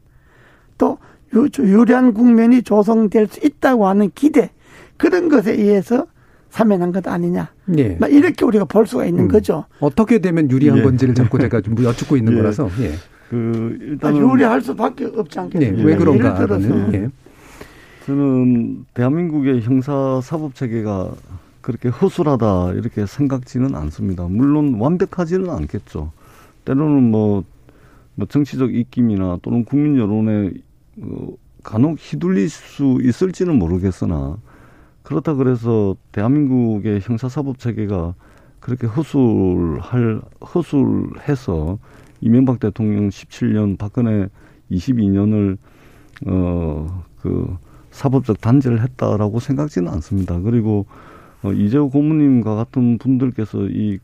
또 0.79 0.97
유- 1.35 1.47
유리한 1.59 2.15
국면이 2.15 2.63
조성될 2.63 3.27
수 3.27 3.39
있다고 3.45 3.85
하는 3.85 4.09
기대 4.15 4.49
그런 4.97 5.29
것에 5.29 5.51
의해서 5.51 6.07
사면한 6.49 6.91
것 6.91 7.07
아니냐. 7.07 7.49
예. 7.77 7.95
막 7.99 8.11
이렇게 8.11 8.43
우리가 8.43 8.65
볼 8.65 8.87
수가 8.87 9.05
있는 9.05 9.25
음. 9.25 9.27
거죠. 9.27 9.65
어떻게 9.79 10.17
되면 10.17 10.49
유리한 10.49 10.79
예. 10.79 10.81
건지를 10.81 11.13
자꾸 11.13 11.37
제가 11.37 11.61
좀 11.61 11.75
여쭙고 11.85 12.17
있는 12.17 12.33
예. 12.33 12.37
거라서 12.37 12.69
예. 12.81 12.93
그 13.29 13.77
아, 13.79 13.83
일단은 13.85 14.17
유리할 14.17 14.61
수밖에 14.61 15.05
없지 15.15 15.35
네, 15.37 15.41
않겠습니까? 15.43 15.83
왜 15.85 15.91
예를 15.93 15.97
그런가는 15.99 16.35
들어서 16.47 16.93
예. 16.93 17.09
저는 18.05 18.85
대한민국의 18.93 19.61
형사 19.61 20.21
사법 20.21 20.53
체계가 20.53 21.11
그렇게 21.61 21.89
허술하다 21.89 22.73
이렇게 22.73 23.07
생각지는 23.07 23.73
않습니다. 23.73 24.27
물론 24.29 24.75
완벽하지는 24.75 25.49
않겠죠. 25.49 26.11
때로는 26.65 27.09
뭐, 27.09 27.43
뭐 28.13 28.27
정치적 28.27 28.75
입김이나 28.75 29.39
또는 29.41 29.65
국민 29.65 29.97
여론에 29.97 30.51
어, 31.01 31.27
간혹 31.63 31.97
휘둘릴 31.99 32.47
수 32.47 32.99
있을지는 33.01 33.57
모르겠으나 33.57 34.37
그렇다 35.01 35.33
그래서 35.33 35.95
대한민국의 36.11 36.99
형사 37.01 37.27
사법 37.27 37.57
체계가 37.57 38.13
그렇게 38.59 38.85
허술할 38.85 40.21
허술해서 40.53 41.79
이명박 42.21 42.59
대통령 42.59 43.09
17년 43.09 43.79
박근혜 43.79 44.27
22년을 44.69 45.57
어그 46.27 47.57
사법적 47.95 48.41
단죄를 48.41 48.81
했다라고 48.83 49.39
생각지는 49.39 49.89
않습니다. 49.93 50.37
그리고 50.41 50.85
어, 51.43 51.53
이재호 51.53 51.89
고모님과 51.89 52.55
같은 52.55 52.97
분들께서 52.97 53.67
이, 53.69 53.99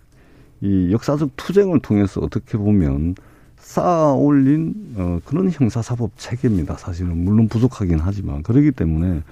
이 0.61 0.91
역사적 0.91 1.31
투쟁을 1.35 1.81
통해서 1.81 2.21
어떻게 2.21 2.57
보면 2.57 3.15
쌓아 3.57 4.13
올린 4.13 4.73
어, 4.95 5.19
그런 5.25 5.51
형사사법 5.51 6.11
체계입니다. 6.15 6.75
사실은 6.75 7.17
물론 7.17 7.49
부족하긴 7.49 7.99
하지만 7.99 8.43
그렇기 8.43 8.71
때문에 8.71 9.23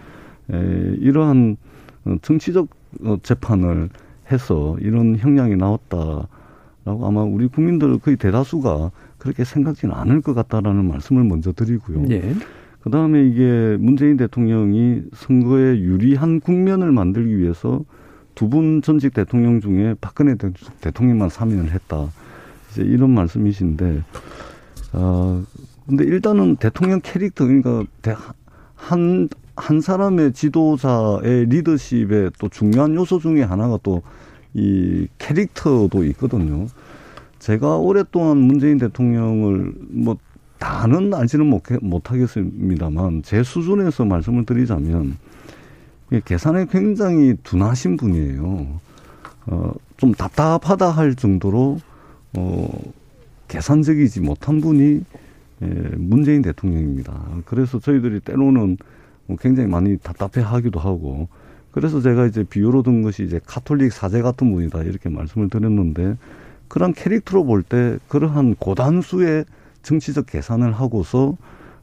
에, 0.52 0.96
이러한 1.00 1.56
어, 2.06 2.16
정치적 2.22 2.68
어, 3.06 3.18
재판을 3.24 3.90
해서 4.30 4.78
이런 4.82 5.16
형량이 5.16 5.56
나왔다라고 5.56 6.28
아마 6.86 7.24
우리 7.24 7.48
국민들 7.48 7.98
거의 7.98 8.18
대다수가 8.18 8.92
그렇게 9.18 9.46
생각지는 9.46 9.96
않을 9.96 10.22
것 10.22 10.34
같다라는 10.34 10.86
말씀을 10.86 11.24
먼저 11.24 11.54
드리고요. 11.54 12.06
예. 12.10 12.36
그 12.82 12.90
다음에 12.90 13.26
이게 13.26 13.78
문재인 13.80 14.18
대통령이 14.18 15.04
선거에 15.14 15.80
유리한 15.80 16.40
국면을 16.40 16.92
만들기 16.92 17.38
위해서 17.38 17.84
두 18.36 18.48
분 18.50 18.82
전직 18.82 19.14
대통령 19.14 19.60
중에 19.60 19.96
박근혜 20.00 20.36
대- 20.36 20.52
대통령만 20.80 21.28
사면을 21.30 21.72
했다. 21.72 22.08
이제 22.72 22.84
이런 22.84 23.10
말씀이신데, 23.12 24.02
아, 24.94 25.44
근데 25.88 26.06
일단은 26.06 26.56
대통령 26.56 27.02
캐릭터, 27.04 27.46
그러니까 27.46 27.84
대- 28.02 28.16
한, 28.76 29.28
한 29.58 29.82
사람의 29.82 30.32
지도자의 30.34 31.48
리더십의 31.48 32.32
또 32.40 32.48
중요한 32.50 32.96
요소 32.96 33.20
중에 33.20 33.42
하나가 33.44 33.78
또 33.84 34.02
이 34.56 35.08
캐릭터도 35.20 36.04
있거든요. 36.06 36.66
제가 37.38 37.78
오랫동안 37.78 38.38
문재인 38.38 38.80
대통령을 38.80 39.74
뭐 39.90 40.18
다는 40.60 41.14
알지는 41.14 41.46
못- 41.48 41.64
못하겠습니다만 41.82 43.24
제 43.24 43.44
수준에서 43.44 44.06
말씀을 44.06 44.46
드리자면 44.46 45.18
예, 46.12 46.22
계산에 46.24 46.66
굉장히 46.70 47.36
둔하신 47.44 47.98
분이에요. 47.98 48.68
어, 49.48 49.72
좀 49.98 50.14
답답하다 50.14 50.90
할 50.90 51.16
정도로 51.16 51.80
어, 52.38 52.70
계산적이지 53.48 54.22
못한 54.22 54.60
분이 54.62 55.04
예, 55.62 55.66
문재인 55.98 56.42
대통령입니다. 56.42 57.14
그래서 57.46 57.80
저희들이 57.80 58.20
때로는 58.22 58.78
뭐 59.28 59.38
굉장히 59.38 59.70
많이 59.70 59.98
답답해 59.98 60.44
하기도 60.46 60.80
하고 60.80 61.28
그래서 61.72 62.02
제가 62.02 62.26
이제 62.26 62.44
비유로 62.44 62.84
든 62.84 63.02
것이 63.04 63.24
이제 63.24 63.40
카톨릭 63.46 63.94
사제 63.94 64.22
같은 64.22 64.52
분이다 64.52 64.84
이렇게 64.84 65.08
말씀을 65.10 65.50
드렸는데 65.50 66.18
그런 66.68 66.94
캐릭터로 66.94 67.46
볼 67.46 67.64
때 67.64 67.98
그러한 68.08 68.56
고단수의 68.56 69.46
정치적 69.84 70.26
계산을 70.28 70.74
하고서 70.74 71.36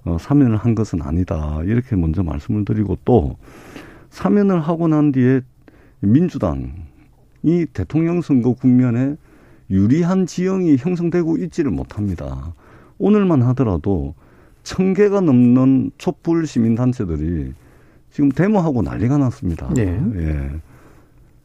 어, 0.05 0.17
사면을 0.21 0.57
한 0.57 0.75
것은 0.75 1.03
아니다 1.03 1.61
이렇게 1.65 1.97
먼저 1.97 2.23
말씀을 2.23 2.65
드리고 2.65 2.99
또 3.05 3.37
사면을 4.11 4.61
하고 4.61 4.87
난 4.89 5.13
뒤에 5.13 5.41
민주당이 6.01 7.67
대통령 7.73 8.21
선거 8.21 8.53
국면에 8.53 9.17
유리한 9.71 10.27
지형이 10.27 10.77
형성되고 10.77 11.39
있지를 11.39 11.71
못합니다. 11.71 12.55
오늘만 12.99 13.43
하더라도 13.43 14.15
천 14.63 14.95
개가 14.95 15.21
넘는 15.21 15.91
촛불 15.99 16.47
시민단체들이 16.47 17.53
지금 18.11 18.31
데모하고 18.31 18.83
난리가 18.83 19.19
났습니다. 19.19 19.69
예. 19.77 20.01
예. 20.17 20.51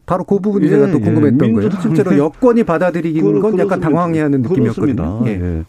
바로 0.05 0.23
그 0.23 0.39
부분이 0.39 0.65
예, 0.65 0.69
제가 0.69 0.87
또 0.91 0.93
예. 0.93 0.99
궁금했던 0.99 1.53
거예요. 1.53 1.69
민주당의- 1.69 1.81
실제로 1.81 2.17
여권이 2.17 2.63
받아들이는 2.63 3.33
그- 3.33 3.41
건 3.41 3.59
약간. 3.59 3.79
당황해하는 3.79 4.41
느낌이었거든요. 4.43 5.23
예. 5.27 5.31
예. 5.31 5.63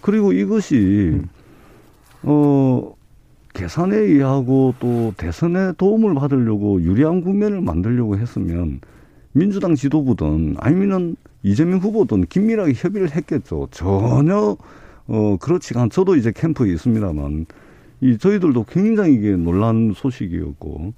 그리고 0.00 0.32
이것이 0.32 1.20
어 2.22 2.94
계산에 3.54 3.96
의하고 3.96 4.74
또 4.78 5.12
대선에 5.16 5.72
도움을 5.76 6.14
받으려고 6.14 6.80
유리한 6.82 7.20
국면을 7.22 7.60
만들려고 7.60 8.16
했으면 8.16 8.80
민주당 9.32 9.74
지도부든 9.74 10.56
아니면은 10.58 11.16
이재명 11.42 11.78
후보든 11.80 12.26
긴밀하게 12.26 12.72
협의를 12.74 13.14
했겠죠. 13.14 13.68
전혀 13.70 14.56
어 15.06 15.36
그렇지가 15.40 15.82
않. 15.82 15.90
저도 15.90 16.16
이제 16.16 16.32
캠프에 16.34 16.72
있습니다만 16.72 17.46
이 18.02 18.18
저희들도 18.18 18.64
굉장히 18.64 19.14
이게 19.14 19.36
놀란 19.36 19.92
소식이었고 19.94 20.94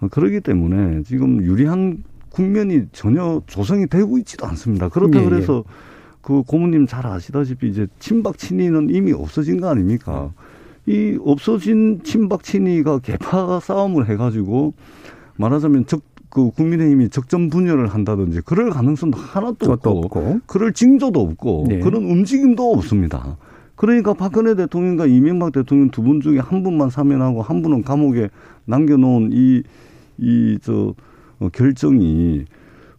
어, 0.00 0.08
그러기 0.08 0.40
때문에 0.40 1.02
지금 1.04 1.42
유리한 1.42 2.04
국면이 2.30 2.86
전혀 2.92 3.40
조성이 3.46 3.86
되고 3.86 4.18
있지도 4.18 4.46
않습니다. 4.46 4.88
그렇다 4.88 5.20
예, 5.20 5.24
예. 5.24 5.28
그래서 5.28 5.64
그 6.24 6.42
고모님 6.42 6.86
잘 6.86 7.06
아시다시피 7.06 7.68
이제 7.68 7.86
친박 7.98 8.38
친이는 8.38 8.88
이미 8.90 9.12
없어진 9.12 9.60
거 9.60 9.68
아닙니까? 9.68 10.32
이 10.86 11.18
없어진 11.22 12.00
친박 12.02 12.42
친이가 12.42 13.00
개파 13.00 13.60
싸움을 13.60 14.08
해가지고 14.08 14.72
말하자면 15.36 15.86
적, 15.86 16.02
그 16.30 16.50
국민의힘이 16.50 17.10
적정 17.10 17.50
분열을 17.50 17.88
한다든지 17.88 18.40
그럴 18.42 18.70
가능성도 18.70 19.18
하나도 19.18 19.70
없고, 19.70 19.90
없고. 19.90 20.40
그럴 20.46 20.72
징조도 20.72 21.20
없고 21.20 21.66
네. 21.68 21.80
그런 21.80 22.04
움직임도 22.04 22.72
없습니다. 22.72 23.36
그러니까 23.76 24.14
박근혜 24.14 24.54
대통령과 24.54 25.04
이명박 25.06 25.52
대통령 25.52 25.90
두 25.90 26.02
분 26.02 26.22
중에 26.22 26.38
한 26.38 26.62
분만 26.62 26.88
사면하고 26.88 27.42
한 27.42 27.60
분은 27.60 27.82
감옥에 27.82 28.30
남겨놓은 28.64 29.30
이, 29.32 29.62
이, 30.18 30.58
저, 30.62 30.94
어, 31.38 31.48
결정이 31.52 32.44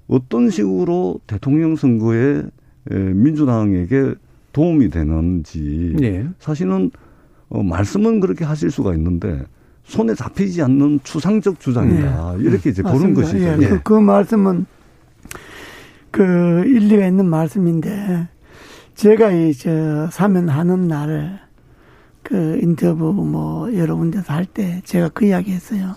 어떤 0.07 0.51
식으로 0.51 1.21
대통령 1.25 1.75
선거에 1.75 2.37
에, 2.37 2.43
민주당에게 2.89 4.13
도움이 4.53 4.89
되는지 4.89 5.95
예. 6.01 6.27
사실은 6.39 6.91
어, 7.49 7.61
말씀은 7.63 8.19
그렇게 8.19 8.45
하실 8.45 8.71
수가 8.71 8.93
있는데 8.95 9.43
손에 9.83 10.15
잡히지 10.15 10.61
않는 10.63 11.01
추상적 11.03 11.59
주장이다 11.59 12.35
이렇게 12.39 12.69
이제 12.71 12.81
보는 12.81 13.13
맞습니다. 13.13 13.21
것이죠. 13.21 13.63
예, 13.63 13.69
그, 13.69 13.83
그 13.83 13.93
말씀은 13.93 14.65
그 16.11 16.63
일리가 16.65 17.05
있는 17.07 17.25
말씀인데 17.27 18.29
제가 18.95 19.31
이저 19.31 20.07
사면하는 20.11 20.87
날그 20.87 22.59
인터뷰 22.61 23.11
뭐 23.13 23.73
여러 23.75 23.95
군데서 23.95 24.33
할 24.33 24.45
때 24.45 24.81
제가 24.85 25.09
그 25.09 25.25
이야기 25.25 25.51
했어요. 25.51 25.93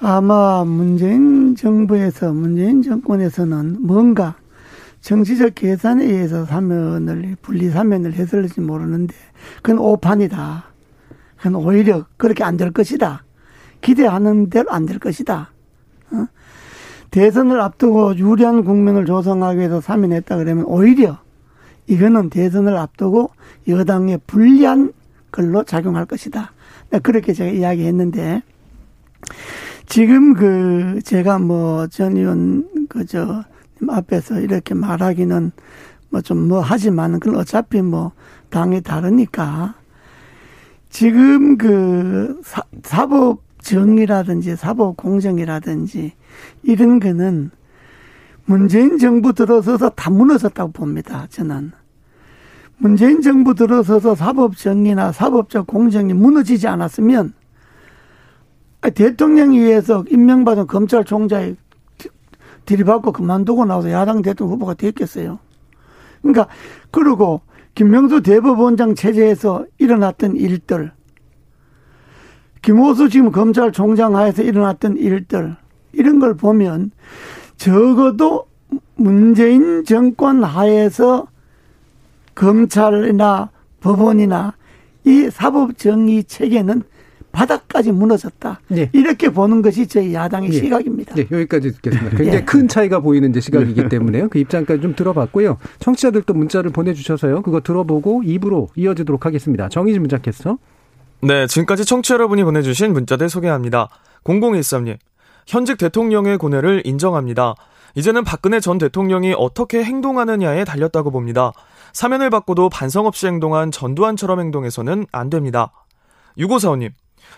아마 0.00 0.64
문재인 0.64 1.54
정부에서 1.54 2.32
문재인 2.32 2.82
정권에서는 2.82 3.76
뭔가 3.80 4.34
정치적 5.02 5.56
계산에 5.56 6.04
의해서 6.04 6.46
사면을 6.46 7.36
분리 7.42 7.68
사면을 7.68 8.14
했을지 8.14 8.60
모르는데 8.60 9.14
그건 9.62 9.78
오판이다. 9.78 10.64
그건 11.36 11.54
오히려 11.56 12.06
그렇게 12.16 12.44
안 12.44 12.56
될 12.56 12.70
것이다. 12.70 13.24
기대하는 13.80 14.48
대로 14.48 14.70
안 14.70 14.86
될 14.86 14.98
것이다. 15.00 15.50
어? 16.12 16.26
대선을 17.10 17.60
앞두고 17.60 18.16
유리한 18.16 18.64
국면을 18.64 19.04
조성하기 19.04 19.58
위해서 19.58 19.80
사면했다 19.80 20.36
그러면 20.36 20.64
오히려 20.66 21.18
이거는 21.88 22.30
대선을 22.30 22.76
앞두고 22.76 23.30
여당에 23.68 24.18
불리한 24.26 24.92
걸로 25.32 25.64
작용할 25.64 26.06
것이다. 26.06 26.52
네, 26.90 26.98
그렇게 27.00 27.32
제가 27.32 27.50
이야기했는데 27.50 28.42
지금 29.86 30.34
그 30.34 31.00
제가 31.04 31.38
뭐 31.40 31.88
전 31.88 32.16
의원 32.16 32.68
그저 32.88 33.44
앞에서 33.90 34.40
이렇게 34.40 34.74
말하기는 34.74 35.52
뭐 36.10 36.20
좀뭐 36.20 36.60
하지만은 36.60 37.20
그건 37.20 37.40
어차피 37.40 37.82
뭐 37.82 38.12
당이 38.50 38.82
다르니까 38.82 39.74
지금 40.90 41.56
그 41.56 42.40
사, 42.44 42.62
사법 42.82 43.40
정의라든지 43.62 44.56
사법 44.56 44.96
공정이라든지 44.96 46.12
이런 46.62 47.00
거는 47.00 47.50
문재인 48.44 48.98
정부 48.98 49.32
들어서서 49.32 49.90
다 49.90 50.10
무너졌다고 50.10 50.72
봅니다. 50.72 51.26
저는. 51.30 51.72
문재인 52.76 53.22
정부 53.22 53.54
들어서서 53.54 54.16
사법 54.16 54.56
정의나 54.56 55.12
사법적 55.12 55.68
공정이 55.68 56.12
무너지지 56.14 56.66
않았으면 56.66 57.32
대통령에 58.94 59.56
의해서 59.56 60.04
임명받은 60.10 60.66
검찰총장이 60.66 61.54
들이받고 62.64 63.12
그만두고 63.12 63.64
나와서 63.64 63.90
야당 63.90 64.22
대통령 64.22 64.54
후보가 64.54 64.74
됐겠어요. 64.74 65.38
그러니까 66.20 66.46
그리고 66.90 67.40
김명수 67.74 68.22
대법원장 68.22 68.94
체제에서 68.94 69.66
일어났던 69.78 70.36
일들, 70.36 70.92
김호수 72.62 73.08
지금 73.08 73.32
검찰총장 73.32 74.14
하에서 74.16 74.42
일어났던 74.42 74.96
일들 74.96 75.56
이런 75.92 76.20
걸 76.20 76.36
보면 76.36 76.92
적어도 77.56 78.46
문재인 78.94 79.84
정권 79.84 80.44
하에서 80.44 81.26
검찰이나 82.34 83.50
법원이나 83.80 84.54
이 85.04 85.28
사법 85.30 85.76
정의 85.76 86.24
체계는 86.24 86.82
바닥까지 87.32 87.92
무너졌다. 87.92 88.60
예. 88.76 88.90
이렇게 88.92 89.30
보는 89.30 89.62
것이 89.62 89.86
저희 89.86 90.14
야당의 90.14 90.50
예. 90.50 90.52
시각입니다. 90.52 91.14
네, 91.14 91.26
여기까지 91.30 91.72
듣겠습니다. 91.72 92.16
굉장히 92.16 92.38
예. 92.38 92.44
큰 92.44 92.68
차이가 92.68 93.00
보이는 93.00 93.30
이제 93.30 93.40
시각이기 93.40 93.88
때문에요. 93.88 94.28
그 94.28 94.38
입장까지 94.38 94.82
좀 94.82 94.94
들어봤고요. 94.94 95.58
청취자들도 95.80 96.34
문자를 96.34 96.70
보내주셔서요. 96.70 97.42
그거 97.42 97.60
들어보고 97.60 98.22
입으로 98.24 98.68
이어지도록 98.76 99.26
하겠습니다. 99.26 99.68
정의진 99.68 100.02
문자 100.02 100.18
캐스터. 100.18 100.58
네, 101.22 101.46
지금까지 101.46 101.84
청취자 101.84 102.14
여러분이 102.14 102.44
보내주신 102.44 102.92
문자들 102.92 103.28
소개합니다. 103.28 103.88
0013님, 104.24 104.96
현직 105.46 105.78
대통령의 105.78 106.38
고뇌를 106.38 106.82
인정합니다. 106.84 107.54
이제는 107.94 108.24
박근혜 108.24 108.60
전 108.60 108.78
대통령이 108.78 109.34
어떻게 109.36 109.84
행동하느냐에 109.84 110.64
달렸다고 110.64 111.10
봅니다. 111.10 111.52
사면을 111.92 112.30
받고도 112.30 112.70
반성 112.70 113.06
없이 113.06 113.26
행동한 113.26 113.70
전두환처럼 113.70 114.40
행동해서는 114.40 115.06
안 115.12 115.30
됩니다. 115.30 115.72
6545님, 116.38 116.90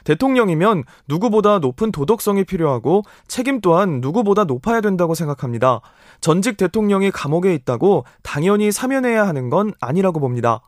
대통령이면 0.05 0.85
누구보다 1.09 1.59
높은 1.59 1.93
도덕성이 1.93 2.45
필요하고 2.45 3.03
책임 3.29 3.61
또한 3.61 4.01
누구보다 4.01 4.45
높아야 4.45 4.81
된다고 4.81 5.15
생각합니다. 5.15 5.81
전직 6.21 6.57
대통령이 6.57 7.11
감옥에 7.11 7.55
있다고 7.55 8.05
당연히 8.23 8.73
사면해야 8.73 9.27
하는 9.27 9.51
건 9.51 9.73
아니라고 9.81 10.21
봅니다. 10.21 10.63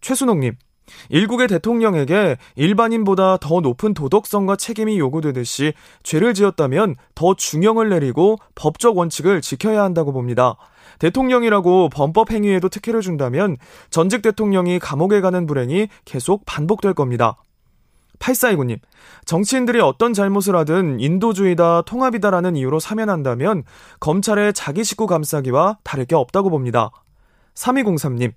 최순옥님, 0.00 0.54
일국의 1.08 1.48
대통령에게 1.48 2.36
일반인보다 2.56 3.38
더 3.38 3.60
높은 3.60 3.94
도덕성과 3.94 4.56
책임이 4.56 4.98
요구되듯이 4.98 5.72
죄를 6.02 6.34
지었다면 6.34 6.96
더 7.14 7.34
중형을 7.34 7.88
내리고 7.88 8.36
법적 8.54 8.96
원칙을 8.96 9.40
지켜야 9.40 9.82
한다고 9.82 10.12
봅니다. 10.12 10.56
대통령이라고 10.98 11.88
범법 11.88 12.30
행위에도 12.30 12.68
특혜를 12.68 13.00
준다면 13.00 13.56
전직 13.90 14.22
대통령이 14.22 14.78
감옥에 14.78 15.20
가는 15.20 15.46
불행이 15.46 15.88
계속 16.04 16.44
반복될 16.46 16.94
겁니다. 16.94 17.36
8429님, 18.18 18.78
정치인들이 19.24 19.80
어떤 19.80 20.12
잘못을 20.12 20.56
하든 20.56 21.00
인도주의다, 21.00 21.82
통합이다라는 21.82 22.56
이유로 22.56 22.80
사면한다면 22.80 23.64
검찰의 24.00 24.52
자기 24.52 24.84
식구 24.84 25.06
감싸기와 25.06 25.78
다를 25.82 26.04
게 26.04 26.14
없다고 26.14 26.50
봅니다. 26.50 26.90
3203님, 27.54 28.32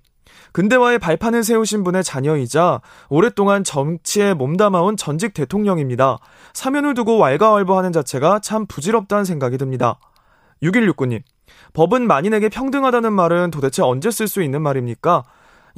근대화의 0.52 0.98
발판을 0.98 1.42
세우신 1.44 1.84
분의 1.84 2.04
자녀이자 2.04 2.80
오랫동안 3.08 3.64
정치에 3.64 4.34
몸담아온 4.34 4.96
전직 4.96 5.34
대통령입니다. 5.34 6.18
사면을 6.52 6.94
두고 6.94 7.18
왈가왈부하는 7.18 7.92
자체가 7.92 8.40
참 8.40 8.66
부질없다는 8.66 9.24
생각이 9.24 9.58
듭니다. 9.58 9.98
6169님, 10.62 11.22
법은 11.72 12.06
만인에게 12.06 12.48
평등하다는 12.48 13.12
말은 13.12 13.50
도대체 13.50 13.82
언제 13.82 14.10
쓸 14.10 14.26
수 14.26 14.42
있는 14.42 14.62
말입니까? 14.62 15.24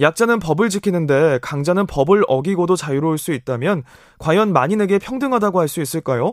약자는 0.01 0.39
법을 0.39 0.71
지키는데 0.71 1.41
강자는 1.43 1.87
법을 1.87 2.25
어기고도 2.27 2.77
자유로울 2.77 3.19
수 3.19 3.33
있다면 3.33 3.85
과연 4.19 4.53
만인에게 4.53 4.99
평등하다고 4.99 5.61
할 5.61 5.69
수 5.69 5.81
있을까요? 5.81 6.33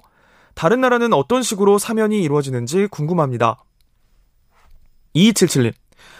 다른 0.55 0.81
나라는 0.81 1.13
어떤 1.13 1.43
식으로 1.43 1.77
사면이 1.77 2.21
이루어지는지 2.23 2.87
궁금합니다. 2.87 3.63
2277님. 5.15 5.73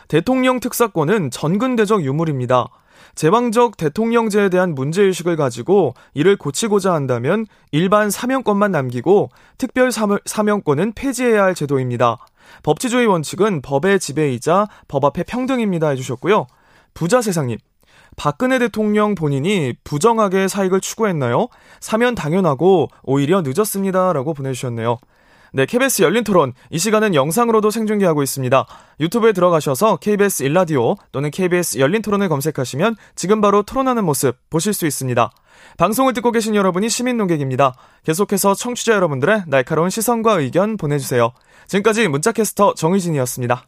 대통령 0.07 0.59
특사권은 0.59 1.31
전근대적 1.31 2.03
유물입니다. 2.03 2.67
제왕적 3.15 3.77
대통령제에 3.77 4.49
대한 4.49 4.75
문제의식을 4.75 5.35
가지고 5.37 5.95
이를 6.13 6.35
고치고자 6.35 6.93
한다면 6.93 7.47
일반 7.71 8.11
사명권만 8.11 8.71
남기고 8.71 9.29
특별 9.57 9.91
사명권은 10.25 10.93
폐지해야 10.93 11.43
할 11.43 11.55
제도입니다. 11.55 12.17
법치주의 12.61 13.07
원칙은 13.07 13.61
법의 13.63 13.99
지배이자 13.99 14.67
법 14.87 15.05
앞에 15.05 15.23
평등입니다 15.23 15.89
해주셨고요. 15.89 16.45
부자 16.97 17.21
세상님. 17.21 17.59
박근혜 18.15 18.57
대통령 18.57 19.13
본인이 19.13 19.75
부정하게 19.83 20.47
사익을 20.47 20.81
추구했나요? 20.81 21.47
사면 21.79 22.15
당연하고 22.15 22.87
오히려 23.03 23.43
늦었습니다라고 23.45 24.33
보내주셨네요. 24.33 24.97
네, 25.53 25.67
KBS 25.67 26.01
열린 26.01 26.23
토론. 26.23 26.53
이 26.71 26.79
시간은 26.79 27.13
영상으로도 27.13 27.69
생중계하고 27.69 28.23
있습니다. 28.23 28.65
유튜브에 28.99 29.33
들어가셔서 29.33 29.97
KBS 29.97 30.41
일라디오 30.41 30.95
또는 31.11 31.29
KBS 31.29 31.77
열린 31.77 32.01
토론을 32.01 32.29
검색하시면 32.29 32.95
지금 33.13 33.41
바로 33.41 33.61
토론하는 33.61 34.03
모습 34.03 34.35
보실 34.49 34.73
수 34.73 34.87
있습니다. 34.87 35.29
방송을 35.77 36.13
듣고 36.13 36.31
계신 36.31 36.55
여러분이 36.55 36.89
시민 36.89 37.17
농객입니다. 37.17 37.75
계속해서 38.05 38.55
청취자 38.55 38.93
여러분들의 38.93 39.43
날카로운 39.45 39.91
시선과 39.91 40.39
의견 40.39 40.77
보내주세요. 40.77 41.31
지금까지 41.67 42.07
문자캐스터 42.07 42.73
정의진이었습니다. 42.73 43.67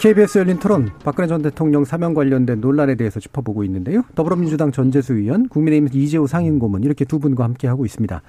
KBS 0.00 0.38
열린 0.38 0.58
토론, 0.58 0.88
박근혜 1.04 1.28
전 1.28 1.42
대통령 1.42 1.84
사면 1.84 2.14
관련된 2.14 2.62
논란에 2.62 2.94
대해서 2.94 3.20
짚어보고 3.20 3.64
있는데요. 3.64 4.02
더불어민주당 4.14 4.72
전재수 4.72 5.12
의원, 5.12 5.46
국민의힘 5.50 5.90
이재호 5.92 6.26
상임고문 6.26 6.84
이렇게 6.84 7.04
두 7.04 7.18
분과 7.18 7.44
함께 7.44 7.68
하고 7.68 7.84
있습니다. 7.84 8.22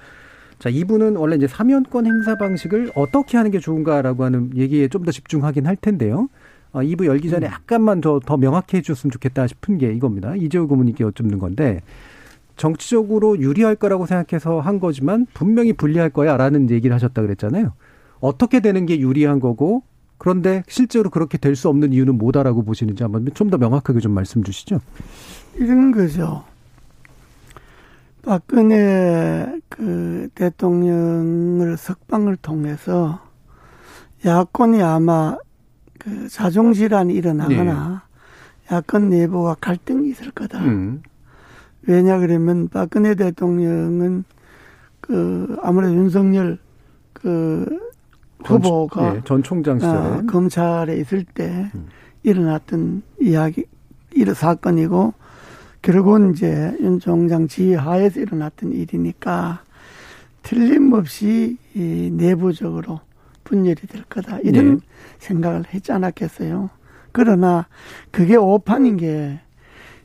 자, 0.58 0.68
이분은 0.68 1.16
원래 1.16 1.36
이제 1.36 1.46
사면권 1.48 2.04
행사 2.04 2.36
방식을 2.36 2.92
어떻게 2.94 3.38
하는 3.38 3.50
게 3.50 3.58
좋은가라고 3.58 4.22
하는 4.22 4.50
얘기에 4.54 4.88
좀 4.88 5.04
더 5.04 5.12
집중하긴 5.12 5.66
할 5.66 5.76
텐데요. 5.76 6.28
어, 6.72 6.80
2부 6.80 7.06
열기 7.06 7.30
전에 7.30 7.46
음. 7.46 7.50
약간만 7.50 8.02
더, 8.02 8.20
더 8.20 8.36
명확히 8.36 8.76
해줬으면 8.76 9.10
좋겠다 9.10 9.46
싶은 9.46 9.78
게 9.78 9.94
이겁니다. 9.94 10.36
이재호 10.36 10.68
고문님께 10.68 11.04
여쭙는 11.04 11.38
건데, 11.38 11.80
정치적으로 12.56 13.38
유리할 13.38 13.76
거라고 13.76 14.04
생각해서 14.04 14.60
한 14.60 14.78
거지만 14.78 15.26
분명히 15.32 15.72
불리할 15.72 16.10
거야 16.10 16.36
라는 16.36 16.68
얘기를 16.68 16.92
하셨다 16.94 17.22
그랬잖아요. 17.22 17.72
어떻게 18.20 18.60
되는 18.60 18.84
게 18.84 19.00
유리한 19.00 19.40
거고 19.40 19.82
그런데 20.22 20.62
실제로 20.68 21.10
그렇게 21.10 21.36
될 21.36 21.56
수 21.56 21.68
없는 21.68 21.92
이유는 21.92 22.16
뭐다라고 22.16 22.62
보시는지 22.62 23.02
한번 23.02 23.26
좀 23.34 23.50
더 23.50 23.58
명확하게 23.58 23.98
좀 23.98 24.12
말씀 24.12 24.44
주시죠. 24.44 24.80
이런 25.56 25.90
거죠. 25.90 26.44
박근혜 28.22 29.58
그 29.68 30.28
대통령을 30.36 31.76
석방을 31.76 32.36
통해서 32.36 33.20
야권이 34.24 34.80
아마 34.80 35.36
그 35.98 36.28
자존 36.28 36.72
질환이 36.72 37.14
일어나거나 37.14 38.02
네. 38.68 38.74
야권 38.76 39.10
내부가 39.10 39.56
갈등이 39.60 40.08
있을 40.10 40.30
거다. 40.30 40.60
음. 40.64 41.02
왜냐 41.82 42.20
그러면 42.20 42.68
박근혜 42.68 43.16
대통령은 43.16 44.22
그 45.00 45.56
아무래도 45.62 45.94
윤석열 45.94 46.58
그 47.12 47.66
후보가 48.44 49.12
네, 49.12 49.20
전 49.24 49.42
총장 49.42 49.78
시절에 49.78 49.96
어, 49.96 50.22
검찰에 50.26 50.96
있을 50.96 51.24
때 51.24 51.70
음. 51.74 51.86
일어났던 52.22 53.02
이야기 53.20 53.64
이런 54.12 54.34
사건이고 54.34 55.14
결국은 55.80 56.32
이제 56.32 56.76
윤 56.80 57.00
총장 57.00 57.48
지휘하에서 57.48 58.20
일어났던 58.20 58.72
일이니까 58.72 59.62
틀림없이 60.42 61.56
이 61.74 62.10
내부적으로 62.12 63.00
분열이 63.44 63.76
될 63.88 64.04
거다 64.04 64.38
이런 64.40 64.76
네. 64.76 64.80
생각을 65.18 65.64
했지 65.72 65.92
않았겠어요. 65.92 66.70
그러나 67.10 67.66
그게 68.10 68.36
오판인 68.36 68.96
게 68.96 69.40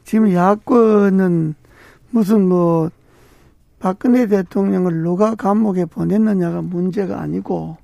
지금 0.04 0.34
야권은 0.34 1.56
무슨 2.12 2.48
뭐 2.48 2.90
박근혜 3.80 4.28
대통령을 4.28 5.04
누가 5.04 5.36
감옥에 5.36 5.86
보냈느냐가 5.86 6.62
문제가 6.62 7.22
아니고 7.22 7.78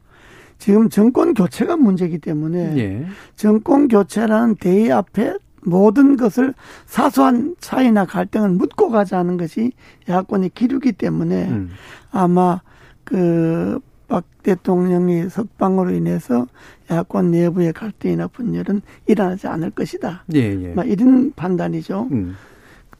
지금 0.64 0.90
정권 0.90 1.34
교체가 1.34 1.76
문제이기 1.76 2.20
때문에 2.20 2.78
예. 2.78 3.06
정권 3.36 3.90
교체라는 3.90 4.56
대의 4.56 4.92
앞에 4.92 5.36
모든 5.66 6.16
것을 6.16 6.54
사소한 6.86 7.56
차이나 7.60 8.06
갈등을 8.06 8.50
묻고 8.50 8.90
가자는 8.90 9.38
것이 9.38 9.74
야권의 10.08 10.52
기류기 10.54 10.94
때문에 10.94 11.50
음. 11.50 11.70
아마 12.12 12.62
그 13.04 13.80
박 14.14 14.26
대통령이 14.44 15.28
석방으로 15.28 15.90
인해서 15.90 16.46
야권 16.92 17.32
내부의 17.32 17.74
갈등이나 17.74 18.28
분열은 18.28 18.84
일어나지 19.08 19.48
않을 19.48 19.72
것이다. 19.72 20.24
예, 20.36 20.40
예. 20.40 20.76
이런 20.86 21.34
판단이죠. 21.34 22.10
음. 22.12 22.36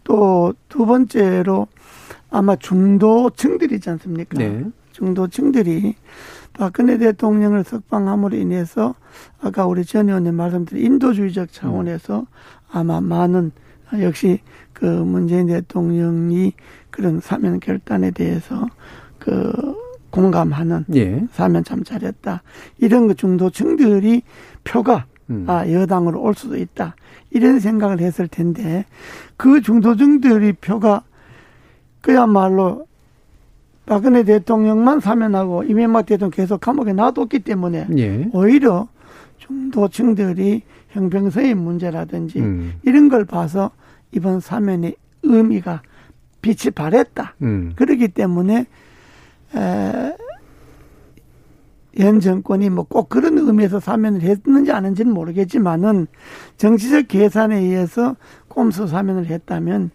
또두 0.04 0.88
번째로 0.88 1.68
아마 2.32 2.56
중도층들이지 2.56 3.92
않습니까? 3.92 4.40
네. 4.40 4.64
중도층들이 4.94 5.94
박근혜 6.54 6.98
대통령을 6.98 7.64
석방함으로 7.64 8.38
인해서 8.38 8.96
아까 9.42 9.66
우리 9.66 9.84
전 9.84 10.08
의원님 10.08 10.36
말씀드린 10.36 10.86
인도주의적 10.86 11.52
차원에서 11.52 12.26
아마 12.72 13.02
많은 13.02 13.52
역시 14.00 14.40
그 14.72 14.86
문재인 14.86 15.48
대통령이 15.48 16.54
그런 16.90 17.20
사면 17.20 17.60
결단에 17.60 18.12
대해서 18.12 18.68
그 19.20 19.52
공감하는 20.10 20.86
예. 20.96 21.26
사면 21.32 21.64
참 21.64 21.84
잘했다 21.84 22.44
이런 22.78 23.08
그 23.08 23.16
중도층들이 23.16 24.22
표가 24.64 25.06
음. 25.30 25.46
아 25.48 25.70
여당으로 25.70 26.22
올 26.22 26.36
수도 26.36 26.58
있다 26.58 26.96
이런 27.32 27.60
생각을 27.60 28.00
했을 28.00 28.28
텐데 28.28 28.86
그 29.38 29.62
중도층들이 29.62 30.54
표가 30.54 31.04
그야말로 32.02 32.86
박근혜 33.86 34.24
대통령만 34.24 35.00
사면하고 35.00 35.64
이명박 35.64 36.06
대통령 36.06 36.32
계속 36.32 36.62
감옥에 36.62 36.94
놔뒀기 36.94 37.40
때문에 37.40 37.88
예. 37.98 38.30
오히려 38.34 38.88
중도층들이 39.38 40.62
형평성의 40.90 41.56
문제라든지 41.56 42.40
음. 42.40 42.74
이런 42.84 43.10
걸 43.10 43.26
봐서 43.26 43.72
이번 44.12 44.40
사면의 44.40 44.96
의미가 45.24 45.82
빛이 46.42 46.72
발했다. 46.74 47.36
음. 47.42 47.74
그렇기 47.76 48.10
때문에 48.10 48.66
에, 49.56 50.14
현 51.96 52.20
정권이 52.20 52.70
뭐 52.70 52.86
꼭 52.86 53.10
그런 53.10 53.38
의미에서 53.38 53.80
사면을 53.80 54.22
했는지 54.22 54.72
아닌지는 54.72 55.14
모르겠지만은 55.14 56.08
정치적 56.58 57.08
계산에 57.08 57.60
의해서 57.60 58.16
꼼수 58.48 58.88
사면을 58.88 59.26
했다면 59.28 59.92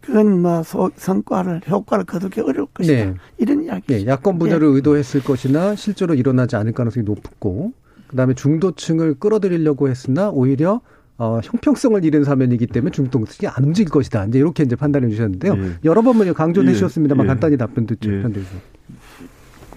그건 0.00 0.40
뭐 0.42 0.62
성과를 0.96 1.62
효과를 1.68 2.04
거두기 2.04 2.40
어려울 2.40 2.66
것이다. 2.72 3.04
네. 3.04 3.14
이런 3.36 3.64
이야기. 3.64 3.86
네, 3.86 4.06
야권 4.06 4.38
분열을 4.38 4.68
네. 4.68 4.74
의도했을 4.76 5.22
것이나 5.22 5.74
실제로 5.74 6.14
일어나지 6.14 6.56
않을 6.56 6.72
가능성이 6.72 7.04
높고 7.04 7.72
그다음에 8.08 8.34
중도층을 8.34 9.14
끌어들이려고 9.18 9.88
했으나 9.88 10.30
오히려 10.30 10.80
어, 11.18 11.40
형평성을 11.42 12.02
잃은 12.04 12.24
사면이기 12.24 12.68
때문에 12.68 12.92
중도층이 12.92 13.50
안 13.52 13.64
움직일 13.64 13.90
것이다. 13.90 14.26
이제 14.26 14.38
이렇게 14.38 14.62
이제 14.62 14.76
판단해 14.76 15.08
주셨는데요. 15.08 15.54
예. 15.58 15.72
여러 15.84 16.00
번만 16.00 16.32
강조해 16.32 16.66
예. 16.68 16.72
주셨습니다만 16.72 17.24
예. 17.24 17.28
간단히 17.28 17.56
답변 17.56 17.86
듣죠. 17.86 18.12
예. 18.12 18.22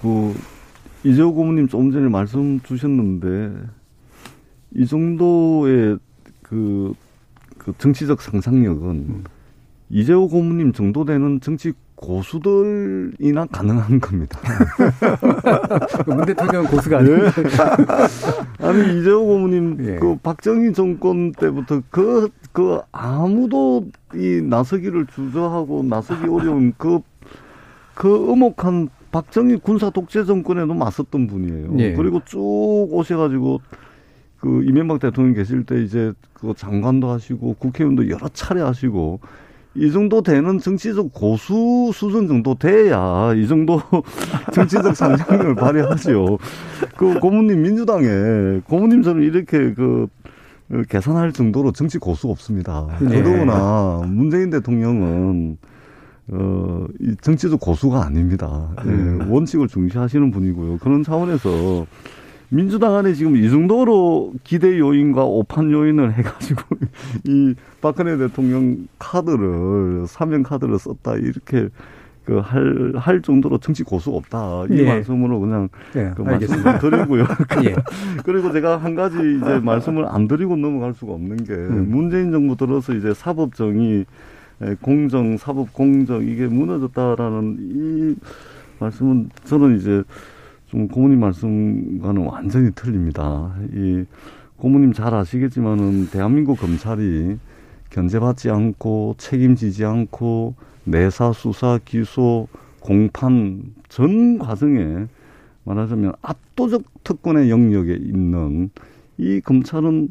그 0.02 0.34
이재호 1.04 1.34
고모님 1.34 1.68
조금 1.68 1.92
전에 1.92 2.10
말씀 2.10 2.60
주셨는데 2.62 3.54
이 4.76 4.86
정도의 4.86 5.98
그, 6.44 6.94
그 7.58 7.74
정치적 7.78 8.22
상상력은 8.22 8.90
음. 8.90 9.24
이재호 9.90 10.28
고모님 10.28 10.74
정도 10.74 11.04
되는 11.04 11.42
정치 11.42 11.74
고수들이나 11.96 13.46
가능한 13.52 14.00
겁니다. 14.00 14.40
문 16.08 16.26
대통령 16.26 16.66
고수가 16.66 16.98
아니에요. 16.98 17.18
네. 17.18 17.32
아니 18.66 19.00
이재호 19.00 19.26
고모님 19.26 19.78
예. 19.82 19.96
그 19.98 20.18
박정희 20.18 20.74
정권 20.74 21.32
때부터 21.34 21.82
그그 21.90 22.30
그 22.52 22.82
아무도 22.92 23.88
이 24.16 24.42
나서기를 24.42 25.08
주저하고 25.08 25.84
나서기 25.84 26.28
어려운 26.28 26.74
그그 26.78 27.02
그 27.94 28.32
음혹한 28.32 28.90
박정희 29.12 29.58
군사 29.58 29.90
독재 29.90 30.24
정권에도 30.26 30.74
맞섰던 30.74 31.28
분이에요. 31.28 31.76
예. 31.80 31.94
그리고 31.94 32.22
쭉 32.26 32.40
오셔가지고 32.92 33.62
그 34.40 34.64
이명박 34.66 35.00
대통령 35.00 35.34
계실 35.34 35.66
때 35.66 35.82
이제 35.84 36.14
그 36.34 36.54
장관도 36.56 37.10
하시고 37.10 37.56
국회의원도 37.56 38.10
여러 38.10 38.28
차례 38.30 38.62
하시고 38.62 39.20
이 39.76 39.92
정도 39.92 40.22
되는 40.22 40.58
정치적 40.58 41.14
고수 41.14 41.92
수준 41.94 42.28
정도 42.28 42.56
돼야 42.56 43.34
이 43.36 43.48
정도 43.48 43.82
정치적 44.54 44.96
상징력을 44.96 45.56
발휘하죠. 45.56 46.40
그 46.98 47.20
고모님 47.20 47.62
민주당에 47.62 48.62
고모님처럼 48.68 49.24
이렇게 49.24 49.74
그 49.74 50.08
계산할 50.90 51.32
정도로 51.32 51.72
정치 51.72 52.00
고수 52.00 52.30
없습니다. 52.30 52.88
네. 53.00 53.22
더더구나 53.22 54.02
문재인 54.08 54.50
대통령은 54.50 55.58
어, 56.30 56.86
이 57.00 57.16
정치적 57.22 57.60
고수가 57.60 58.06
아닙니다. 58.06 58.70
네, 58.86 59.26
원칙을 59.30 59.68
중시하시는 59.68 60.32
분이고요. 60.32 60.78
그런 60.78 61.04
차원에서 61.04 61.86
민주당 62.50 62.96
안에 62.96 63.14
지금 63.14 63.38
이 63.38 63.50
정도로 63.50 64.34
기대 64.44 64.78
요인과 64.78 65.24
오판 65.24 65.72
요인을 65.72 66.14
해가지고 66.14 66.62
이 67.26 67.56
박근혜 67.80 68.18
대통령 68.18 68.88
카드를 69.00 70.06
사면 70.08 70.44
카드를 70.44 70.78
썼다 70.78 71.16
이렇게 71.16 71.70
그할할 72.26 73.22
정도로 73.22 73.58
정치 73.58 73.84
고수 73.84 74.12
없다 74.12 74.66
이 74.70 74.80
예. 74.80 74.86
말씀으로 74.86 75.40
그냥 75.40 75.70
예, 75.96 76.12
그 76.16 76.22
말씀을 76.22 76.80
드리고요. 76.80 77.24
예. 77.66 77.76
그리고 78.24 78.52
제가 78.52 78.78
한 78.78 78.96
가지 78.96 79.18
이제 79.18 79.60
말씀을 79.60 80.06
안 80.06 80.28
드리고 80.28 80.56
넘어갈 80.58 80.94
수가 80.94 81.14
없는 81.14 81.38
게 81.46 81.54
음. 81.54 81.90
문재인 81.90 82.32
정부 82.32 82.56
들어서 82.56 82.94
이제 82.94 83.14
사법 83.14 83.56
정의 83.56 84.06
공정 84.82 85.38
사법 85.38 85.74
공정 85.74 86.24
이게 86.24 86.48
무너졌다라는 86.48 87.58
이 87.60 88.16
말씀은 88.80 89.30
저는 89.44 89.78
이제 89.78 90.04
좀 90.68 90.88
고모님 90.88 91.20
말씀과는 91.20 92.26
완전히 92.26 92.72
틀립니다. 92.74 93.54
이 93.74 94.06
고모님 94.58 94.94
잘 94.94 95.14
아시겠지만은 95.14 96.10
대한민국 96.12 96.60
검찰이 96.60 97.38
견제받지 97.90 98.50
않고 98.50 99.16
책임지지 99.18 99.84
않고 99.84 100.56
내사 100.84 101.34
수사 101.34 101.80
기소 101.84 102.48
공판 102.80 103.64
전 103.90 104.38
과정에 104.40 105.08
말하자면 105.64 106.14
압도적 106.22 106.84
특권의 107.04 107.50
영역에 107.50 107.94
있는 107.94 108.70
이 109.18 109.42
검찰은 109.42 110.10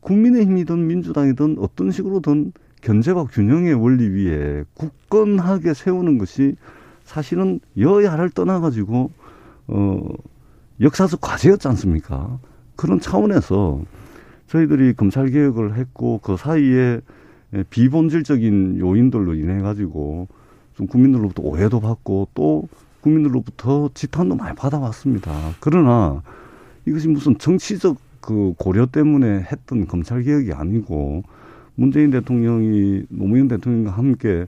국민의힘이든 0.00 0.86
민주당이든 0.86 1.56
어떤 1.58 1.90
식으로든 1.90 2.52
견제와 2.80 3.24
균형의 3.24 3.74
원리 3.74 4.08
위에 4.08 4.64
굳건하게 4.74 5.74
세우는 5.74 6.18
것이 6.18 6.56
사실은 7.04 7.60
여야를 7.78 8.30
떠나가지고 8.30 9.10
어, 9.68 10.00
역사적 10.80 11.20
과제였지 11.20 11.68
않습니까? 11.68 12.38
그런 12.76 13.00
차원에서 13.00 13.82
저희들이 14.46 14.94
검찰 14.94 15.30
개혁을 15.30 15.76
했고 15.76 16.18
그 16.22 16.36
사이에 16.36 17.00
비본질적인 17.68 18.78
요인들로 18.78 19.34
인해 19.34 19.60
가지고 19.60 20.28
좀 20.74 20.86
국민들로부터 20.86 21.42
오해도 21.42 21.80
받고 21.80 22.28
또 22.34 22.68
국민들로부터 23.00 23.90
지탄도 23.94 24.36
많이 24.36 24.54
받아왔습니다. 24.56 25.32
그러나 25.60 26.22
이것이 26.86 27.08
무슨 27.08 27.36
정치적 27.38 27.96
그 28.20 28.54
고려 28.58 28.86
때문에 28.86 29.46
했던 29.50 29.86
검찰 29.86 30.22
개혁이 30.22 30.52
아니고 30.52 31.22
문재인 31.80 32.10
대통령이 32.10 33.04
노무현 33.08 33.48
대통령과 33.48 33.92
함께 33.92 34.46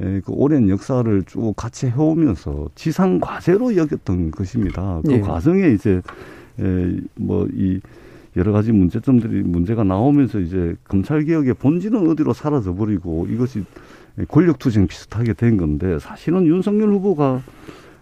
예, 0.00 0.20
그 0.24 0.32
오랜 0.32 0.68
역사를 0.68 1.22
쭉 1.22 1.54
같이 1.56 1.86
해오면서 1.86 2.70
지상 2.74 3.20
과제로 3.20 3.76
여겼던 3.76 4.32
것입니다. 4.32 5.00
그 5.04 5.12
예. 5.12 5.20
과정에 5.20 5.68
이제 5.68 6.02
예, 6.58 6.96
뭐이 7.14 7.80
여러 8.36 8.50
가지 8.50 8.72
문제점들이 8.72 9.42
문제가 9.44 9.84
나오면서 9.84 10.40
이제 10.40 10.74
검찰 10.88 11.22
개혁의 11.22 11.54
본질은 11.54 12.10
어디로 12.10 12.32
사라져 12.32 12.74
버리고 12.74 13.28
이것이 13.30 13.64
권력 14.26 14.58
투쟁 14.58 14.88
비슷하게 14.88 15.34
된 15.34 15.58
건데 15.58 16.00
사실은 16.00 16.46
윤석열 16.46 16.88
후보가 16.88 17.42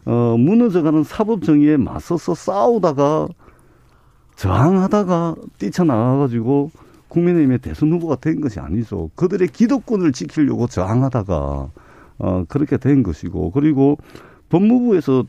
어 0.07 0.37
무너져가는 0.39 1.05
사법 1.05 1.43
정의에 1.43 1.77
맞서서 1.77 2.35
싸우다가 2.35 3.29
저항하다가 4.37 5.35
뛰쳐나와가지고 5.59 6.71
국민의힘의 7.11 7.59
대선 7.59 7.93
후보가 7.93 8.17
된 8.17 8.41
것이 8.41 8.59
아니죠. 8.59 9.11
그들의 9.15 9.49
기득권을 9.49 10.13
지키려고 10.13 10.67
저항하다가 10.67 11.71
어 12.19 12.45
그렇게 12.49 12.77
된 12.79 13.03
것이고 13.03 13.51
그리고 13.51 13.99
법무부에서 14.49 15.25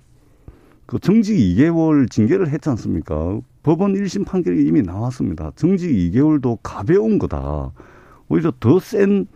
그 0.86 1.00
정직 1.00 1.36
2개월 1.36 2.10
징계를 2.10 2.50
했지 2.50 2.70
않습니까? 2.70 3.40
법원 3.64 3.94
1심 3.94 4.26
판결이 4.26 4.66
이미 4.66 4.82
나왔습니다. 4.82 5.52
정직 5.56 5.90
2개월도 5.90 6.60
가벼운 6.64 7.20
거다. 7.20 7.72
오히려 8.28 8.52
더센 8.60 9.28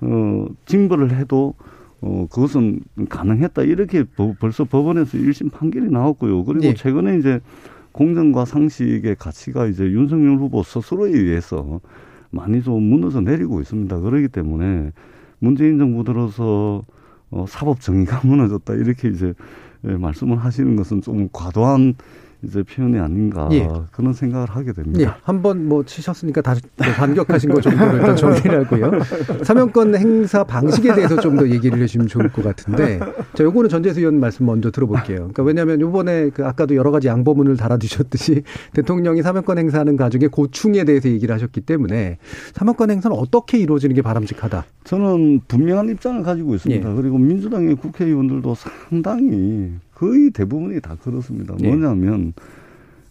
어, 0.00 0.46
징벌을 0.66 1.16
해도 1.16 1.54
어, 2.00 2.26
그것은 2.30 2.80
가능했다. 3.08 3.62
이렇게 3.62 4.04
벌써 4.38 4.64
법원에서 4.64 5.16
1심 5.16 5.52
판결이 5.52 5.90
나왔고요. 5.90 6.44
그리고 6.44 6.62
네. 6.62 6.74
최근에 6.74 7.18
이제 7.18 7.40
공정과 7.94 8.44
상식의 8.44 9.14
가치가 9.14 9.66
이제 9.66 9.84
윤석열 9.84 10.36
후보 10.36 10.64
스스로에 10.64 11.12
의해서 11.12 11.80
많이 12.30 12.60
좀 12.60 12.82
무너져 12.82 13.20
내리고 13.20 13.60
있습니다. 13.60 14.00
그러기 14.00 14.28
때문에 14.28 14.90
문재인 15.38 15.78
정부 15.78 16.02
들어서 16.02 16.84
어, 17.30 17.44
사법 17.48 17.80
정의가 17.80 18.22
무너졌다 18.26 18.74
이렇게 18.74 19.08
이제 19.08 19.32
예, 19.86 19.96
말씀을 19.96 20.38
하시는 20.38 20.74
것은 20.74 21.02
좀 21.02 21.28
과도한 21.32 21.94
이제 22.46 22.62
표현이 22.62 22.98
아닌가 22.98 23.48
예. 23.52 23.68
그런 23.92 24.12
생각을 24.14 24.48
하게 24.48 24.72
됩니다. 24.72 25.00
예. 25.00 25.10
한번 25.22 25.68
뭐 25.68 25.84
치셨으니까 25.84 26.40
다시 26.40 26.62
반격하신 26.76 27.50
거 27.50 27.60
정도로 27.60 27.96
일단 27.96 28.16
정리를 28.16 28.64
하고요. 28.64 28.90
사면권 29.44 29.94
행사 29.96 30.42
방식에 30.44 30.94
대해서 30.94 31.20
좀 31.20 31.34
더 31.34 31.48
얘기를 31.48 31.76
해주시면 31.78 32.06
좋을 32.06 32.28
것 32.30 32.44
같은데 32.44 33.00
자 33.34 33.42
요거는 33.42 33.68
전재수 33.68 33.98
의원 33.98 34.20
말씀 34.20 34.46
먼저 34.46 34.70
들어볼게요. 34.70 35.16
그러니까 35.16 35.42
왜냐하면 35.42 35.80
요번에 35.80 36.30
그 36.30 36.46
아까도 36.46 36.76
여러 36.76 36.92
가지 36.92 37.08
양보문을 37.08 37.56
달아주셨듯이 37.56 38.42
대통령이 38.72 39.22
사면권 39.22 39.58
행사하는 39.58 39.96
가중의 39.96 40.28
고충에 40.28 40.84
대해서 40.84 41.08
얘기를 41.08 41.34
하셨기 41.34 41.60
때문에 41.62 42.18
사면권 42.54 42.90
행사는 42.90 43.16
어떻게 43.16 43.58
이루어지는 43.58 43.96
게 43.96 44.02
바람직하다? 44.02 44.64
저는 44.84 45.40
분명한 45.48 45.88
입장을 45.90 46.22
가지고 46.22 46.54
있습니다. 46.54 46.88
예. 46.88 46.94
그리고 46.94 47.18
민주당의 47.18 47.74
국회의원들도 47.74 48.54
상당히 48.54 49.72
거의 49.94 50.30
대부분이 50.30 50.80
다 50.80 50.96
그렇습니다. 51.00 51.54
예. 51.60 51.68
뭐냐면 51.68 52.32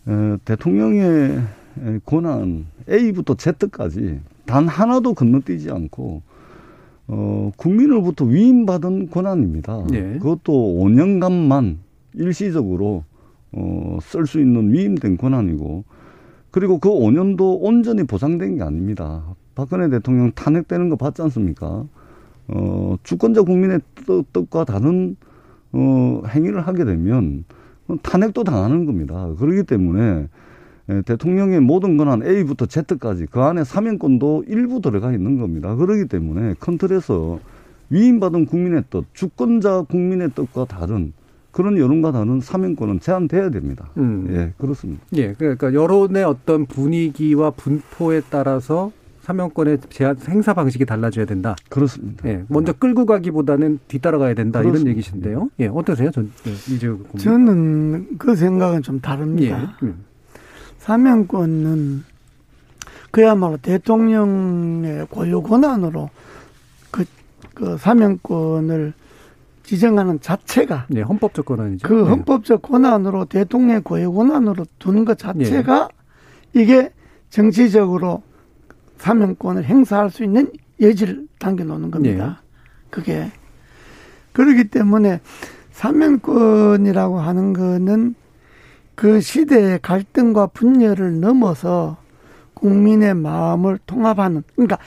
에, 0.08 0.38
대통령의 0.46 1.42
권한 2.06 2.66
A부터 2.90 3.36
Z까지 3.36 4.20
단 4.46 4.68
하나도 4.68 5.14
건너뛰지 5.14 5.72
않고 5.72 6.22
어, 7.08 7.52
국민으로부터 7.58 8.26
위임받은 8.26 9.10
권한입니다. 9.10 9.86
예. 9.94 10.02
그것도 10.20 10.80
5년간만 10.80 11.78
일시적으로 12.14 13.04
어, 13.52 13.98
쓸 14.02 14.26
수 14.26 14.40
있는 14.40 14.72
위임된 14.74 15.18
권한이고 15.18 15.84
그리고 16.52 16.80
그 16.80 16.90
5년도 16.90 17.58
온전히 17.62 18.04
보상된 18.04 18.58
게 18.58 18.64
아닙니다. 18.64 19.24
박근혜 19.56 19.90
대통령 19.90 20.32
탄핵되는 20.34 20.90
거 20.90 20.96
봤지 20.96 21.22
않습니까? 21.24 21.86
어, 22.48 22.96
주권자 23.04 23.44
국민의 23.44 23.80
뜻과 24.34 24.66
다른 24.66 25.16
어, 25.74 26.21
행위를 26.28 26.61
하게 26.61 26.86
되면 26.86 27.43
탄핵도 28.01 28.43
당하는 28.43 28.86
겁니다. 28.86 29.34
그렇기 29.38 29.63
때문에 29.63 30.28
대통령의 31.05 31.59
모든 31.59 31.97
권한 31.97 32.24
A부터 32.26 32.65
Z까지 32.65 33.28
그 33.28 33.41
안에 33.41 33.63
사면권도 33.63 34.45
일부 34.47 34.82
들어가 34.82 35.11
있는 35.11 35.38
겁니다. 35.38 35.76
그렇기 35.76 36.07
때문에 36.07 36.55
큰 36.59 36.78
틀에서 36.78 37.39
위임받은 37.89 38.45
국민의 38.45 38.86
뜻, 38.89 39.05
주권자 39.13 39.84
국민의 39.84 40.32
뜻과 40.34 40.65
다른 40.65 41.13
그런 41.51 41.78
여론과 41.78 42.11
다른 42.11 42.41
사면권은 42.41 42.99
제한돼야 42.99 43.51
됩니다. 43.51 43.89
음. 43.97 44.28
예, 44.32 44.53
그렇습니다. 44.57 45.03
예, 45.13 45.34
그러니까 45.34 45.74
여론의 45.74 46.24
어떤 46.24 46.65
분위기와 46.65 47.51
분포에 47.51 48.21
따라서 48.30 48.91
사명권의 49.24 49.78
제한 49.89 50.17
행사 50.28 50.53
방식이 50.53 50.86
달라져야 50.86 51.26
된다. 51.26 51.55
그렇습니다. 51.69 52.28
예, 52.28 52.43
먼저 52.49 52.74
끌고 52.74 53.05
가기보다는 53.05 53.80
뒤따라가야 53.88 54.34
된다 54.34 54.59
그렇습니다. 54.59 54.82
이런 54.82 54.91
얘기신데요. 54.91 55.49
예, 55.61 55.67
어떠세요, 55.67 56.11
전 56.11 56.30
네, 56.43 56.51
이제 56.51 56.93
저는 57.19 58.17
그 58.17 58.36
생각은 58.36 58.82
좀 58.82 58.99
다릅니다. 58.99 59.76
예. 59.82 59.86
음. 59.86 60.03
사명권은 60.80 62.03
그야말로 63.11 63.55
대통령의 63.57 65.07
고유 65.09 65.41
권한으로 65.41 66.09
그, 66.91 67.05
그 67.53 67.78
사명권을 67.78 68.91
지정하는 69.63 70.19
자체가 70.19 70.88
네, 70.89 71.01
헌법적 71.01 71.45
권한이죠. 71.45 71.88
그 71.88 71.93
네. 71.93 72.01
헌법적 72.01 72.61
권한으로 72.61 73.24
대통령의 73.26 73.84
고유 73.84 74.11
권한으로 74.11 74.65
두는 74.80 75.05
것 75.05 75.17
자체가 75.17 75.88
이게 76.53 76.91
정치적으로 77.30 78.21
사명권을 79.04 79.66
행사할 79.66 80.10
수 80.10 80.24
있는 80.24 80.49
여지를 80.80 81.28
당겨놓는 81.38 81.91
겁니다. 81.91 82.41
그게 82.89 83.30
그렇기 84.32 84.70
때문에 84.70 85.20
사면권이라고 85.72 87.20
하는 87.20 87.51
거는 87.51 88.16
그 88.95 89.20
시대의 89.20 89.80
갈등과 89.82 90.47
분열을 90.47 91.20
넘어서 91.20 91.97
국민의 92.54 93.14
마음을 93.16 93.78
통합하는 93.86 94.41
그러니까 94.56 94.78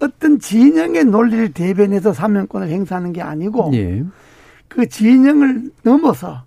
어떤 0.00 0.38
진영의 0.38 1.06
논리를 1.06 1.50
대변해서 1.54 2.12
사면권을 2.12 2.68
행사하는 2.68 3.14
게 3.14 3.22
아니고 3.22 3.70
예. 3.72 4.04
그 4.68 4.86
진영을 4.86 5.70
넘어서 5.82 6.42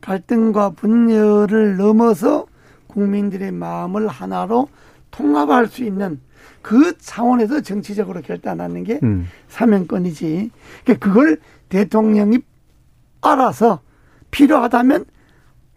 갈등과 0.00 0.70
분열을 0.70 1.76
넘어서 1.76 2.46
국민들의 2.86 3.52
마음을 3.52 4.08
하나로 4.08 4.68
통합할 5.10 5.66
수 5.66 5.84
있는 5.84 6.18
그 6.62 6.96
차원에서 6.98 7.60
정치적으로 7.62 8.20
결단하는 8.22 8.84
게 8.84 9.00
음. 9.02 9.28
사면권이지. 9.48 10.50
그러니까 10.84 11.06
그걸 11.06 11.38
대통령이 11.68 12.38
알아서 13.22 13.80
필요하다면 14.30 15.04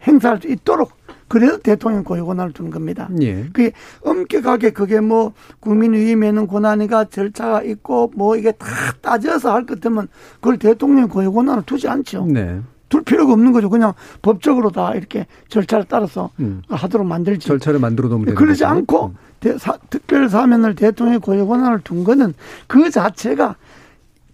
행사할 0.06 0.40
수 0.42 0.48
있도록 0.48 0.92
그래서 1.28 1.58
대통령 1.58 2.04
고유 2.04 2.26
권한을 2.26 2.52
두는 2.52 2.70
겁니다. 2.70 3.08
예. 3.22 3.44
그게 3.52 3.72
엄격하게 4.02 4.70
그게 4.70 5.00
뭐 5.00 5.32
국민의힘에는 5.60 6.46
권한이가 6.46 7.06
절차가 7.06 7.62
있고 7.62 8.12
뭐 8.14 8.36
이게 8.36 8.52
다 8.52 8.66
따져서 9.00 9.52
할 9.52 9.64
것 9.66 9.80
같으면 9.80 10.08
그걸 10.34 10.58
대통령 10.58 11.08
고유 11.08 11.32
권한을 11.32 11.62
두지 11.64 11.88
않죠. 11.88 12.26
네. 12.26 12.60
둘 12.90 13.02
필요가 13.02 13.32
없는 13.32 13.52
거죠. 13.52 13.70
그냥 13.70 13.94
법적으로 14.22 14.70
다 14.70 14.94
이렇게 14.94 15.26
절차를 15.48 15.86
따라서 15.88 16.30
음. 16.38 16.62
하도록 16.68 17.04
만들지. 17.06 17.48
절차를 17.48 17.80
만들어 17.80 18.08
놓으면 18.08 18.26
되는 18.26 18.36
그러지. 18.36 18.64
않고 18.64 19.06
음. 19.06 19.14
대- 19.44 19.58
사- 19.58 19.78
특별 19.90 20.30
사면을 20.30 20.74
대통령의 20.74 21.20
고유 21.20 21.46
권한을 21.46 21.82
둔 21.84 22.02
거는 22.02 22.32
그 22.66 22.88
자체가 22.90 23.56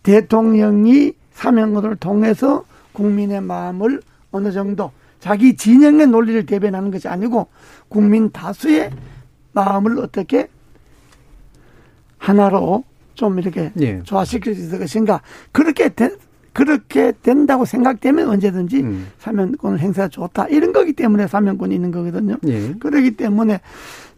대통령이 0.04 1.14
사면권을 1.32 1.96
통해서 1.96 2.64
국민의 2.92 3.40
마음을 3.40 4.02
어느 4.30 4.52
정도 4.52 4.92
자기 5.18 5.56
진영의 5.56 6.06
논리를 6.06 6.46
대변하는 6.46 6.92
것이 6.92 7.08
아니고 7.08 7.48
국민 7.88 8.30
다수의 8.30 8.92
마음을 9.52 9.98
어떻게 9.98 10.48
하나로 12.18 12.84
좀 13.14 13.38
이렇게 13.40 13.72
예. 13.80 14.00
조화시킬 14.04 14.54
수 14.54 14.60
있을 14.62 14.78
것인가 14.78 15.22
그렇게 15.50 15.88
된 15.88 16.16
그렇게 16.52 17.12
된다고 17.22 17.64
생각되면 17.64 18.28
언제든지 18.28 18.80
음. 18.80 19.08
사면권을 19.18 19.80
행사 19.80 20.06
좋다 20.08 20.46
이런 20.48 20.72
거기 20.72 20.92
때문에 20.92 21.26
사면권이 21.26 21.74
있는 21.74 21.90
거거든요. 21.90 22.36
예. 22.46 22.74
그러기 22.74 23.16
때문에 23.16 23.60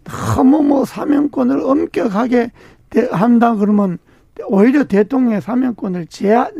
너무 0.05 0.62
뭐 0.62 0.84
사면권을 0.84 1.61
엄격하게 1.61 2.50
대- 2.90 3.09
한다 3.11 3.55
그러면 3.55 3.98
오히려 4.48 4.84
대통령의 4.84 5.40
사면권을 5.40 6.07
제약, 6.07 6.53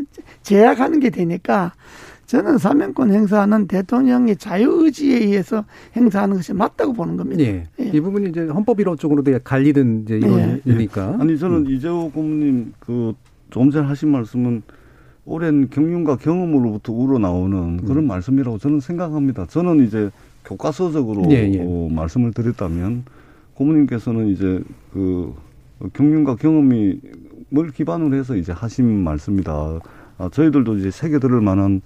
제약하는 0.43 0.99
게 0.99 1.09
되니까 1.09 1.73
저는 2.25 2.57
사면권 2.57 3.11
행사는 3.11 3.67
대통령의 3.67 4.37
자유의지에 4.37 5.17
의해서 5.17 5.65
행사하는 5.95 6.37
것이 6.37 6.53
맞다고 6.53 6.93
보는 6.93 7.17
겁니다. 7.17 7.43
예. 7.43 7.67
예. 7.79 7.83
이 7.93 7.99
부분이 7.99 8.29
이제 8.29 8.41
헌법 8.47 8.79
이론적으로도 8.79 9.31
갈리는 9.43 10.03
이제 10.03 10.17
이론이니까. 10.17 11.17
아니 11.19 11.37
저는 11.37 11.67
이재호 11.67 12.11
고문님 12.11 12.73
그 12.79 13.13
조금 13.51 13.69
전에 13.69 13.85
하신 13.87 14.09
말씀은 14.09 14.63
오랜 15.25 15.69
경륜과 15.69 16.17
경험으로부터 16.17 16.91
우러나오는 16.93 17.77
그런 17.85 17.99
음. 17.99 18.07
말씀이라고 18.07 18.57
저는 18.57 18.79
생각합니다. 18.79 19.45
저는 19.47 19.85
이제 19.85 20.09
교과서적으로 20.45 21.25
예, 21.31 21.51
예. 21.53 21.59
어, 21.61 21.87
말씀을 21.91 22.33
드렸다면 22.33 23.03
고모님께서는 23.55 24.29
이제 24.29 24.61
그 24.93 25.33
경륜과 25.93 26.35
경험이 26.35 26.99
뭘 27.49 27.69
기반으로 27.69 28.15
해서 28.15 28.35
이제 28.35 28.51
하신 28.51 29.03
말씀이다. 29.03 29.79
아, 30.17 30.29
저희들도 30.31 30.77
이제 30.77 30.91
새겨 30.91 31.19
들을 31.19 31.41
만한 31.41 31.81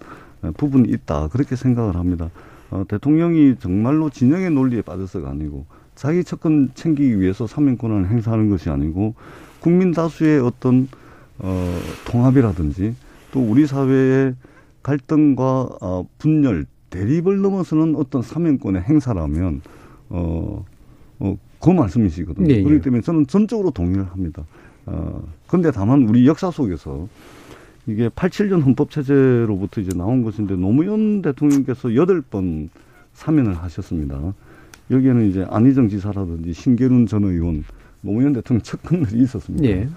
부분이 0.55 0.89
있다. 0.89 1.29
그렇게 1.29 1.55
생각을 1.55 1.95
합니다. 1.95 2.29
어, 2.69 2.83
대통령이 2.87 3.55
정말로 3.59 4.09
진영의 4.09 4.51
논리에 4.51 4.81
빠져서가 4.81 5.29
아니고 5.29 5.65
자기 5.95 6.23
척근 6.23 6.69
챙기기 6.75 7.19
위해서 7.19 7.47
사면권을 7.47 8.09
행사하는 8.09 8.49
것이 8.49 8.69
아니고 8.69 9.15
국민 9.59 9.91
다수의 9.91 10.39
어떤 10.41 10.87
어, 11.39 11.79
통합이라든지 12.05 12.95
또 13.31 13.41
우리 13.41 13.67
사회의 13.67 14.35
갈등과 14.83 15.69
어, 15.81 16.07
분열, 16.17 16.65
대립을 16.89 17.41
넘어서는 17.41 17.95
어떤 17.95 18.21
사면권의 18.21 18.83
행사라면 18.83 19.61
어, 20.09 20.65
어, 21.19 21.37
그 21.59 21.69
말씀이시거든요. 21.69 22.51
예, 22.53 22.57
예. 22.57 22.63
그렇기 22.63 22.83
때문에 22.83 23.01
저는 23.01 23.27
전적으로 23.27 23.71
동의를 23.71 24.05
합니다. 24.05 24.43
어, 24.85 25.23
근데 25.47 25.71
다만 25.71 26.07
우리 26.07 26.27
역사 26.27 26.51
속에서 26.51 27.07
이게 27.87 28.09
87년 28.09 28.63
헌법 28.63 28.91
체제로부터 28.91 29.81
이제 29.81 29.95
나온 29.95 30.23
것인데 30.23 30.55
노무현 30.55 31.21
대통령께서 31.21 31.95
여덟 31.95 32.21
번 32.21 32.69
사면을 33.13 33.55
하셨습니다. 33.55 34.33
여기에는 34.91 35.29
이제 35.29 35.45
안희정 35.49 35.89
지사라든지 35.89 36.53
신계륜 36.53 37.07
전 37.07 37.23
의원, 37.23 37.63
노무현 38.01 38.33
대통령 38.33 38.61
측근들이 38.61 39.21
있었습니다. 39.23 39.67
예. 39.67 39.87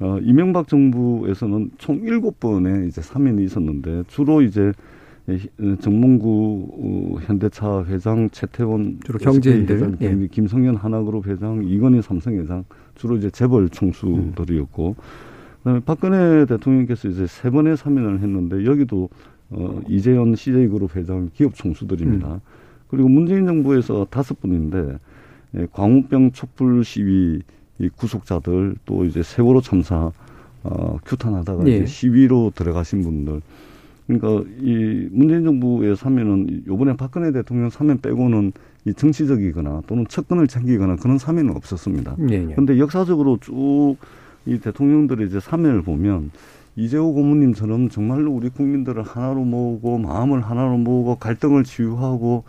어, 0.00 0.18
이명박 0.22 0.68
정부에서는 0.68 1.70
총 1.78 2.00
일곱 2.02 2.40
번의 2.40 2.88
이제 2.88 3.00
사면이 3.00 3.44
있었는데 3.44 4.04
주로 4.08 4.42
이제 4.42 4.72
정몽구 5.80 7.16
어, 7.16 7.20
현대차 7.22 7.84
회장, 7.86 8.28
최태원 8.30 8.98
주로 9.04 9.18
경제인들, 9.18 9.76
회장, 9.76 9.96
예. 10.02 10.26
김성현 10.26 10.76
하나그룹 10.76 11.26
회장, 11.26 11.64
이건희 11.64 12.02
삼성 12.02 12.34
회장 12.34 12.64
주로 12.94 13.16
이제 13.16 13.30
재벌 13.30 13.70
총수들이었고 13.70 14.96
그다음에 15.58 15.80
박근혜 15.86 16.44
대통령께서 16.44 17.08
이제 17.08 17.26
세 17.26 17.48
번의 17.50 17.78
사면을 17.78 18.20
했는데 18.20 18.66
여기도 18.66 19.08
어, 19.48 19.80
이재현 19.88 20.34
CJ그룹 20.34 20.94
회장 20.96 21.30
기업 21.32 21.54
총수들입니다. 21.54 22.40
그리고 22.88 23.08
문재인 23.08 23.46
정부에서 23.46 24.06
다섯 24.10 24.40
분인데 24.40 24.98
예, 25.56 25.66
광우병 25.72 26.32
촛불 26.32 26.84
시위 26.84 27.40
이 27.78 27.88
구속자들 27.88 28.76
또 28.84 29.04
이제 29.04 29.22
세월호 29.22 29.62
참사 29.62 30.12
어, 30.62 30.98
규탄하다가 31.04 31.66
예. 31.66 31.76
이제 31.76 31.86
시위로 31.86 32.52
들어가신 32.54 33.02
분들 33.02 33.40
그러니까 34.06 34.50
이 34.60 35.08
문재인 35.10 35.44
정부의 35.44 35.96
사면은 35.96 36.62
요번에 36.66 36.96
박근혜 36.96 37.32
대통령 37.32 37.70
사면 37.70 37.98
빼고는 38.00 38.52
이 38.84 38.92
정치적이거나 38.92 39.82
또는 39.86 40.06
측근을 40.06 40.46
챙기거나 40.46 40.96
그런 40.96 41.18
사면은 41.18 41.56
없었습니다. 41.56 42.16
예, 42.30 42.46
예. 42.50 42.54
근데 42.54 42.78
역사적으로 42.78 43.38
쭉 43.40 43.96
이 44.46 44.58
대통령들의 44.58 45.26
이제 45.26 45.40
사면을 45.40 45.82
보면 45.82 46.30
이재호 46.76 47.14
고모님처럼 47.14 47.88
정말로 47.88 48.32
우리 48.32 48.50
국민들을 48.50 49.02
하나로 49.02 49.44
모으고 49.44 49.98
마음을 49.98 50.40
하나로 50.40 50.76
모으고 50.78 51.16
갈등을 51.16 51.64
치유하고 51.64 52.44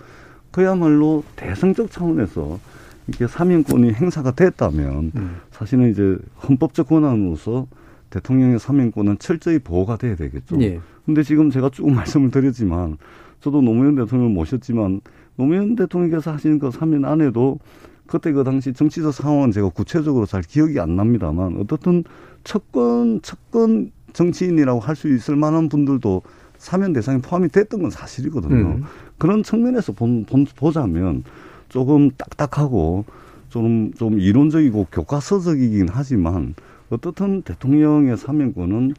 그야말로 0.51 1.23
대승적 1.35 1.91
차원에서 1.91 2.59
이렇게 3.07 3.27
사면권이 3.27 3.93
행사가 3.93 4.31
됐다면 4.31 5.11
음. 5.15 5.35
사실은 5.51 5.91
이제 5.91 6.17
헌법적 6.43 6.87
권한으로서 6.89 7.67
대통령의 8.15 8.59
사면권은 8.59 9.19
철저히 9.19 9.59
보호가 9.59 9.97
돼야 9.97 10.15
되겠죠. 10.15 10.61
예. 10.61 10.79
근데 11.05 11.21
지금 11.23 11.49
제가 11.49 11.69
쭉 11.69 11.89
말씀을 11.91 12.31
드렸지만 12.31 12.97
저도 13.41 13.61
노무현 13.61 13.95
대통령을 13.95 14.33
모셨지만 14.33 15.01
노무현 15.35 15.75
대통령께서 15.75 16.31
하신 16.31 16.59
그 16.59 16.71
사면 16.71 17.05
안에도 17.05 17.59
그때 18.07 18.31
그 18.31 18.43
당시 18.43 18.71
정치적 18.71 19.13
상황은 19.13 19.51
제가 19.51 19.69
구체적으로 19.69 20.25
잘 20.25 20.41
기억이 20.41 20.79
안 20.79 20.95
납니다만 20.95 21.57
어떻든 21.57 22.03
척권 22.43 23.21
척권 23.21 23.91
정치인이라고 24.13 24.79
할 24.79 24.95
수 24.95 25.13
있을 25.13 25.35
만한 25.35 25.67
분들도 25.67 26.21
사면 26.57 26.93
대상에 26.93 27.19
포함이 27.19 27.49
됐던 27.49 27.81
건 27.81 27.91
사실이거든요. 27.91 28.55
음. 28.55 28.83
그런 29.17 29.43
측면에서 29.43 29.91
본, 29.91 30.25
본, 30.25 30.45
보자면 30.55 31.23
조금 31.67 32.09
딱딱하고 32.11 33.05
좀, 33.49 33.93
좀 33.93 34.19
이론적이고 34.19 34.87
교과서적이긴 34.91 35.87
하지만 35.91 36.55
어떻든 36.89 37.41
대통령의 37.41 38.17
사면권은 38.17 38.93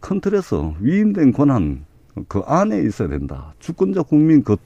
큰 0.00 0.20
틀에서 0.20 0.74
위임된 0.80 1.32
권한 1.32 1.84
그 2.28 2.40
안에 2.40 2.80
있어야 2.82 3.08
된다. 3.08 3.54
주권자 3.58 4.02
국민 4.02 4.42
그, 4.44 4.56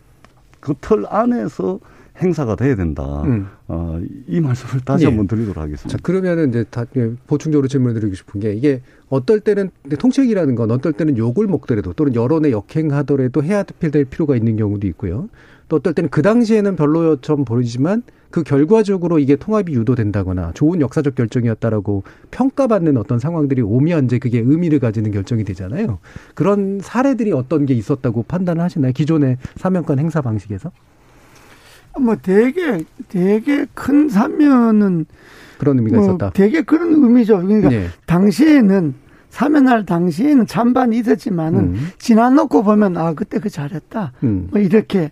그 0.60 0.74
틀 0.80 1.04
안에서 1.08 1.78
행사가 2.20 2.56
돼야 2.56 2.74
된다. 2.74 3.22
음. 3.24 3.46
어, 3.68 4.00
이 4.26 4.40
말씀을 4.40 4.82
다시 4.84 5.04
예. 5.04 5.08
한번 5.08 5.26
드리도록 5.26 5.58
하겠습니다. 5.62 5.96
자, 5.96 5.98
그러면은 6.02 6.48
이제 6.48 6.64
다 6.70 6.84
예, 6.96 7.12
보충적으로 7.26 7.68
질문을 7.68 8.00
드리고 8.00 8.14
싶은 8.14 8.40
게 8.40 8.54
이게 8.54 8.80
어떨 9.10 9.40
때는 9.40 9.70
통책이라는 9.98 10.54
건 10.54 10.70
어떨 10.70 10.94
때는 10.94 11.18
욕을 11.18 11.46
먹더라도 11.46 11.92
또는 11.92 12.14
여론에 12.14 12.50
역행하더라도 12.52 13.42
해야 13.42 13.62
될 13.64 14.04
필요가 14.06 14.34
있는 14.34 14.56
경우도 14.56 14.86
있고요. 14.88 15.28
또 15.68 15.76
어떨 15.76 15.94
때는 15.94 16.10
그 16.10 16.22
당시에는 16.22 16.76
별로처럼 16.76 17.44
보이지만 17.44 18.02
그 18.30 18.42
결과적으로 18.42 19.18
이게 19.18 19.36
통합이 19.36 19.72
유도된다거나 19.72 20.52
좋은 20.54 20.80
역사적 20.80 21.14
결정이었다라고 21.14 22.02
평가받는 22.30 22.96
어떤 22.96 23.18
상황들이 23.18 23.62
오면 23.62 24.06
이제 24.06 24.18
그게 24.18 24.38
의미를 24.38 24.78
가지는 24.78 25.10
결정이 25.10 25.44
되잖아요. 25.44 25.98
그런 26.34 26.80
사례들이 26.82 27.32
어떤 27.32 27.66
게 27.66 27.74
있었다고 27.74 28.24
판단을 28.24 28.62
하시나요? 28.62 28.92
기존의 28.92 29.38
사면권 29.56 29.98
행사 29.98 30.20
방식에서? 30.20 30.70
뭐 31.98 32.16
되게 32.16 32.84
되게 33.08 33.66
큰 33.74 34.08
사면은 34.08 35.06
그런 35.58 35.78
의미가 35.78 35.96
뭐 35.96 36.04
있었다. 36.04 36.30
되게 36.30 36.62
그런 36.62 36.92
의미죠. 36.92 37.40
그러니까 37.42 37.70
네. 37.70 37.86
당시에는 38.04 38.94
사면할 39.30 39.86
당시에는 39.86 40.46
찬반이 40.46 40.98
있었지만은 40.98 41.60
음. 41.60 41.88
지나놓고 41.98 42.62
보면 42.62 42.96
아 42.98 43.14
그때 43.14 43.38
그 43.38 43.48
잘했다. 43.48 44.12
음. 44.24 44.48
뭐 44.50 44.60
이렇게 44.60 45.10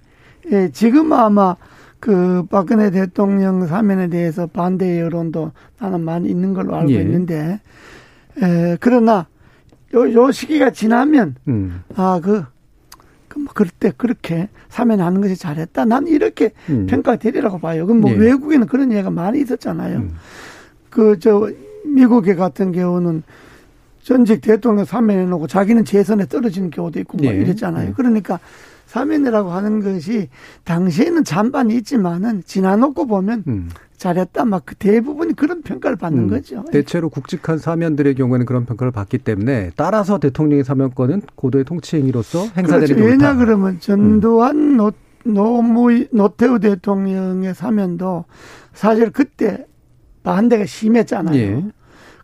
예, 0.53 0.70
지금 0.72 1.12
아마 1.12 1.57
그 2.01 2.45
박근혜 2.51 2.90
대통령 2.90 3.66
사면에 3.66 4.09
대해서 4.09 4.47
반대 4.47 5.01
여론도 5.01 5.53
나는 5.78 6.03
많이 6.03 6.28
있는 6.28 6.53
걸로 6.53 6.74
알고 6.76 6.92
예. 6.92 7.01
있는데 7.01 7.61
에, 8.42 8.76
그러나 8.80 9.26
요, 9.95 10.12
요 10.12 10.30
시기가 10.30 10.70
지나면 10.70 11.36
음. 11.49 11.82
아, 11.95 12.20
그, 12.22 12.45
그, 13.28 13.38
뭐, 13.38 13.53
그럴 13.55 13.70
때 13.78 13.92
그렇게 13.97 14.49
사면하는 14.68 15.20
것이 15.20 15.36
잘했다. 15.36 15.84
난 15.84 16.07
이렇게 16.07 16.53
음. 16.68 16.86
평가되리라고 16.86 17.59
봐요. 17.59 17.86
그럼 17.86 18.01
뭐 18.01 18.11
예. 18.11 18.16
외국에는 18.16 18.66
그런 18.66 18.92
얘기가 18.92 19.11
많이 19.11 19.40
있었잖아요. 19.40 19.99
음. 19.99 20.14
그, 20.90 21.18
저, 21.18 21.49
미국에 21.84 22.34
같은 22.34 22.72
경우는 22.72 23.22
전직 24.03 24.40
대통령 24.40 24.84
사면해놓고 24.84 25.47
자기는 25.47 25.84
재선에 25.84 26.26
떨어지는 26.26 26.70
경우도 26.70 27.01
있고 27.01 27.16
뭐 27.18 27.26
예. 27.26 27.36
이랬잖아요. 27.36 27.88
예. 27.88 27.92
그러니까 27.92 28.38
사면이라고 28.95 29.51
하는 29.51 29.80
것이 29.80 30.28
당시에는 30.62 31.24
잔반이 31.24 31.74
있지만은 31.78 32.45
지나놓고 32.47 33.07
보면 33.07 33.42
음. 33.49 33.68
잘했다. 33.97 34.45
막 34.45 34.62
그 34.66 34.76
대부분이 34.76 35.34
그런 35.34 35.62
평가를 35.62 35.97
받는 35.97 36.24
음. 36.24 36.28
거죠. 36.28 36.64
대체로 36.70 37.09
굵직한 37.09 37.59
사면들의 37.59 38.14
경우에는 38.14 38.47
그런 38.47 38.64
평가를 38.66 38.92
받기 38.92 39.18
때문에 39.18 39.72
따라서 39.76 40.18
대통령의 40.18 40.62
사면권은 40.62 41.22
고도의 41.34 41.64
통치 41.64 41.97
행위로서 41.97 42.47
행사되는 42.57 42.86
그렇죠. 42.86 43.05
왜냐. 43.05 43.34
그러면 43.34 43.80
전두환 43.80 44.76
노, 44.76 44.92
노무, 45.24 46.07
노태우 46.12 46.61
대통령의 46.61 47.55
사면도 47.55 48.26
사실 48.72 49.11
그때 49.11 49.66
반대가 50.22 50.64
심했잖아요. 50.66 51.36
예. 51.36 51.64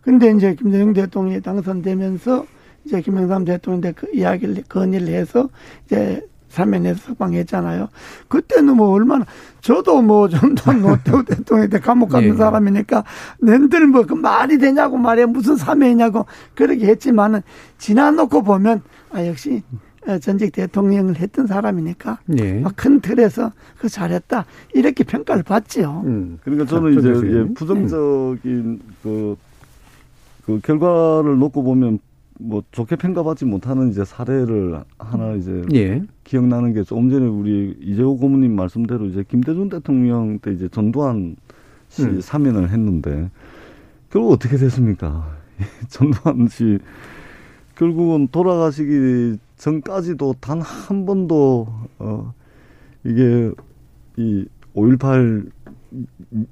근데 0.03 0.31
이제 0.31 0.55
김대중 0.55 0.93
대통령이 0.93 1.41
당선되면서 1.41 2.45
이제 2.85 3.01
김영삼 3.01 3.45
대통령한테 3.45 3.91
그 3.91 4.07
이야기를 4.13 4.63
건의를 4.69 5.09
해서 5.09 5.49
이제 5.85 6.25
사면에서 6.51 6.99
석방했잖아요. 7.07 7.87
그때는 8.27 8.75
뭐 8.75 8.89
얼마나 8.89 9.25
저도 9.61 10.01
뭐 10.01 10.27
전두환 10.29 10.81
노태우 10.83 11.23
대통령한테 11.23 11.79
감옥 11.79 12.09
가는 12.09 12.29
예. 12.29 12.33
사람이니까 12.33 13.03
낸들 13.39 13.87
뭐 13.87 14.01
그 14.11 14.13
말이 14.13 14.57
되냐고 14.57 14.97
말이야 14.97 15.27
무슨 15.27 15.55
사면이냐고 15.55 16.25
그렇게 16.53 16.87
했지만은 16.87 17.41
지나놓고 17.77 18.43
보면 18.43 18.81
아 19.11 19.25
역시 19.25 19.63
어, 20.07 20.17
전직 20.17 20.51
대통령을 20.51 21.17
했던 21.17 21.47
사람이니까 21.47 22.19
예. 22.37 22.59
막큰 22.59 23.01
틀에서 23.01 23.51
그 23.77 23.87
잘했다 23.87 24.45
이렇게 24.73 25.03
평가를 25.03 25.43
받지요. 25.43 26.01
음. 26.05 26.39
그러니까 26.43 26.65
저는 26.65 26.97
이제 26.97 27.09
예. 27.09 27.53
부정적인 27.53 28.81
그, 29.03 29.37
그 30.45 30.59
결과를 30.61 31.37
놓고 31.37 31.63
보면 31.63 31.99
뭐 32.43 32.63
좋게 32.71 32.95
평가받지 32.95 33.45
못하는 33.45 33.89
이제 33.91 34.03
사례를 34.03 34.83
하나 34.97 35.33
이제 35.33 35.61
예. 35.73 36.01
기억나는 36.23 36.73
게 36.73 36.83
조금 36.83 37.09
전에 37.09 37.25
우리 37.25 37.77
이재호 37.81 38.17
고모님 38.17 38.55
말씀대로 38.55 39.05
이제 39.05 39.23
김대중 39.27 39.69
대통령 39.69 40.39
때 40.39 40.51
이제 40.51 40.67
전두환 40.69 41.35
씨 41.89 42.03
음. 42.03 42.19
사면을 42.21 42.69
했는데 42.69 43.29
결국 44.09 44.31
어떻게 44.33 44.57
됐습니까? 44.57 45.37
전두환 45.89 46.47
씨 46.47 46.79
결국은 47.75 48.27
돌아가시기 48.31 49.37
전까지도 49.57 50.35
단 50.39 50.61
한 50.61 51.05
번도 51.05 51.67
어 51.99 52.33
이게 53.03 53.51
이5.18 54.17 55.51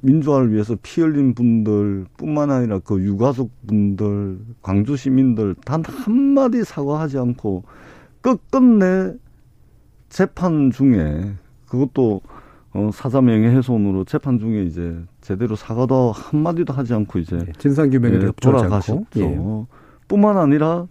민주화를 0.01 0.51
위해서 0.51 0.75
피 0.81 1.01
흘린 1.01 1.33
분들뿐만 1.33 2.51
아니라 2.51 2.79
그 2.79 3.01
유가족 3.01 3.51
분들, 3.67 4.39
광주 4.61 4.97
시민들 4.97 5.55
단 5.65 5.83
한마디 5.85 6.63
사과하지 6.63 7.17
않고 7.17 7.63
끝끝내 8.21 9.13
재판 10.09 10.71
중에 10.71 11.33
그것도 11.67 12.21
어, 12.71 12.89
사자명예 12.93 13.47
훼손으로 13.47 14.03
재판 14.03 14.39
중에 14.39 14.63
이제 14.63 14.95
제대로 15.21 15.55
사과도 15.55 16.11
한마디도 16.11 16.73
하지 16.73 16.93
않고 16.93 17.19
이제 17.19 17.39
예. 17.47 17.51
진상 17.57 17.89
규명에 17.89 18.15
예, 18.15 18.19
대해 18.19 18.31
돌아가셨죠. 18.39 19.05
예. 19.17 19.39
뿐만 20.07 20.37
아니라 20.37 20.87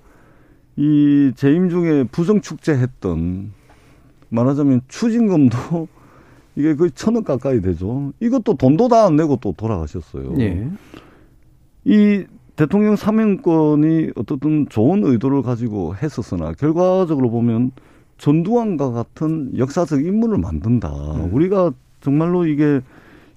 이 0.77 1.33
재임 1.37 1.69
중에 1.69 2.05
부정 2.05 2.41
축제했던 2.41 3.53
말하자면 4.31 4.83
추징금도 4.89 5.89
이게 6.59 6.75
거의 6.75 6.91
천억 6.91 7.25
가까이 7.25 7.61
되죠. 7.61 8.13
이것도 8.19 8.55
돈도 8.55 8.89
다 8.89 9.07
안 9.07 9.15
내고 9.15 9.39
또 9.41 9.55
돌아가셨어요. 9.57 10.35
예. 10.41 10.69
이 11.85 12.25
대통령 12.57 12.97
사면권이 12.97 14.11
어떻든 14.17 14.67
좋은 14.69 15.05
의도를 15.05 15.43
가지고 15.43 15.95
했었으나 15.95 16.53
결과적으로 16.53 17.31
보면 17.31 17.71
전두환과 18.19 18.91
같은 18.91 19.57
역사적 19.57 20.05
인물을 20.05 20.39
만든다. 20.39 20.89
음. 20.91 21.33
우리가 21.33 21.71
정말로 22.01 22.45
이게 22.45 22.81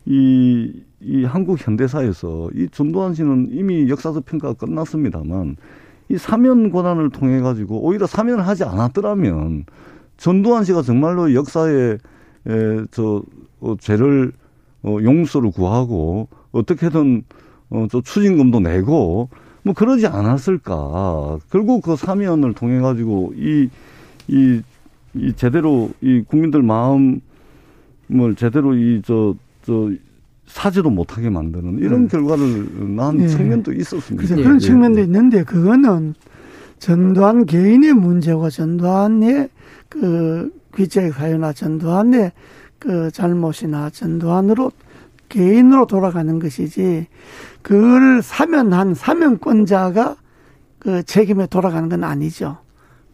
이, 0.08 0.74
이 1.00 1.24
한국 1.24 1.64
현대사에서 1.66 2.50
이 2.56 2.68
전두환 2.72 3.14
씨는 3.14 3.50
이미 3.52 3.88
역사적 3.88 4.26
평가가 4.26 4.56
끝났습니다만 4.56 5.58
이 6.10 6.18
사면 6.18 6.72
권한을 6.72 7.12
통해 7.12 7.40
가지고 7.40 7.86
오히려 7.86 8.08
사면을 8.08 8.48
하지 8.48 8.64
않았더라면 8.64 9.66
전두환 10.18 10.64
씨가 10.64 10.82
정말로 10.82 11.36
역사에 11.36 12.00
에, 12.48 12.86
저 12.92 13.24
어, 13.60 13.76
죄를 13.80 14.32
어, 14.84 14.98
용서를 15.02 15.52
구하고 15.52 16.28
어떻게든 16.52 17.24
어, 17.70 17.88
저 17.90 18.02
추징금도 18.02 18.60
내고 18.60 19.30
뭐 19.64 19.74
그러지 19.74 20.08
않았을까. 20.08 21.40
결국 21.52 21.84
그 21.84 21.96
사면을 21.96 22.54
통해 22.54 22.80
가지고 22.80 23.34
이, 23.36 23.70
이, 24.28 24.62
이 25.14 25.34
제대로 25.36 25.92
이 26.02 26.24
국민들 26.28 26.64
마음을 26.64 27.22
제대로 28.38 28.76
이 28.76 29.02
저, 29.06 29.36
저 29.64 29.92
사지도 30.48 30.90
못하게 30.90 31.30
만드는 31.30 31.80
이런 31.80 32.02
음. 32.02 32.08
결과를 32.08 32.96
낳은 32.96 33.22
예. 33.22 33.28
측면도 33.28 33.72
있었습니다. 33.74 34.16
그래서 34.18 34.40
예, 34.40 34.44
그런 34.44 34.56
예, 34.56 34.60
측면도 34.60 35.00
예. 35.00 35.04
있는데 35.04 35.44
그거는 35.44 36.16
전두환 36.80 37.46
개인의 37.46 37.94
문제와 37.94 38.50
전두환의 38.50 39.50
그 39.88 40.52
귀책 40.76 41.14
사유나 41.14 41.54
전두환의 41.54 42.32
그 42.80 43.12
잘못이나 43.12 43.90
전두환으로 43.90 44.72
개인으로 45.30 45.88
돌아가는 45.88 46.40
것이지 46.40 47.08
그걸 47.62 48.22
사면한 48.22 48.96
사면권자가 48.96 50.16
그 50.80 51.04
책임에 51.04 51.48
돌아가는 51.48 51.88
건 51.88 52.04
아니죠. 52.04 52.58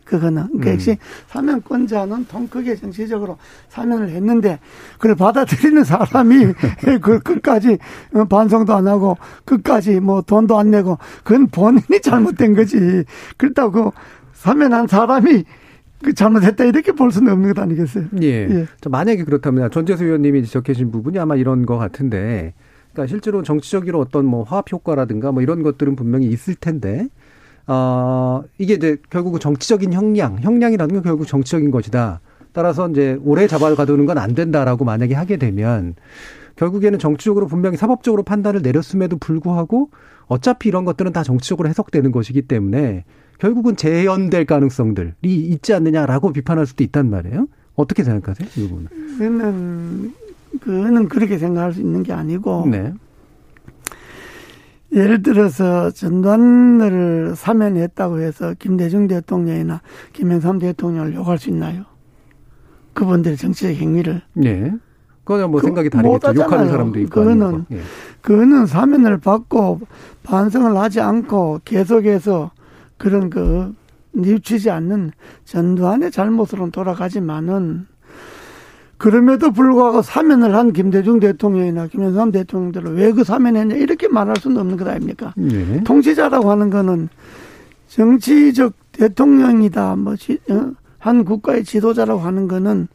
그거는 0.08 0.48
그러니까 0.48 0.70
음. 0.70 0.74
역시 0.74 0.98
사면권자는 1.28 2.26
통 2.26 2.48
크게 2.48 2.76
정치적으로 2.76 3.38
사면을 3.70 4.10
했는데 4.10 4.60
그걸 4.94 5.16
받아들이는 5.16 5.84
사람이 5.84 6.54
그 7.02 7.20
끝까지 7.20 7.78
어, 8.14 8.24
반성도 8.26 8.74
안 8.74 8.88
하고 8.88 9.18
끝까지 9.46 10.00
뭐 10.00 10.22
돈도 10.22 10.58
안 10.58 10.72
내고 10.72 10.98
그건 11.24 11.48
본인이 11.48 12.02
잘못된 12.02 12.56
거지. 12.56 13.04
그렇다고 13.36 13.94
사면한 14.34 14.88
사람이 14.88 15.44
그 16.04 16.14
잘못했다 16.14 16.64
이렇게 16.66 16.92
볼 16.92 17.12
수는 17.12 17.32
없는 17.34 17.54
것 17.54 17.62
아니겠어요? 17.62 18.06
예. 18.22 18.28
예. 18.28 18.66
자, 18.82 18.90
만약에 18.90 19.24
그렇다면 19.24 19.72
전재수 19.72 20.04
의원님이 20.06 20.44
지적해주신 20.44 20.92
부분이 20.92 21.18
아마 21.20 21.36
이런 21.36 21.66
것 21.66 21.78
같은데, 21.78 22.54
그러니까 22.94 23.10
실제로 23.10 23.44
정치적으로 23.44 24.00
어떤 24.00 24.26
뭐 24.26 24.44
화합 24.44 24.72
효과라든가 24.72 25.32
뭐 25.32 25.42
이런 25.42 25.64
것들은 25.64 25.96
분명히 25.96 26.28
있을 26.28 26.56
텐데, 26.56 27.08
어, 27.66 28.44
이게 28.58 28.76
이제 28.76 28.98
결국은 29.10 29.40
정치적인 29.40 29.92
형량, 29.94 30.38
형량이라는 30.42 30.96
건 30.96 31.04
결국 31.04 31.26
정치적인 31.28 31.72
것이다. 31.72 32.22
따라서 32.54 32.88
이제 32.90 33.20
오래 33.24 33.46
잡아가두는 33.48 34.06
건 34.06 34.18
안 34.18 34.34
된다라고 34.34 34.86
만약에 34.86 35.14
하게 35.14 35.38
되면 35.38 35.96
결국에는 36.56 36.98
정치적으로 36.98 37.46
분명히 37.46 37.78
사법적으로 37.78 38.24
판단을 38.24 38.62
내렸음에도 38.64 39.18
불구하고 39.18 39.92
어차피 40.26 40.70
이런 40.70 40.84
것들은 40.86 41.12
다 41.14 41.24
정치적으로 41.24 41.70
해석되는 41.70 42.12
것이기 42.12 42.44
때문에 42.44 43.04
결국은 43.38 43.76
재연될 43.76 44.46
가능성들이 44.46 45.14
있지 45.24 45.74
않느냐라고 45.74 46.34
비판할 46.34 46.66
수도 46.66 46.84
있단 46.84 47.10
말이에요. 47.10 47.48
어떻게 47.76 48.04
생각하세요? 48.04 48.50
이 48.58 48.68
부분은? 48.68 48.88
그는 49.18 50.14
그는 50.62 51.08
그렇게 51.08 51.38
생각할 51.38 51.74
수 51.74 51.82
있는 51.82 52.04
게 52.04 52.14
아니고 52.14 52.68
네. 52.68 52.94
예를 54.94 55.22
들어서 55.22 55.92
전두환을 55.92 57.36
사면했다고 57.36 58.22
해서 58.22 58.56
김대중 58.58 59.08
대통령이나 59.08 59.82
김영삼 60.14 60.60
대통령을 60.60 61.14
욕할 61.14 61.38
수 61.38 61.50
있나요? 61.50 61.84
그분들의 62.94 63.38
정치적 63.38 63.76
행위를 63.76 64.22
네. 64.34 64.74
그거는 65.24 65.52
뭐 65.52 65.60
그, 65.60 65.68
생각이 65.68 65.90
다르겠죠. 65.90 66.34
욕하는 66.36 66.70
사람도 66.70 67.00
있고. 67.02 67.10
그거는 67.10 67.66
예. 67.72 67.82
그거는 68.22 68.66
사면을 68.66 69.18
받고 69.20 69.82
반성을 70.24 70.76
하지 70.78 71.02
않고 71.02 71.62
계속해서 71.66 72.52
그런 72.98 73.30
그 73.30 73.74
뉘우치지 74.14 74.70
않는 74.70 75.12
전두환의 75.46 76.12
잘못으로는 76.12 76.72
돌아가지만은 76.72 77.88
그럼에도 78.98 79.52
불구하고 79.52 80.02
사면을 80.02 80.56
한 80.56 80.74
김대중 80.74 81.20
대통령이나 81.20 81.86
김영삼 81.88 82.32
대통령들은 82.32 82.96
왜그 82.96 83.24
사면했냐 83.24 83.76
이렇게 83.76 84.08
말할 84.08 84.38
수는 84.38 84.58
없는 84.58 84.78
것 84.78 84.88
아닙니까? 84.88 85.34
네. 85.38 85.84
통치자라고 85.84 86.50
하는 86.50 86.72
거는 86.72 87.10
정치적 87.90 88.74
대통령이다, 88.94 89.96
뭐, 89.98 90.14
어? 90.14 90.72
한 90.98 91.24
국가의 91.26 91.64
지도자라고 91.64 92.20
하는 92.22 92.48
거는 92.48 92.88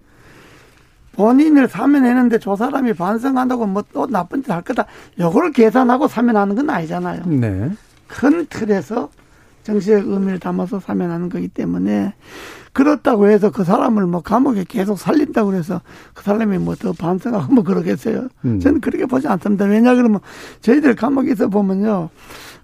본인을 1.13 1.69
사면했는데 1.69 2.41
저 2.41 2.57
사람이 2.57 2.95
반성한다고 2.95 3.67
뭐 3.67 3.85
또 3.93 4.07
나쁜 4.07 4.43
짓 4.43 4.51
할 4.51 4.63
거다. 4.63 4.87
요걸 5.21 5.53
계산하고 5.53 6.09
사면하는 6.09 6.57
건 6.57 6.69
아니잖아요. 6.71 7.23
네. 7.27 7.71
큰 8.09 8.47
틀에서 8.47 9.09
정치적 9.63 10.09
의미를 10.09 10.39
담아서 10.39 10.81
사면하는 10.81 11.29
거기 11.29 11.49
때문에 11.49 12.15
그렇다고 12.73 13.29
해서 13.29 13.51
그 13.51 13.65
사람을 13.65 14.07
뭐 14.07 14.23
감옥에 14.23 14.65
계속 14.67 14.99
살린다고 14.99 15.51
그래서 15.51 15.81
그 16.15 16.25
사람이 16.25 16.59
뭐 16.59 16.75
더 16.75 16.93
반성하고 16.93 17.53
뭐 17.55 17.63
그러겠어요. 17.65 18.29
음. 18.45 18.59
저는 18.59 18.81
그렇게 18.81 19.07
보지 19.07 19.29
않습니다. 19.29 19.67
왜냐 19.67 19.95
그러면 19.95 20.21
저희들 20.61 20.97
감옥에 20.97 21.35
서 21.35 21.49
보면요. 21.49 22.09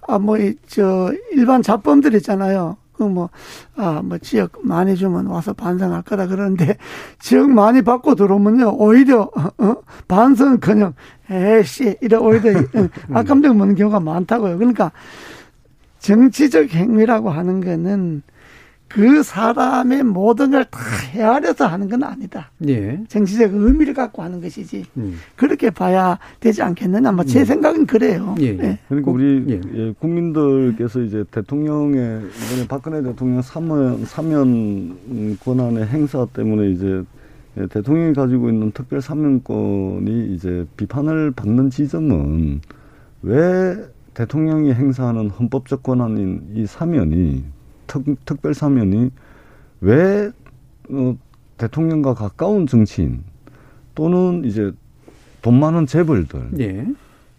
아, 0.09 0.19
뭐, 0.19 0.39
저, 0.67 1.13
일반 1.33 1.63
잡범들 1.63 2.15
있잖아요. 2.15 2.79
그 2.95 3.03
뭐, 3.05 3.29
아, 3.77 4.01
뭐, 4.03 4.17
지역 4.19 4.53
많이 4.63 4.97
주면 4.97 5.27
와서 5.27 5.53
반성할 5.53 6.03
거다 6.03 6.27
그러는데, 6.27 6.79
지역 7.21 7.51
많이 7.51 7.83
받고 7.83 8.15
들어오면요, 8.15 8.75
오히려, 8.79 9.31
어, 9.59 9.75
반성 10.09 10.59
그냥, 10.59 10.95
에씨, 11.31 11.97
이래 12.01 12.17
오히려 12.17 12.59
악감정 13.13 13.59
먹는 13.59 13.75
경우가 13.75 14.01
많다고요. 14.01 14.57
그러니까, 14.57 14.91
정치적 16.09 16.71
행위라고 16.71 17.29
하는 17.29 17.61
거는 17.61 18.23
그 18.89 19.23
사람의 19.23 20.03
모든 20.05 20.53
걸 20.53 20.65
다 20.65 20.79
헤아려서 21.13 21.67
하는 21.67 21.91
건 21.91 22.03
아니다. 22.03 22.51
예. 22.67 22.99
정치적 23.09 23.53
의미를 23.53 23.93
갖고 23.93 24.23
하는 24.23 24.41
것이지. 24.41 24.87
음. 24.97 25.19
그렇게 25.37 25.69
봐야 25.69 26.19
되지 26.41 26.63
않겠느냐. 26.63 27.13
뭐제 27.13 27.41
음. 27.41 27.45
생각은 27.45 27.87
그래요. 27.87 28.35
예. 28.41 28.47
예. 28.47 28.79
그러니까 28.89 29.11
우리 29.11 29.45
예. 29.49 29.61
예. 29.75 29.93
국민들께서 30.01 31.03
이제 31.03 31.25
대통령의 31.31 32.23
이번에 32.23 32.67
박근혜 32.69 33.03
대통령 33.03 33.43
사면 33.43 34.07
사면 34.07 35.37
권한의 35.45 35.87
행사 35.89 36.25
때문에 36.25 36.71
이제 36.71 37.03
대통령이 37.69 38.15
가지고 38.15 38.49
있는 38.49 38.71
특별 38.73 39.03
사면권이 39.03 40.33
이제 40.35 40.65
비판을 40.79 41.33
받는 41.33 41.69
지점은 41.69 42.63
왜 43.23 43.77
대통령이 44.19 44.75
행사하는 44.75 45.31
헌법적 45.31 45.85
권한인 45.85 46.51
이 46.53 46.67
사면이 46.67 47.45
특, 47.87 48.05
특별 48.25 48.53
사면이 48.53 49.13
왜 49.81 50.33
어, 50.91 51.17
대통령과 51.57 52.15
가까운 52.15 52.67
정치인 52.67 53.23
또는 53.95 54.43
이제 54.45 54.73
돈 55.41 55.61
많은 55.61 55.87
재벌들, 55.87 56.51
예. 56.59 56.85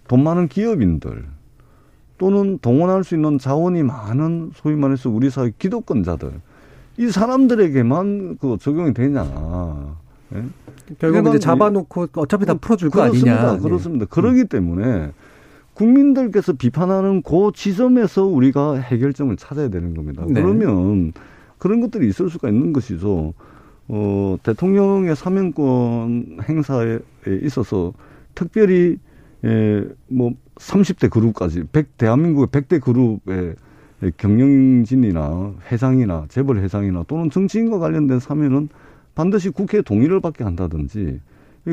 돈 0.07 0.23
많은 0.23 0.47
기업인들 0.47 1.25
또는 2.17 2.59
동원할 2.61 3.03
수 3.03 3.13
있는 3.13 3.37
자원이 3.37 3.83
많은 3.83 4.51
소위 4.55 4.77
말해서 4.77 5.09
우리 5.09 5.29
사회 5.29 5.51
기득권자들 5.59 6.31
이 6.97 7.09
사람들에게만 7.09 8.37
그 8.39 8.55
적용이 8.57 8.93
되냐. 8.93 9.97
예? 10.33 10.43
결국 10.97 11.27
이제 11.27 11.39
잡아놓고 11.39 12.07
어차피 12.15 12.45
다 12.45 12.53
풀어줄 12.53 12.89
거 12.89 13.01
아니냐. 13.01 13.57
그렇습니다. 13.57 14.03
예. 14.03 14.07
그러기 14.09 14.45
때문에 14.45 15.11
국민들께서 15.79 16.53
비판하는 16.53 17.21
그 17.21 17.51
지점에서 17.53 18.25
우리가 18.25 18.75
해결점을 18.75 19.33
찾아야 19.37 19.69
되는 19.69 19.93
겁니다. 19.93 20.25
네. 20.27 20.41
그러면 20.41 21.13
그런 21.57 21.79
것들이 21.79 22.09
있을 22.09 22.29
수가 22.29 22.49
있는 22.49 22.73
것이죠. 22.73 23.33
어, 23.87 24.37
대통령의 24.43 25.15
사면권 25.15 26.39
행사에 26.49 26.99
있어서 27.43 27.93
특별히 28.35 28.97
예, 29.45 29.87
뭐 30.09 30.33
30대 30.55 31.09
그룹까지 31.09 31.63
100 31.71 31.97
대한민국의 31.97 32.47
100대 32.47 32.81
그룹의 32.81 33.55
경영진이나 34.17 35.53
회장이나 35.71 36.25
재벌 36.27 36.57
회장이나 36.57 37.05
또는 37.07 37.29
정치인과 37.29 37.79
관련된 37.79 38.19
사면은 38.19 38.67
반드시 39.15 39.49
국회 39.49 39.81
동의를 39.81 40.19
받게 40.19 40.43
한다든지 40.43 41.21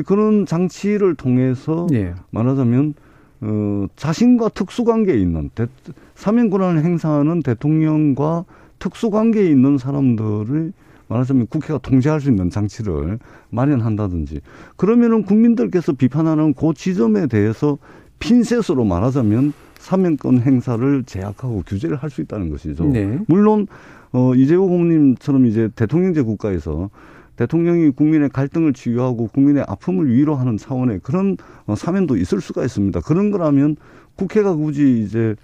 그런 0.05 0.45
장치를 0.45 1.15
통해서 1.15 1.87
예. 1.91 2.15
말하자면 2.31 2.93
어, 3.41 3.87
자신과 3.95 4.49
특수관계에 4.49 5.15
있는 5.17 5.49
대, 5.53 5.67
사면 6.15 6.49
권한을 6.49 6.83
행사하는 6.83 7.41
대통령과 7.43 8.45
특수관계에 8.79 9.47
있는 9.49 9.77
사람들을 9.77 10.73
말하자면 11.07 11.47
국회가 11.47 11.77
통제할 11.77 12.19
수 12.19 12.29
있는 12.29 12.49
장치를 12.49 13.19
마련한다든지 13.49 14.41
그러면은 14.75 15.23
국민들께서 15.23 15.93
비판하는 15.93 16.53
그 16.53 16.73
지점에 16.75 17.27
대해서 17.27 17.77
핀셋으로 18.19 18.83
말하자면 18.83 19.53
사면권 19.79 20.41
행사를 20.41 21.03
제약하고 21.05 21.63
규제를 21.65 21.97
할 21.97 22.09
수 22.09 22.21
있다는 22.21 22.49
것이죠. 22.49 22.85
네. 22.85 23.19
물론 23.27 23.67
어 24.11 24.33
이재호 24.35 24.67
고모님처럼 24.67 25.45
이제 25.45 25.69
대통령제 25.75 26.23
국가에서 26.23 26.89
대통령이 27.37 27.91
국민의 27.91 28.29
갈등을 28.29 28.73
치유하고 28.73 29.27
국민의 29.27 29.63
아픔을 29.67 30.13
위로하는 30.13 30.57
차원의 30.57 30.99
그런 31.03 31.37
어, 31.65 31.75
사면도 31.75 32.17
있을 32.17 32.41
수가 32.41 32.63
있습니다. 32.63 32.99
그런 33.01 33.31
거라면 33.31 33.77
국회가 34.15 34.53
굳이 34.55 35.03
이제 35.03 35.35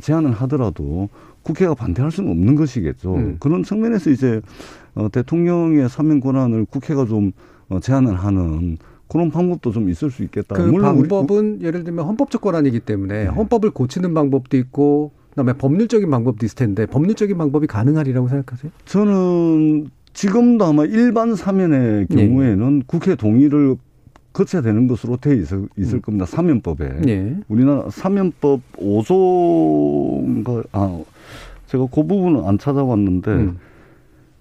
제안을 0.00 0.32
하더라도 0.32 1.08
국회가 1.42 1.74
반대할 1.74 2.10
수는 2.10 2.30
없는 2.30 2.54
것이겠죠. 2.54 3.14
음. 3.14 3.36
그런 3.40 3.62
측면에서 3.62 4.10
이제 4.10 4.40
어, 4.94 5.08
대통령의 5.10 5.88
사면 5.88 6.20
권한을 6.20 6.66
국회가 6.66 7.04
좀 7.04 7.32
어, 7.68 7.80
제안을 7.80 8.14
하는 8.14 8.78
그런 9.08 9.30
방법도 9.30 9.72
좀 9.72 9.88
있을 9.88 10.10
수 10.10 10.22
있겠다. 10.22 10.54
그 10.54 10.70
방법은 10.70 11.56
우리, 11.56 11.66
예를 11.66 11.82
들면 11.82 12.04
헌법적 12.06 12.40
권한이기 12.42 12.80
때문에 12.80 13.24
네. 13.24 13.26
헌법을 13.28 13.70
고치는 13.70 14.14
방법도 14.14 14.56
있고 14.56 15.10
그다음에 15.30 15.52
법률적인 15.54 16.08
방법도 16.10 16.46
있을 16.46 16.56
텐데 16.56 16.86
법률적인 16.86 17.36
방법이 17.36 17.66
가능하리라고 17.66 18.28
생각하세요? 18.28 18.70
저는 18.84 19.90
지금도 20.12 20.64
아마 20.64 20.84
일반 20.84 21.34
사면의 21.34 22.06
네. 22.08 22.16
경우에는 22.16 22.78
네. 22.78 22.84
국회 22.86 23.14
동의를 23.14 23.76
거쳐야 24.32 24.62
되는 24.62 24.86
것으로 24.86 25.16
돼 25.16 25.36
있을, 25.36 25.68
있을 25.76 25.96
음. 25.96 26.02
겁니다. 26.02 26.26
사면법에. 26.26 27.00
네. 27.00 27.36
우리나라 27.48 27.90
사면법 27.90 28.60
5조인가, 28.76 30.64
아, 30.72 31.00
제가 31.66 31.86
그 31.92 32.06
부분은 32.06 32.44
안 32.44 32.58
찾아봤는데, 32.58 33.30
음. 33.30 33.58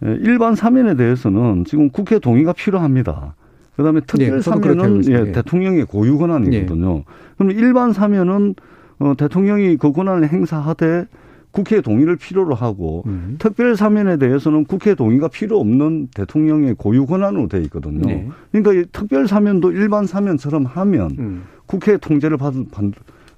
예, 0.06 0.18
일반 0.22 0.56
사면에 0.56 0.96
대해서는 0.96 1.66
지금 1.66 1.90
국회 1.90 2.20
동의가 2.20 2.54
필요합니다. 2.54 3.36
그 3.76 3.84
다음에 3.84 4.02
특별 4.02 4.38
네, 4.38 4.42
사면은 4.42 5.04
예, 5.10 5.28
예, 5.28 5.32
대통령의 5.32 5.86
고유 5.86 6.18
권한이거든요. 6.18 6.94
네. 6.96 7.04
그럼 7.38 7.52
일반 7.52 7.94
사면은 7.94 8.56
어, 9.00 9.14
대통령이 9.18 9.78
그 9.78 9.92
권한을 9.92 10.28
행사하되 10.28 11.06
국회 11.52 11.82
동의를 11.82 12.16
필요로 12.16 12.54
하고 12.56 13.04
음. 13.08 13.36
특별 13.40 13.76
사면에 13.76 14.18
대해서는 14.18 14.66
국회 14.66 14.94
동의가 14.96 15.28
필요 15.28 15.60
없는 15.60 16.10
대통령의 16.14 16.76
고유 16.76 17.06
권한으로 17.06 17.48
돼 17.48 17.62
있거든요. 17.64 18.06
네. 18.06 18.30
그러니까 18.52 18.74
이 18.74 18.86
특별 18.92 19.28
사면도 19.28 19.72
일반 19.72 20.06
사면처럼 20.06 20.66
하면 20.66 21.12
음. 21.18 21.44
국회 21.66 21.98
통제를 21.98 22.38
받은 22.38 22.68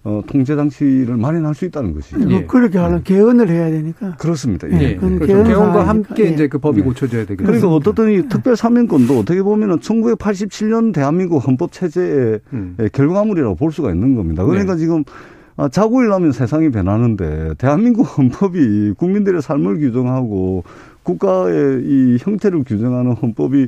어, 0.03 0.24
통제 0.26 0.55
장치를 0.55 1.16
마련할 1.16 1.53
수 1.53 1.66
있다는 1.66 1.93
것이죠. 1.93 2.32
예. 2.32 2.45
그렇게 2.45 2.80
하는 2.80 2.97
네. 2.97 3.03
개헌을 3.03 3.49
해야 3.49 3.70
되니까. 3.70 4.16
그렇습니다. 4.16 4.68
예. 4.72 4.82
예. 4.82 4.95
그렇죠. 4.95 5.43
개헌과 5.43 5.88
함께 5.88 6.26
예. 6.26 6.30
이제 6.30 6.47
그 6.47 6.57
법이 6.57 6.80
네. 6.80 6.84
고쳐져야 6.84 7.26
되겠죠. 7.26 7.45
그러니까 7.45 7.68
어떻든 7.68 8.12
이 8.12 8.28
특별 8.28 8.55
사면권도 8.55 9.20
어떻게 9.20 9.43
보면은 9.43 9.78
1987년 9.78 10.91
대한민국 10.91 11.45
헌법 11.45 11.72
체제의 11.72 12.39
음. 12.53 12.78
결과물이라고 12.91 13.55
볼 13.55 13.72
수가 13.72 13.91
있는 13.91 14.16
겁니다. 14.16 14.43
그러니까 14.43 14.74
네. 14.74 14.80
지금 14.80 15.03
아, 15.03 15.12
자고 15.71 16.01
일하면 16.03 16.31
세상이 16.31 16.69
변하는데 16.71 17.55
대한민국 17.57 18.03
헌법이 18.17 18.93
국민들의 18.97 19.41
삶을 19.41 19.79
규정하고 19.79 20.63
국가의 21.03 21.81
이 21.83 22.17
형태를 22.19 22.63
규정하는 22.63 23.13
헌법이 23.13 23.67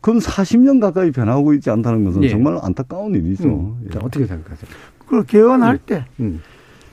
근 0.00 0.18
40년 0.18 0.80
가까이 0.80 1.10
변하고 1.10 1.52
있지 1.54 1.70
않다는 1.70 2.04
것은 2.04 2.22
예. 2.24 2.30
정말 2.30 2.58
안타까운 2.62 3.14
일이죠. 3.14 3.48
음. 3.48 3.88
자, 3.92 3.98
어떻게 4.02 4.24
생각하세요? 4.26 4.70
그 5.06 5.24
개헌할 5.24 5.78
예. 5.82 5.94
때 5.94 6.04
음. 6.20 6.40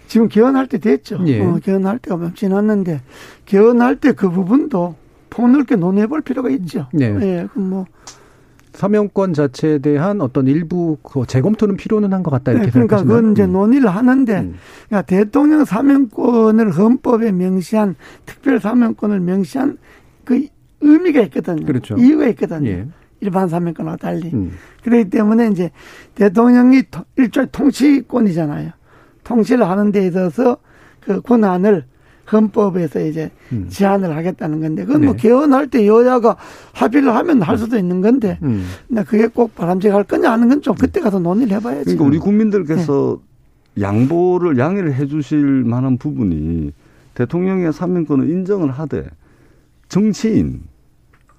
지금 0.08 0.28
개헌할 0.28 0.68
때 0.68 0.78
됐죠. 0.78 1.22
예. 1.28 1.42
어, 1.42 1.60
개헌할 1.64 2.00
때가 2.00 2.18
몇 2.18 2.36
지났는데 2.36 3.02
개헌할 3.46 3.98
때 3.98 4.12
그 4.12 4.30
부분도 4.30 4.96
폭넓게 5.30 5.76
논의해볼 5.76 6.22
필요가 6.22 6.50
있죠. 6.50 6.88
네. 6.94 7.06
예, 7.22 7.48
그뭐 7.54 7.86
사명권 8.78 9.34
자체에 9.34 9.80
대한 9.80 10.22
어떤 10.22 10.46
일부 10.48 10.98
그 11.02 11.26
재검토는 11.26 11.78
필요는 11.78 12.14
한 12.14 12.22
것 12.22 12.30
같다 12.30 12.52
이렇게 12.52 12.68
네, 12.68 12.72
그러니까 12.72 12.98
그건 12.98 13.32
이제 13.32 13.44
음. 13.44 13.54
논의를 13.54 13.90
하는데 13.90 14.40
음. 14.40 14.56
그러니까 14.88 15.02
대통령 15.08 15.66
사명권을 15.66 16.72
헌법에 16.72 17.32
명시한 17.32 17.96
특별 18.28 18.60
사명권을 18.60 19.20
명시한 19.20 19.78
그 20.24 20.46
의미가 20.82 21.22
있거든요. 21.24 21.66
그렇죠. 21.66 21.96
이유가 21.98 22.28
있거든요. 22.28 22.70
예. 22.70 22.88
일반 23.22 23.48
사면권과 23.50 23.96
달리. 23.96 24.30
음. 24.32 24.52
그렇기 24.84 25.10
때문에 25.10 25.48
이제 25.48 25.72
대통령이 26.14 26.84
일종의 27.16 27.50
통치권이잖아요. 27.52 28.72
통치를 29.24 29.68
하는 29.68 29.92
데 29.92 30.06
있어서 30.06 30.58
그 31.00 31.20
권한을 31.22 31.86
헌법에서 32.32 33.00
이제 33.06 33.32
음. 33.52 33.68
제한을 33.70 34.16
하겠다는 34.16 34.60
건데 34.62 34.86
그건 34.86 35.02
뭐 35.02 35.02
네. 35.02 35.06
뭐 35.08 35.16
개헌할 35.16 35.68
때 35.68 35.88
여야가 35.88 36.36
합의를 36.74 37.16
하면 37.16 37.42
할 37.42 37.58
수도 37.58 37.78
있는 37.78 38.02
건데 38.02 38.38
음. 38.44 38.66
근데 38.88 39.04
그게 39.04 39.28
꼭 39.28 39.56
바람직할 39.56 40.04
거냐 40.04 40.32
하는 40.32 40.50
건 40.50 40.62
좀 40.62 40.76
그때 40.76 41.00
가서 41.00 41.20
논의를 41.20 41.56
해봐야지. 41.58 41.84
그러니까 41.86 42.06
우리 42.06 42.18
국민들께서 42.18 43.20
네. 43.76 43.84
양보를 43.84 44.58
양해를 44.58 44.96
해주실 44.96 45.38
만한 45.38 45.98
부분이 45.98 46.74
대통령의 47.14 47.72
사면권을 47.72 48.30
인정을 48.30 48.72
하되 48.72 49.06
정치인 49.88 50.62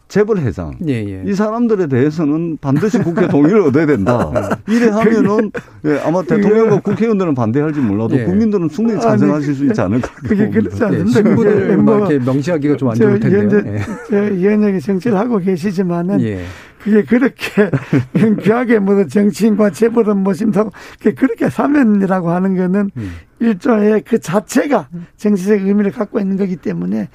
재벌 0.08 0.38
회장 0.38 0.72
예, 0.86 0.94
예. 1.04 1.22
이 1.26 1.34
사람들에 1.34 1.86
대해서는 1.86 2.56
반드시 2.60 2.98
국회 2.98 3.28
동의를 3.28 3.60
얻어야 3.60 3.84
된다. 3.84 4.32
이래 4.66 4.88
하면은 4.88 5.52
예, 5.84 5.98
아마 6.04 6.22
대통령과 6.22 6.80
국회의원들은 6.80 7.34
반대할지 7.34 7.80
몰라도 7.80 8.18
예. 8.18 8.24
국민들은 8.24 8.70
충분히 8.70 8.98
찬성하실 9.00 9.54
수 9.54 9.66
있지 9.66 9.80
않을까. 9.80 10.08
그게 10.26 10.48
그렇지 10.48 10.82
예, 10.92 11.04
신분을 11.06 11.76
뭐 11.76 11.98
이렇게 11.98 12.18
명시하기가 12.24 12.76
좀 12.76 12.88
안 12.88 12.94
좋을 12.94 13.20
텐데요. 13.20 13.78
현재 14.10 14.80
정치를 14.80 15.18
하고 15.18 15.38
계시지만은 15.38 16.20
예. 16.22 16.40
그게 16.88 17.02
그렇게 17.04 17.70
귀하게 18.42 18.78
무슨 18.78 19.08
정치인과 19.08 19.70
재벌은 19.70 20.18
모심하고 20.18 20.70
그렇게 21.16 21.50
사면이라고 21.50 22.30
하는 22.30 22.56
거는 22.56 22.90
음. 22.96 23.10
일종의 23.40 24.02
그 24.02 24.18
자체가 24.18 24.88
정치적 25.16 25.60
의미를 25.62 25.92
갖고 25.92 26.18
있는 26.18 26.36
거기 26.36 26.56
때문에 26.56 27.08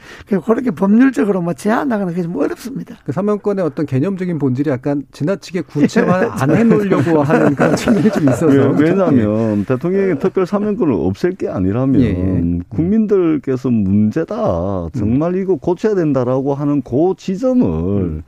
그렇게 0.46 0.72
법률적으로 0.72 1.42
뭐 1.42 1.54
제한하거나 1.54 2.12
그게 2.12 2.24
좀 2.24 2.36
어렵습니다. 2.38 2.96
그 3.06 3.12
사면권의 3.12 3.66
어떤 3.66 3.86
개념적인 3.86 4.40
본질이 4.40 4.70
약간 4.70 5.04
지나치게 5.12 5.62
구체화 5.62 6.36
안 6.42 6.56
해놓으려고 6.56 7.24
하는 7.24 7.56
그런 7.56 7.76
측면이 7.76 8.10
좀 8.12 8.24
있어서. 8.30 8.48
네, 8.48 8.84
왜냐하면 8.84 9.60
예. 9.60 9.64
대통령의 9.66 10.20
특별 10.20 10.46
사면권을 10.46 10.94
없앨 10.94 11.32
게 11.32 11.50
아니라면 11.50 12.02
예. 12.02 12.08
예. 12.08 12.60
국민들께서 12.70 13.70
문제다. 13.70 14.88
정말 14.94 15.36
이거 15.36 15.56
고쳐야 15.56 15.94
된다라고 15.96 16.54
하는 16.54 16.82
그 16.82 17.14
지점을 17.18 17.66
음. 17.66 18.24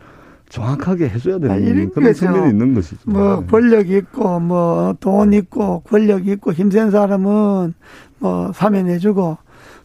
정확하게 0.49 1.09
해줘야 1.09 1.39
되는 1.39 1.87
아, 1.87 1.89
그런 1.93 2.13
측면이 2.13 2.49
있는 2.49 2.73
것이죠. 2.75 2.97
뭐 3.09 3.41
네. 3.41 3.47
권력 3.47 3.89
있고 3.89 4.39
뭐 4.39 4.93
돈 4.99 5.33
있고 5.33 5.81
권력 5.81 6.27
있고 6.27 6.53
힘센 6.53 6.91
사람은 6.91 7.73
뭐 8.19 8.51
사면해주고 8.53 9.37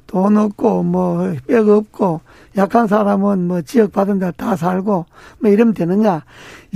돈 0.06 0.36
없고 0.36 0.82
뭐백 0.82 1.68
없고 1.68 2.20
약한 2.56 2.86
사람은 2.88 3.46
뭐 3.46 3.62
지역 3.62 3.92
받은 3.92 4.18
데 4.18 4.32
다 4.36 4.56
살고 4.56 5.06
뭐 5.40 5.50
이러면 5.50 5.72
되느냐 5.74 6.24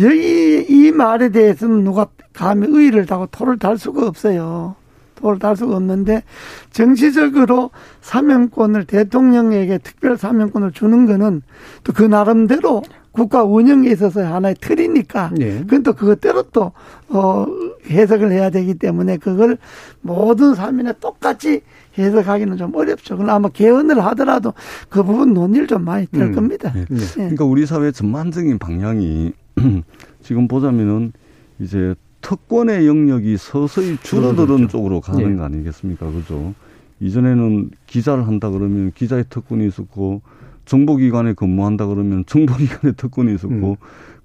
여기 0.00 0.64
이 0.68 0.90
말에 0.92 1.28
대해서는 1.30 1.84
누가 1.84 2.06
감히 2.32 2.66
의의를 2.68 3.06
다고 3.06 3.26
토를 3.26 3.58
달 3.58 3.76
수가 3.78 4.06
없어요. 4.06 4.76
토를 5.16 5.38
달 5.38 5.56
수가 5.56 5.76
없는데 5.76 6.22
정치적으로 6.70 7.70
사면권을 8.00 8.84
대통령에게 8.84 9.78
특별 9.78 10.16
사면권을 10.16 10.72
주는 10.72 11.06
거는 11.06 11.42
또 11.84 11.92
그 11.92 12.02
나름대로 12.02 12.82
국가 13.14 13.44
운영에 13.44 13.90
있어서 13.90 14.24
하나의 14.24 14.56
틀이니까 14.60 15.30
네. 15.36 15.60
그건 15.60 15.84
또 15.84 15.92
그것대로 15.92 16.42
또 16.50 16.72
어, 17.08 17.46
해석을 17.88 18.32
해야 18.32 18.50
되기 18.50 18.74
때문에 18.74 19.18
그걸 19.18 19.56
모든 20.00 20.54
사면에 20.54 20.94
똑같이 21.00 21.62
해석하기는 21.96 22.56
좀 22.56 22.74
어렵죠. 22.74 23.16
그럼 23.16 23.30
아마 23.30 23.48
개헌을 23.48 24.04
하더라도 24.06 24.52
그 24.88 25.04
부분 25.04 25.32
논의를 25.32 25.68
좀 25.68 25.84
많이 25.84 26.06
될 26.06 26.22
음. 26.24 26.34
겁니다. 26.34 26.72
네. 26.74 26.84
네. 26.90 27.06
그러니까 27.14 27.44
우리 27.44 27.66
사회 27.66 27.92
전반적인 27.92 28.58
방향이 28.58 29.32
지금 30.20 30.48
보자면은 30.48 31.12
이제 31.60 31.94
특권의 32.20 32.88
영역이 32.88 33.36
서서히 33.36 33.96
줄어드는 34.02 34.66
쪽으로 34.66 35.00
가는 35.00 35.30
네. 35.30 35.36
거 35.36 35.44
아니겠습니까? 35.44 36.10
그죠? 36.10 36.52
이전에는 36.98 37.70
기자를 37.86 38.26
한다 38.26 38.50
그러면 38.50 38.90
기자의 38.92 39.26
특권이 39.30 39.68
있었고 39.68 40.22
정보기관에 40.64 41.34
근무한다 41.34 41.86
그러면 41.86 42.24
정보기관에 42.26 42.92
특권이 42.96 43.34
있었고 43.34 43.70
음. 43.70 43.76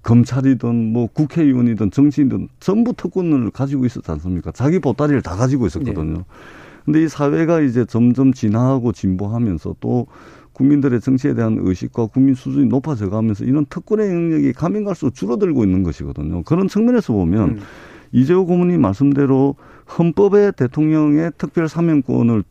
검찰이든 0.02 0.92
뭐 0.92 1.06
국회의원이든 1.08 1.90
정치인든 1.90 2.48
전부 2.58 2.92
특권을 2.94 3.50
가지고 3.50 3.84
있었지 3.84 4.10
않습니까? 4.10 4.50
자기 4.52 4.78
보따리를 4.78 5.20
다 5.22 5.36
가지고 5.36 5.66
있었거든요. 5.66 6.14
네. 6.14 6.24
근데 6.84 7.02
이 7.02 7.08
사회가 7.08 7.60
이제 7.60 7.84
점점 7.84 8.32
진화하고 8.32 8.92
진보하면서 8.92 9.76
또 9.80 10.06
국민들의 10.54 11.00
정치에 11.00 11.34
대한 11.34 11.58
의식과 11.60 12.06
국민 12.06 12.34
수준이 12.34 12.66
높아져 12.66 13.10
가면서 13.10 13.44
이런 13.44 13.66
특권의 13.66 14.08
영역이 14.08 14.52
가면 14.52 14.84
갈수록 14.84 15.14
줄어들고 15.14 15.64
있는 15.64 15.82
것이거든요. 15.82 16.42
그런 16.42 16.68
측면에서 16.68 17.12
보면 17.12 17.48
음. 17.50 17.60
이재호 18.12 18.46
고문이 18.46 18.78
말씀대로 18.78 19.56
헌법에 19.98 20.52
대통령의 20.52 21.32
특별 21.38 21.68
사면권을 21.68 22.44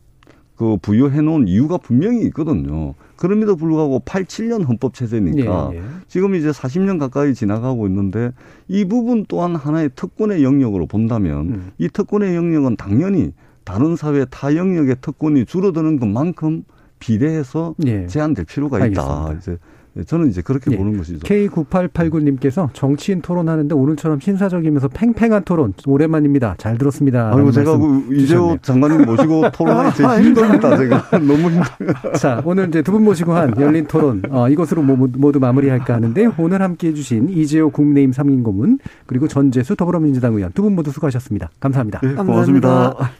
그 0.60 0.76
부여해 0.82 1.22
놓은 1.22 1.48
이유가 1.48 1.78
분명히 1.78 2.20
있거든요. 2.26 2.92
그럼에도 3.16 3.56
불구하고 3.56 4.02
87년 4.04 4.68
헌법 4.68 4.92
체제니까 4.92 5.70
예, 5.72 5.78
예. 5.78 5.82
지금 6.06 6.34
이제 6.34 6.50
40년 6.50 6.98
가까이 6.98 7.32
지나가고 7.32 7.86
있는데 7.86 8.32
이 8.68 8.84
부분 8.84 9.24
또한 9.26 9.56
하나의 9.56 9.88
특권의 9.96 10.44
영역으로 10.44 10.84
본다면 10.84 11.38
음. 11.48 11.70
이 11.78 11.88
특권의 11.88 12.36
영역은 12.36 12.76
당연히 12.76 13.32
다른 13.64 13.96
사회 13.96 14.26
타 14.26 14.54
영역의 14.54 14.96
특권이 15.00 15.46
줄어드는 15.46 15.98
것만큼 15.98 16.64
비례해서 16.98 17.74
예. 17.86 18.06
제한될 18.06 18.44
필요가 18.44 18.84
있다. 18.84 19.28
알겠습니다. 19.28 19.38
이제 19.38 19.50
네, 19.52 19.56
저는 20.04 20.28
이제 20.28 20.42
그렇게 20.42 20.70
예. 20.72 20.76
보는 20.76 20.96
것이죠. 20.98 21.18
K9889님께서 21.20 22.68
정치인 22.72 23.20
토론하는데 23.22 23.74
오늘처럼 23.74 24.20
신사적이면서 24.20 24.88
팽팽한 24.88 25.44
토론 25.44 25.74
오랜만입니다. 25.86 26.54
잘 26.58 26.78
들었습니다. 26.78 27.32
아이고 27.34 27.50
제가 27.50 27.76
그 27.78 28.06
이재호 28.14 28.58
장관님 28.62 29.04
모시고 29.04 29.50
토론하기 29.52 29.96
제 29.96 30.04
힘듭니다. 30.22 30.76
제가 30.76 31.10
너무 31.18 31.34
힘들어요. 31.50 32.12
자 32.18 32.42
오늘 32.44 32.68
이제 32.68 32.82
두 32.82 32.90
분 32.92 33.04
모시고 33.04 33.32
한 33.32 33.54
열린 33.60 33.86
토론 33.86 34.22
어, 34.30 34.48
이것으로 34.48 34.82
모두 34.82 35.38
마무리할까 35.40 35.94
하는데 35.94 36.28
오늘 36.38 36.60
함께해 36.62 36.92
주신 36.94 37.28
이재호 37.28 37.70
국민의힘 37.70 38.12
상임고문 38.12 38.78
그리고 39.06 39.28
전재수 39.28 39.76
더불어민주당 39.76 40.34
의원 40.34 40.52
두 40.52 40.62
분 40.62 40.74
모두 40.74 40.90
수고하셨습니다. 40.90 41.50
감사합니다. 41.60 42.00
네, 42.02 42.14
고맙습니다. 42.14 42.68
감사합니다. 42.68 43.10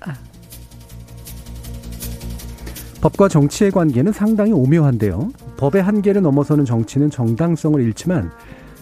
법과 3.01 3.29
정치의 3.29 3.71
관계는 3.71 4.13
상당히 4.13 4.53
오묘한데요. 4.53 5.31
법의 5.61 5.83
한계를 5.83 6.23
넘어서는 6.23 6.65
정치는 6.65 7.11
정당성을 7.11 7.81
잃지만 7.83 8.31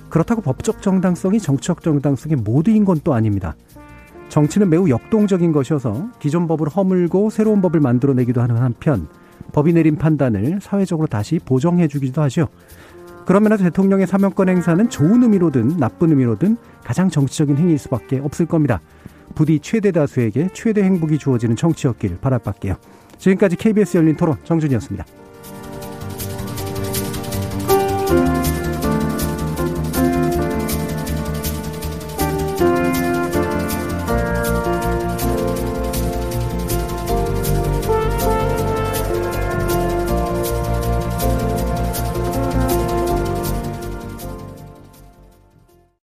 그렇다고 0.09 0.41
법적 0.41 0.81
정당성이 0.81 1.41
정치적 1.41 1.83
정당성의 1.83 2.37
모두인 2.37 2.85
건 2.85 3.01
또 3.03 3.15
아닙니다. 3.15 3.57
정치는 4.29 4.71
매우 4.71 4.89
역동적인 4.89 5.51
것이어서 5.53 6.09
기존 6.21 6.47
법을 6.47 6.69
허물고 6.69 7.31
새로운 7.31 7.61
법을 7.61 7.81
만들어내기도 7.81 8.41
하는 8.41 8.59
한편 8.59 9.09
법이 9.53 9.73
내린 9.73 9.97
판단을 9.97 10.61
사회적으로 10.63 11.09
다시 11.09 11.41
보정해 11.45 11.89
주기도 11.89 12.23
하죠. 12.23 12.47
그러면서 13.27 13.57
대통령의 13.65 14.07
사면권 14.07 14.49
행사는 14.49 14.89
좋은 14.89 15.23
의미로든 15.23 15.79
나쁜 15.79 16.11
의미로든 16.11 16.57
가장 16.85 17.11
정치적인 17.11 17.57
행위일 17.57 17.79
수밖에 17.79 18.21
없을 18.21 18.47
겁니다. 18.47 18.81
부디 19.35 19.59
최대 19.59 19.91
다수에게 19.91 20.51
최대 20.53 20.83
행복이 20.85 21.19
주어지는 21.19 21.57
정치였길 21.57 22.19
바랄 22.21 22.39
밖에요. 22.39 22.77
지금까지 23.19 23.57
KBS 23.57 23.97
열린 23.97 24.17
토론 24.17 24.37
정준이었습니다. 24.45 25.05